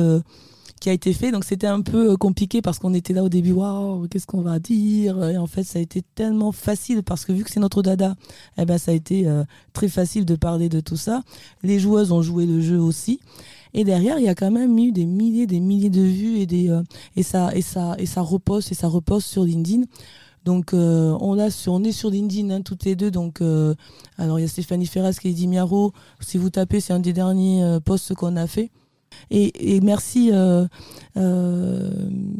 qui 0.82 0.90
a 0.90 0.92
été 0.92 1.12
fait. 1.12 1.30
Donc 1.30 1.44
c'était 1.44 1.68
un 1.68 1.80
peu 1.80 2.10
euh, 2.10 2.16
compliqué 2.16 2.60
parce 2.60 2.80
qu'on 2.80 2.92
était 2.92 3.12
là 3.12 3.22
au 3.22 3.28
début, 3.28 3.52
waouh, 3.52 4.08
qu'est-ce 4.08 4.26
qu'on 4.26 4.42
va 4.42 4.58
dire? 4.58 5.22
Et 5.28 5.38
en 5.38 5.46
fait, 5.46 5.62
ça 5.62 5.78
a 5.78 5.82
été 5.82 6.02
tellement 6.16 6.50
facile 6.50 7.04
parce 7.04 7.24
que 7.24 7.32
vu 7.32 7.44
que 7.44 7.52
c'est 7.52 7.60
notre 7.60 7.82
dada, 7.82 8.16
eh 8.58 8.64
ben 8.64 8.78
ça 8.78 8.90
a 8.90 8.94
été 8.94 9.28
euh, 9.28 9.44
très 9.72 9.86
facile 9.86 10.24
de 10.24 10.34
parler 10.34 10.68
de 10.68 10.80
tout 10.80 10.96
ça. 10.96 11.22
Les 11.62 11.78
joueuses 11.78 12.10
ont 12.10 12.20
joué 12.20 12.46
le 12.46 12.60
jeu 12.60 12.80
aussi. 12.80 13.20
Et 13.74 13.84
derrière, 13.84 14.18
il 14.18 14.24
y 14.24 14.28
a 14.28 14.34
quand 14.34 14.50
même 14.50 14.76
eu 14.76 14.90
des 14.90 15.06
milliers, 15.06 15.46
des 15.46 15.60
milliers 15.60 15.88
de 15.88 16.02
vues 16.02 16.38
et 16.38 16.46
des 16.46 16.68
euh, 16.68 16.82
et 17.14 17.22
ça 17.22 17.54
et 17.54 17.62
ça 17.62 17.94
et 17.98 18.06
ça 18.06 18.20
repose 18.20 18.70
et 18.72 18.74
ça 18.74 18.88
repose 18.88 19.24
sur 19.24 19.44
LinkedIn. 19.44 19.84
Donc 20.44 20.72
on 20.72 21.38
a 21.38 21.50
sur, 21.50 21.74
on 21.74 21.84
est 21.84 21.92
sur 21.92 22.10
LinkedIn 22.10 22.50
hein, 22.50 22.62
toutes 22.62 22.84
les 22.84 22.96
deux. 22.96 23.12
Donc 23.12 23.40
alors 24.18 24.40
il 24.40 24.42
y 24.42 24.44
a 24.44 24.48
Stéphanie 24.48 24.86
Ferraz 24.86 25.12
qui 25.20 25.28
est 25.28 25.32
dit 25.32 25.46
Miaro. 25.46 25.92
Si 26.18 26.38
vous 26.38 26.50
tapez, 26.50 26.80
c'est 26.80 26.92
un 26.92 26.98
des 26.98 27.12
derniers 27.12 27.78
posts 27.84 28.14
qu'on 28.14 28.34
a 28.34 28.48
fait. 28.48 28.72
Et, 29.30 29.80
merci, 29.80 30.30
euh, 30.32 30.66
euh, 31.16 31.90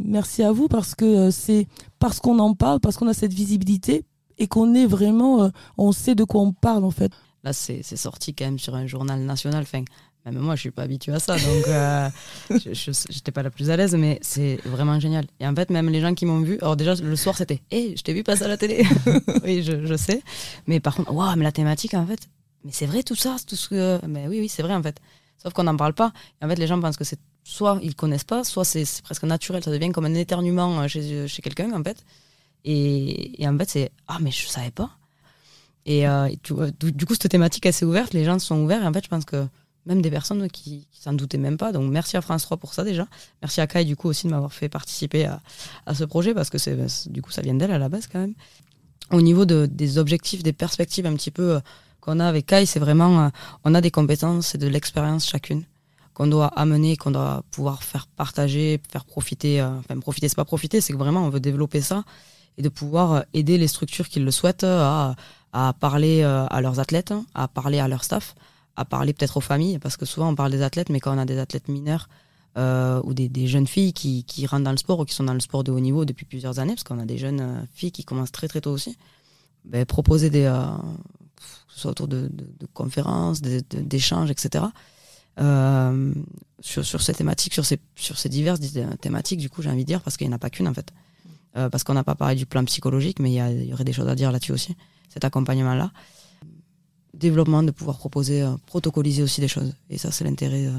merci 0.04 0.42
à 0.42 0.52
vous 0.52 0.68
parce 0.68 0.94
que 0.94 1.04
euh, 1.04 1.30
c'est 1.30 1.66
parce 1.98 2.20
qu'on 2.20 2.38
en 2.38 2.54
parle, 2.54 2.80
parce 2.80 2.96
qu'on 2.96 3.08
a 3.08 3.14
cette 3.14 3.32
visibilité 3.32 4.04
et 4.38 4.46
qu'on 4.46 4.74
est 4.74 4.86
vraiment, 4.86 5.50
on 5.78 5.92
sait 5.92 6.14
de 6.14 6.24
quoi 6.24 6.42
on 6.42 6.52
parle 6.52 6.84
en 6.84 6.90
fait. 6.90 7.12
Là, 7.44 7.52
c'est 7.52 7.82
sorti 7.82 8.34
quand 8.34 8.44
même 8.44 8.58
sur 8.58 8.74
un 8.74 8.86
journal 8.86 9.20
national. 9.20 9.62
Enfin, 9.62 9.84
même 10.24 10.38
moi, 10.38 10.54
je 10.54 10.60
suis 10.60 10.70
pas 10.70 10.82
habituée 10.82 11.12
à 11.12 11.18
ça, 11.18 11.34
donc 11.34 11.66
je 12.50 13.12
n'étais 13.12 13.32
pas 13.32 13.42
la 13.42 13.50
plus 13.50 13.70
à 13.70 13.76
l'aise, 13.76 13.94
mais 13.96 14.18
c'est 14.22 14.60
vraiment 14.64 15.00
génial. 15.00 15.26
Et 15.40 15.46
en 15.46 15.54
fait, 15.54 15.70
même 15.70 15.88
les 15.88 16.00
gens 16.00 16.14
qui 16.14 16.26
m'ont 16.26 16.40
vu, 16.40 16.58
alors 16.60 16.76
déjà 16.76 16.94
le 16.94 17.16
soir, 17.16 17.36
c'était, 17.36 17.60
hé, 17.70 17.94
je 17.96 18.02
t'ai 18.02 18.12
vu 18.12 18.22
passer 18.22 18.44
à 18.44 18.48
la 18.48 18.56
télé. 18.56 18.86
oui, 19.44 19.62
je, 19.62 19.84
je, 19.84 19.96
sais. 19.96 20.22
Mais 20.66 20.78
par 20.78 20.94
contre, 20.94 21.12
waouh, 21.12 21.36
mais 21.36 21.44
la 21.44 21.52
thématique, 21.52 21.94
en 21.94 22.06
fait, 22.06 22.20
mais 22.64 22.72
c'est 22.72 22.86
vrai 22.86 23.02
tout 23.02 23.16
ça, 23.16 23.36
tout 23.46 23.56
ce 23.56 23.68
que, 23.68 24.06
mais 24.06 24.28
oui, 24.28 24.38
oui, 24.40 24.48
c'est 24.48 24.62
vrai 24.62 24.74
en 24.74 24.82
fait. 24.82 25.00
Sauf 25.42 25.52
qu'on 25.52 25.64
n'en 25.64 25.76
parle 25.76 25.94
pas. 25.94 26.12
Et 26.40 26.44
en 26.44 26.48
fait, 26.48 26.56
les 26.56 26.66
gens 26.66 26.80
pensent 26.80 26.96
que 26.96 27.04
c'est 27.04 27.18
soit 27.44 27.80
ils 27.82 27.96
connaissent 27.96 28.24
pas, 28.24 28.44
soit 28.44 28.64
c'est 28.64 29.02
presque 29.02 29.24
naturel. 29.24 29.62
Ça 29.64 29.70
devient 29.70 29.90
comme 29.90 30.04
un 30.04 30.14
éternuement 30.14 30.80
euh, 30.80 30.88
chez, 30.88 31.26
chez 31.26 31.42
quelqu'un, 31.42 31.72
en 31.72 31.82
fait. 31.82 32.04
Et, 32.64 33.44
en 33.44 33.58
fait, 33.58 33.68
c'est 33.68 33.92
Ah, 34.06 34.18
mais 34.20 34.30
je 34.30 34.46
savais 34.46 34.70
pas. 34.70 34.90
Et 35.84 36.06
euh, 36.06 36.28
du, 36.44 37.06
coup, 37.06 37.14
cette 37.14 37.28
thématique 37.28 37.66
assez 37.66 37.84
ouverte, 37.84 38.14
les 38.14 38.24
gens 38.24 38.38
sont 38.38 38.60
ouverts. 38.62 38.84
Et 38.84 38.86
en 38.86 38.92
fait, 38.92 39.04
je 39.04 39.08
pense 39.08 39.24
que 39.24 39.46
même 39.84 40.00
des 40.00 40.12
personnes 40.12 40.48
qui, 40.48 40.86
qui 40.92 41.02
s'en 41.02 41.12
doutaient 41.12 41.38
même 41.38 41.56
pas. 41.56 41.72
Donc, 41.72 41.90
merci 41.90 42.16
à 42.16 42.20
France 42.20 42.42
3 42.42 42.56
pour 42.58 42.72
ça 42.72 42.84
déjà. 42.84 43.08
Merci 43.42 43.60
à 43.60 43.66
Kai, 43.66 43.84
du 43.84 43.96
coup, 43.96 44.08
aussi 44.08 44.28
de 44.28 44.30
m'avoir 44.32 44.52
fait 44.52 44.68
participer 44.68 45.24
à, 45.24 45.40
à, 45.86 45.94
ce 45.94 46.04
projet 46.04 46.34
parce 46.34 46.50
que 46.50 46.58
c'est, 46.58 46.76
du 47.10 47.20
coup, 47.20 47.32
ça 47.32 47.42
vient 47.42 47.54
d'elle 47.54 47.72
à 47.72 47.78
la 47.78 47.88
base 47.88 48.06
quand 48.06 48.20
même. 48.20 48.34
Au 49.10 49.20
niveau 49.20 49.44
de, 49.44 49.66
des 49.66 49.98
objectifs, 49.98 50.44
des 50.44 50.52
perspectives 50.52 51.04
un 51.04 51.14
petit 51.14 51.32
peu 51.32 51.56
euh, 51.56 51.60
qu'on 52.02 52.18
a 52.20 52.26
avec 52.26 52.46
Kai, 52.46 52.66
c'est 52.66 52.80
vraiment, 52.80 53.22
euh, 53.22 53.28
on 53.64 53.74
a 53.74 53.80
des 53.80 53.90
compétences 53.90 54.54
et 54.54 54.58
de 54.58 54.66
l'expérience 54.66 55.26
chacune 55.26 55.62
qu'on 56.14 56.26
doit 56.26 56.48
amener, 56.48 56.98
qu'on 56.98 57.12
doit 57.12 57.42
pouvoir 57.50 57.82
faire 57.82 58.06
partager, 58.06 58.78
faire 58.90 59.06
profiter. 59.06 59.62
Euh, 59.62 59.78
enfin, 59.78 59.98
profiter, 59.98 60.28
c'est 60.28 60.36
pas 60.36 60.44
profiter, 60.44 60.82
c'est 60.82 60.92
que 60.92 60.98
vraiment 60.98 61.24
on 61.24 61.30
veut 61.30 61.40
développer 61.40 61.80
ça 61.80 62.04
et 62.58 62.62
de 62.62 62.68
pouvoir 62.68 63.12
euh, 63.12 63.20
aider 63.32 63.56
les 63.56 63.68
structures 63.68 64.08
qui 64.08 64.20
le 64.20 64.30
souhaitent 64.30 64.64
à, 64.64 65.14
à 65.54 65.72
parler 65.72 66.22
à 66.22 66.60
leurs 66.60 66.80
athlètes, 66.80 67.14
à 67.34 67.46
parler 67.48 67.78
à 67.78 67.88
leur 67.88 68.04
staff, 68.04 68.34
à 68.76 68.84
parler 68.84 69.12
peut-être 69.12 69.36
aux 69.36 69.42
familles, 69.42 69.78
parce 69.78 69.96
que 69.96 70.04
souvent 70.04 70.28
on 70.28 70.34
parle 70.34 70.50
des 70.50 70.62
athlètes, 70.62 70.90
mais 70.90 70.98
quand 71.00 71.14
on 71.14 71.18
a 71.18 71.24
des 71.24 71.38
athlètes 71.38 71.68
mineurs 71.68 72.08
euh, 72.58 73.00
ou 73.04 73.14
des, 73.14 73.28
des, 73.28 73.46
jeunes 73.46 73.66
filles 73.66 73.92
qui, 73.92 74.24
qui 74.24 74.46
rentrent 74.46 74.64
dans 74.64 74.70
le 74.72 74.76
sport 74.76 74.98
ou 75.00 75.04
qui 75.04 75.14
sont 75.14 75.24
dans 75.24 75.34
le 75.34 75.40
sport 75.40 75.62
de 75.62 75.70
haut 75.70 75.80
niveau 75.80 76.04
depuis 76.04 76.26
plusieurs 76.26 76.58
années, 76.58 76.74
parce 76.74 76.84
qu'on 76.84 76.98
a 76.98 77.06
des 77.06 77.18
jeunes 77.18 77.66
filles 77.72 77.92
qui 77.92 78.04
commencent 78.04 78.32
très 78.32 78.48
très 78.48 78.60
tôt 78.60 78.72
aussi, 78.72 78.96
ben, 79.64 79.84
proposer 79.86 80.30
des, 80.30 80.46
que 81.68 81.74
ce 81.74 81.80
soit 81.80 81.90
autour 81.90 82.08
de, 82.08 82.30
conférences, 82.74 83.40
d'échanges, 83.40 84.30
etc. 84.30 84.64
Euh, 85.40 86.12
sur, 86.60 86.84
sur 86.84 87.00
ces 87.02 87.14
thématiques, 87.14 87.54
sur 87.54 87.64
ces, 87.64 87.78
sur 87.96 88.18
ces 88.18 88.28
diverses 88.28 88.60
thématiques, 89.00 89.40
du 89.40 89.50
coup, 89.50 89.62
j'ai 89.62 89.70
envie 89.70 89.82
de 89.82 89.86
dire, 89.86 90.02
parce 90.02 90.16
qu'il 90.16 90.26
n'y 90.26 90.32
en 90.32 90.36
a 90.36 90.38
pas 90.38 90.50
qu'une 90.50 90.68
en 90.68 90.74
fait. 90.74 90.92
Euh, 91.56 91.68
parce 91.68 91.84
qu'on 91.84 91.94
n'a 91.94 92.04
pas 92.04 92.14
parlé 92.14 92.34
du 92.34 92.46
plan 92.46 92.64
psychologique, 92.64 93.18
mais 93.18 93.32
il 93.32 93.68
y, 93.68 93.72
aurait 93.72 93.84
des 93.84 93.92
choses 93.92 94.08
à 94.08 94.14
dire 94.14 94.32
là-dessus 94.32 94.52
aussi, 94.52 94.74
cet 95.08 95.24
accompagnement-là. 95.24 95.92
Développement, 97.14 97.62
de 97.62 97.70
pouvoir 97.70 97.98
proposer, 97.98 98.42
euh, 98.42 98.52
protocoliser 98.66 99.22
aussi 99.22 99.40
des 99.40 99.48
choses. 99.48 99.74
Et 99.90 99.98
ça, 99.98 100.10
c'est 100.10 100.24
l'intérêt 100.24 100.70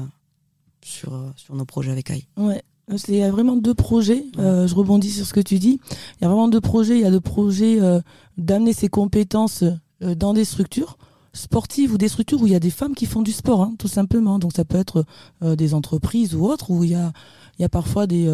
sur, 0.82 1.32
sur 1.36 1.54
nos 1.54 1.64
projets 1.64 1.92
avec 1.92 2.10
AI. 2.10 2.26
Ouais. 2.36 2.62
Il 3.08 3.14
y 3.14 3.22
a 3.22 3.30
vraiment 3.30 3.56
deux 3.56 3.74
projets. 3.74 4.24
Euh, 4.38 4.66
je 4.66 4.74
rebondis 4.74 5.10
sur 5.10 5.26
ce 5.26 5.32
que 5.32 5.40
tu 5.40 5.58
dis. 5.58 5.80
Il 6.20 6.22
y 6.22 6.24
a 6.24 6.28
vraiment 6.28 6.48
deux 6.48 6.60
projets. 6.60 6.96
Il 6.96 7.00
y 7.00 7.06
a 7.06 7.10
le 7.10 7.20
projet 7.20 7.80
euh, 7.80 8.00
d'amener 8.36 8.72
ses 8.72 8.88
compétences 8.88 9.64
dans 10.00 10.34
des 10.34 10.44
structures 10.44 10.98
sportives 11.32 11.92
ou 11.92 11.98
des 11.98 12.08
structures 12.08 12.40
où 12.40 12.46
il 12.46 12.52
y 12.52 12.56
a 12.56 12.60
des 12.60 12.70
femmes 12.70 12.94
qui 12.94 13.06
font 13.06 13.22
du 13.22 13.32
sport, 13.32 13.62
hein, 13.62 13.74
tout 13.78 13.88
simplement. 13.88 14.38
Donc 14.38 14.52
ça 14.54 14.64
peut 14.64 14.78
être 14.78 15.04
des 15.42 15.74
entreprises 15.74 16.34
ou 16.34 16.44
autres 16.46 16.70
où 16.70 16.84
il 16.84 16.90
y 16.90 16.94
a, 16.94 17.12
y 17.58 17.64
a 17.64 17.68
parfois 17.68 18.06
des, 18.06 18.28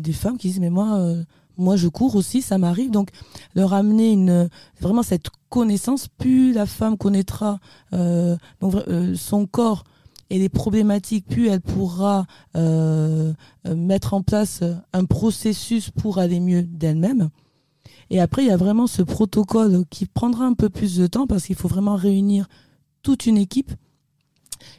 des 0.00 0.12
femmes 0.12 0.38
qui 0.38 0.48
disent 0.48 0.60
mais 0.60 0.70
moi 0.70 1.00
moi 1.56 1.76
je 1.76 1.88
cours 1.88 2.16
aussi, 2.16 2.42
ça 2.42 2.58
m'arrive. 2.58 2.90
Donc 2.90 3.10
leur 3.54 3.74
amener 3.74 4.12
une 4.12 4.48
vraiment 4.80 5.02
cette 5.02 5.30
connaissance. 5.48 6.08
Plus 6.08 6.52
la 6.52 6.66
femme 6.66 6.96
connaîtra 6.96 7.58
donc, 8.60 8.74
son 9.16 9.46
corps 9.46 9.84
et 10.30 10.38
les 10.38 10.48
problématiques, 10.48 11.26
puis 11.28 11.48
elle 11.48 11.60
pourra 11.60 12.26
euh, 12.56 13.32
euh, 13.66 13.74
mettre 13.76 14.14
en 14.14 14.22
place 14.22 14.62
un 14.92 15.04
processus 15.04 15.90
pour 15.90 16.18
aller 16.18 16.40
mieux 16.40 16.62
d'elle-même. 16.62 17.30
Et 18.14 18.20
après, 18.20 18.44
il 18.44 18.48
y 18.48 18.52
a 18.52 18.56
vraiment 18.56 18.86
ce 18.86 19.02
protocole 19.02 19.82
qui 19.90 20.06
prendra 20.06 20.44
un 20.44 20.54
peu 20.54 20.68
plus 20.68 20.96
de 20.96 21.08
temps 21.08 21.26
parce 21.26 21.46
qu'il 21.46 21.56
faut 21.56 21.66
vraiment 21.66 21.96
réunir 21.96 22.46
toute 23.02 23.26
une 23.26 23.36
équipe 23.36 23.72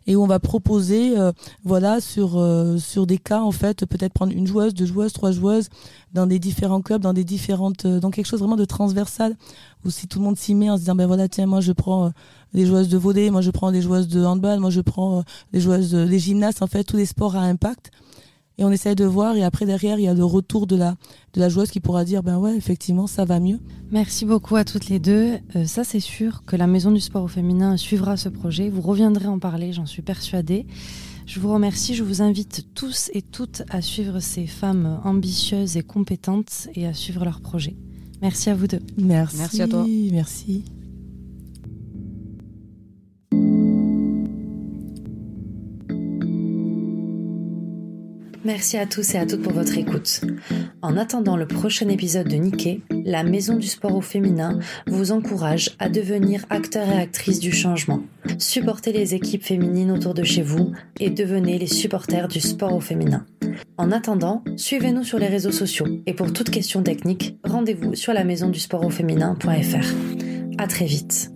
et 0.07 0.15
où 0.15 0.23
on 0.23 0.25
va 0.25 0.39
proposer 0.39 1.19
euh, 1.19 1.31
voilà 1.63 1.99
sur 1.99 2.41
sur 2.79 3.05
des 3.05 3.19
cas 3.19 3.41
en 3.41 3.51
fait 3.51 3.85
peut-être 3.85 4.13
prendre 4.13 4.31
une 4.31 4.47
joueuse 4.47 4.73
deux 4.73 4.87
joueuses 4.87 5.13
trois 5.13 5.31
joueuses 5.31 5.69
dans 6.11 6.25
des 6.25 6.39
différents 6.39 6.81
clubs 6.81 7.01
dans 7.01 7.13
des 7.13 7.23
différentes 7.23 7.85
dans 7.85 8.09
quelque 8.09 8.25
chose 8.25 8.39
vraiment 8.39 8.55
de 8.55 8.65
transversal 8.65 9.35
où 9.83 9.91
si 9.91 10.07
tout 10.07 10.17
le 10.17 10.25
monde 10.25 10.39
s'y 10.39 10.55
met 10.55 10.71
en 10.71 10.75
se 10.75 10.79
disant 10.79 10.95
ben 10.95 11.05
voilà 11.05 11.27
tiens 11.27 11.45
moi 11.45 11.61
je 11.61 11.71
prends 11.71 12.11
des 12.55 12.65
joueuses 12.65 12.87
de 12.89 12.97
volley, 12.97 13.29
moi 13.29 13.41
je 13.41 13.51
prends 13.51 13.71
des 13.71 13.81
joueuses 13.81 14.07
de 14.07 14.23
handball, 14.23 14.59
moi 14.59 14.69
je 14.69 14.81
prends 14.81 15.23
des 15.51 15.59
euh, 15.59 15.61
joueuses, 15.61 15.91
des 15.91 16.19
gymnastes, 16.19 16.61
en 16.61 16.67
fait, 16.67 16.83
tous 16.83 16.97
les 16.97 17.05
sports 17.05 17.35
à 17.35 17.41
impact. 17.41 17.91
Et 18.57 18.63
on 18.63 18.71
essaie 18.71 18.95
de 18.95 19.05
voir, 19.05 19.35
et 19.35 19.43
après 19.43 19.65
derrière, 19.65 19.99
il 19.99 20.03
y 20.03 20.07
a 20.07 20.13
le 20.13 20.23
retour 20.23 20.65
de 20.65 20.75
la, 20.75 20.95
de 21.33 21.39
la 21.39 21.49
joueuse 21.49 21.71
qui 21.71 21.79
pourra 21.79 22.05
dire, 22.05 22.23
ben 22.23 22.37
ouais, 22.37 22.55
effectivement, 22.55 23.05
ça 23.05 23.25
va 23.25 23.39
mieux. 23.39 23.59
Merci 23.91 24.25
beaucoup 24.25 24.55
à 24.55 24.63
toutes 24.63 24.87
les 24.87 24.99
deux. 24.99 25.33
Euh, 25.55 25.65
ça, 25.65 25.83
c'est 25.83 25.99
sûr 25.99 26.43
que 26.45 26.55
la 26.55 26.67
Maison 26.67 26.91
du 26.91 27.01
Sport 27.01 27.23
au 27.23 27.27
Féminin 27.27 27.75
suivra 27.75 28.15
ce 28.15 28.29
projet. 28.29 28.69
Vous 28.69 28.81
reviendrez 28.81 29.27
en 29.27 29.39
parler, 29.39 29.73
j'en 29.73 29.85
suis 29.85 30.01
persuadée. 30.01 30.65
Je 31.25 31.39
vous 31.39 31.51
remercie. 31.51 31.95
Je 31.95 32.03
vous 32.03 32.21
invite 32.21 32.67
tous 32.75 33.09
et 33.13 33.21
toutes 33.21 33.63
à 33.69 33.81
suivre 33.81 34.19
ces 34.19 34.47
femmes 34.47 34.99
ambitieuses 35.03 35.75
et 35.75 35.83
compétentes 35.83 36.67
et 36.75 36.85
à 36.85 36.93
suivre 36.93 37.25
leur 37.25 37.41
projet. 37.41 37.75
Merci 38.21 38.49
à 38.49 38.55
vous 38.55 38.67
deux. 38.67 38.79
Merci. 38.97 39.37
Merci 39.37 39.61
à 39.61 39.67
toi. 39.67 39.85
Merci. 40.11 40.63
Merci 48.45 48.77
à 48.77 48.85
tous 48.85 49.15
et 49.15 49.17
à 49.17 49.25
toutes 49.25 49.41
pour 49.41 49.53
votre 49.53 49.75
écoute. 49.75 50.21
En 50.83 50.97
attendant 50.97 51.35
le 51.35 51.47
prochain 51.47 51.89
épisode 51.89 52.27
de 52.27 52.35
Nikkei, 52.35 52.83
la 53.03 53.23
Maison 53.23 53.57
du 53.57 53.65
Sport 53.65 53.95
au 53.95 54.01
Féminin 54.01 54.59
vous 54.85 55.11
encourage 55.11 55.71
à 55.79 55.89
devenir 55.89 56.45
acteur 56.51 56.87
et 56.87 57.01
actrice 57.01 57.39
du 57.39 57.51
changement. 57.51 58.01
Supportez 58.37 58.93
les 58.93 59.15
équipes 59.15 59.43
féminines 59.43 59.89
autour 59.89 60.13
de 60.13 60.23
chez 60.23 60.43
vous 60.43 60.73
et 60.99 61.09
devenez 61.09 61.57
les 61.57 61.65
supporters 61.65 62.27
du 62.27 62.39
sport 62.39 62.75
au 62.75 62.79
féminin. 62.79 63.25
En 63.77 63.91
attendant, 63.91 64.43
suivez-nous 64.57 65.03
sur 65.03 65.17
les 65.17 65.27
réseaux 65.27 65.51
sociaux 65.51 65.87
et 66.05 66.13
pour 66.13 66.31
toute 66.31 66.51
question 66.51 66.83
technique, 66.83 67.39
rendez-vous 67.43 67.95
sur 67.95 68.13
la 68.13 68.23
maison 68.23 68.49
du 68.49 68.59
sport 68.59 68.85
au 68.85 68.91
féminin.fr. 68.91 70.59
À 70.59 70.67
très 70.67 70.85
vite. 70.85 71.34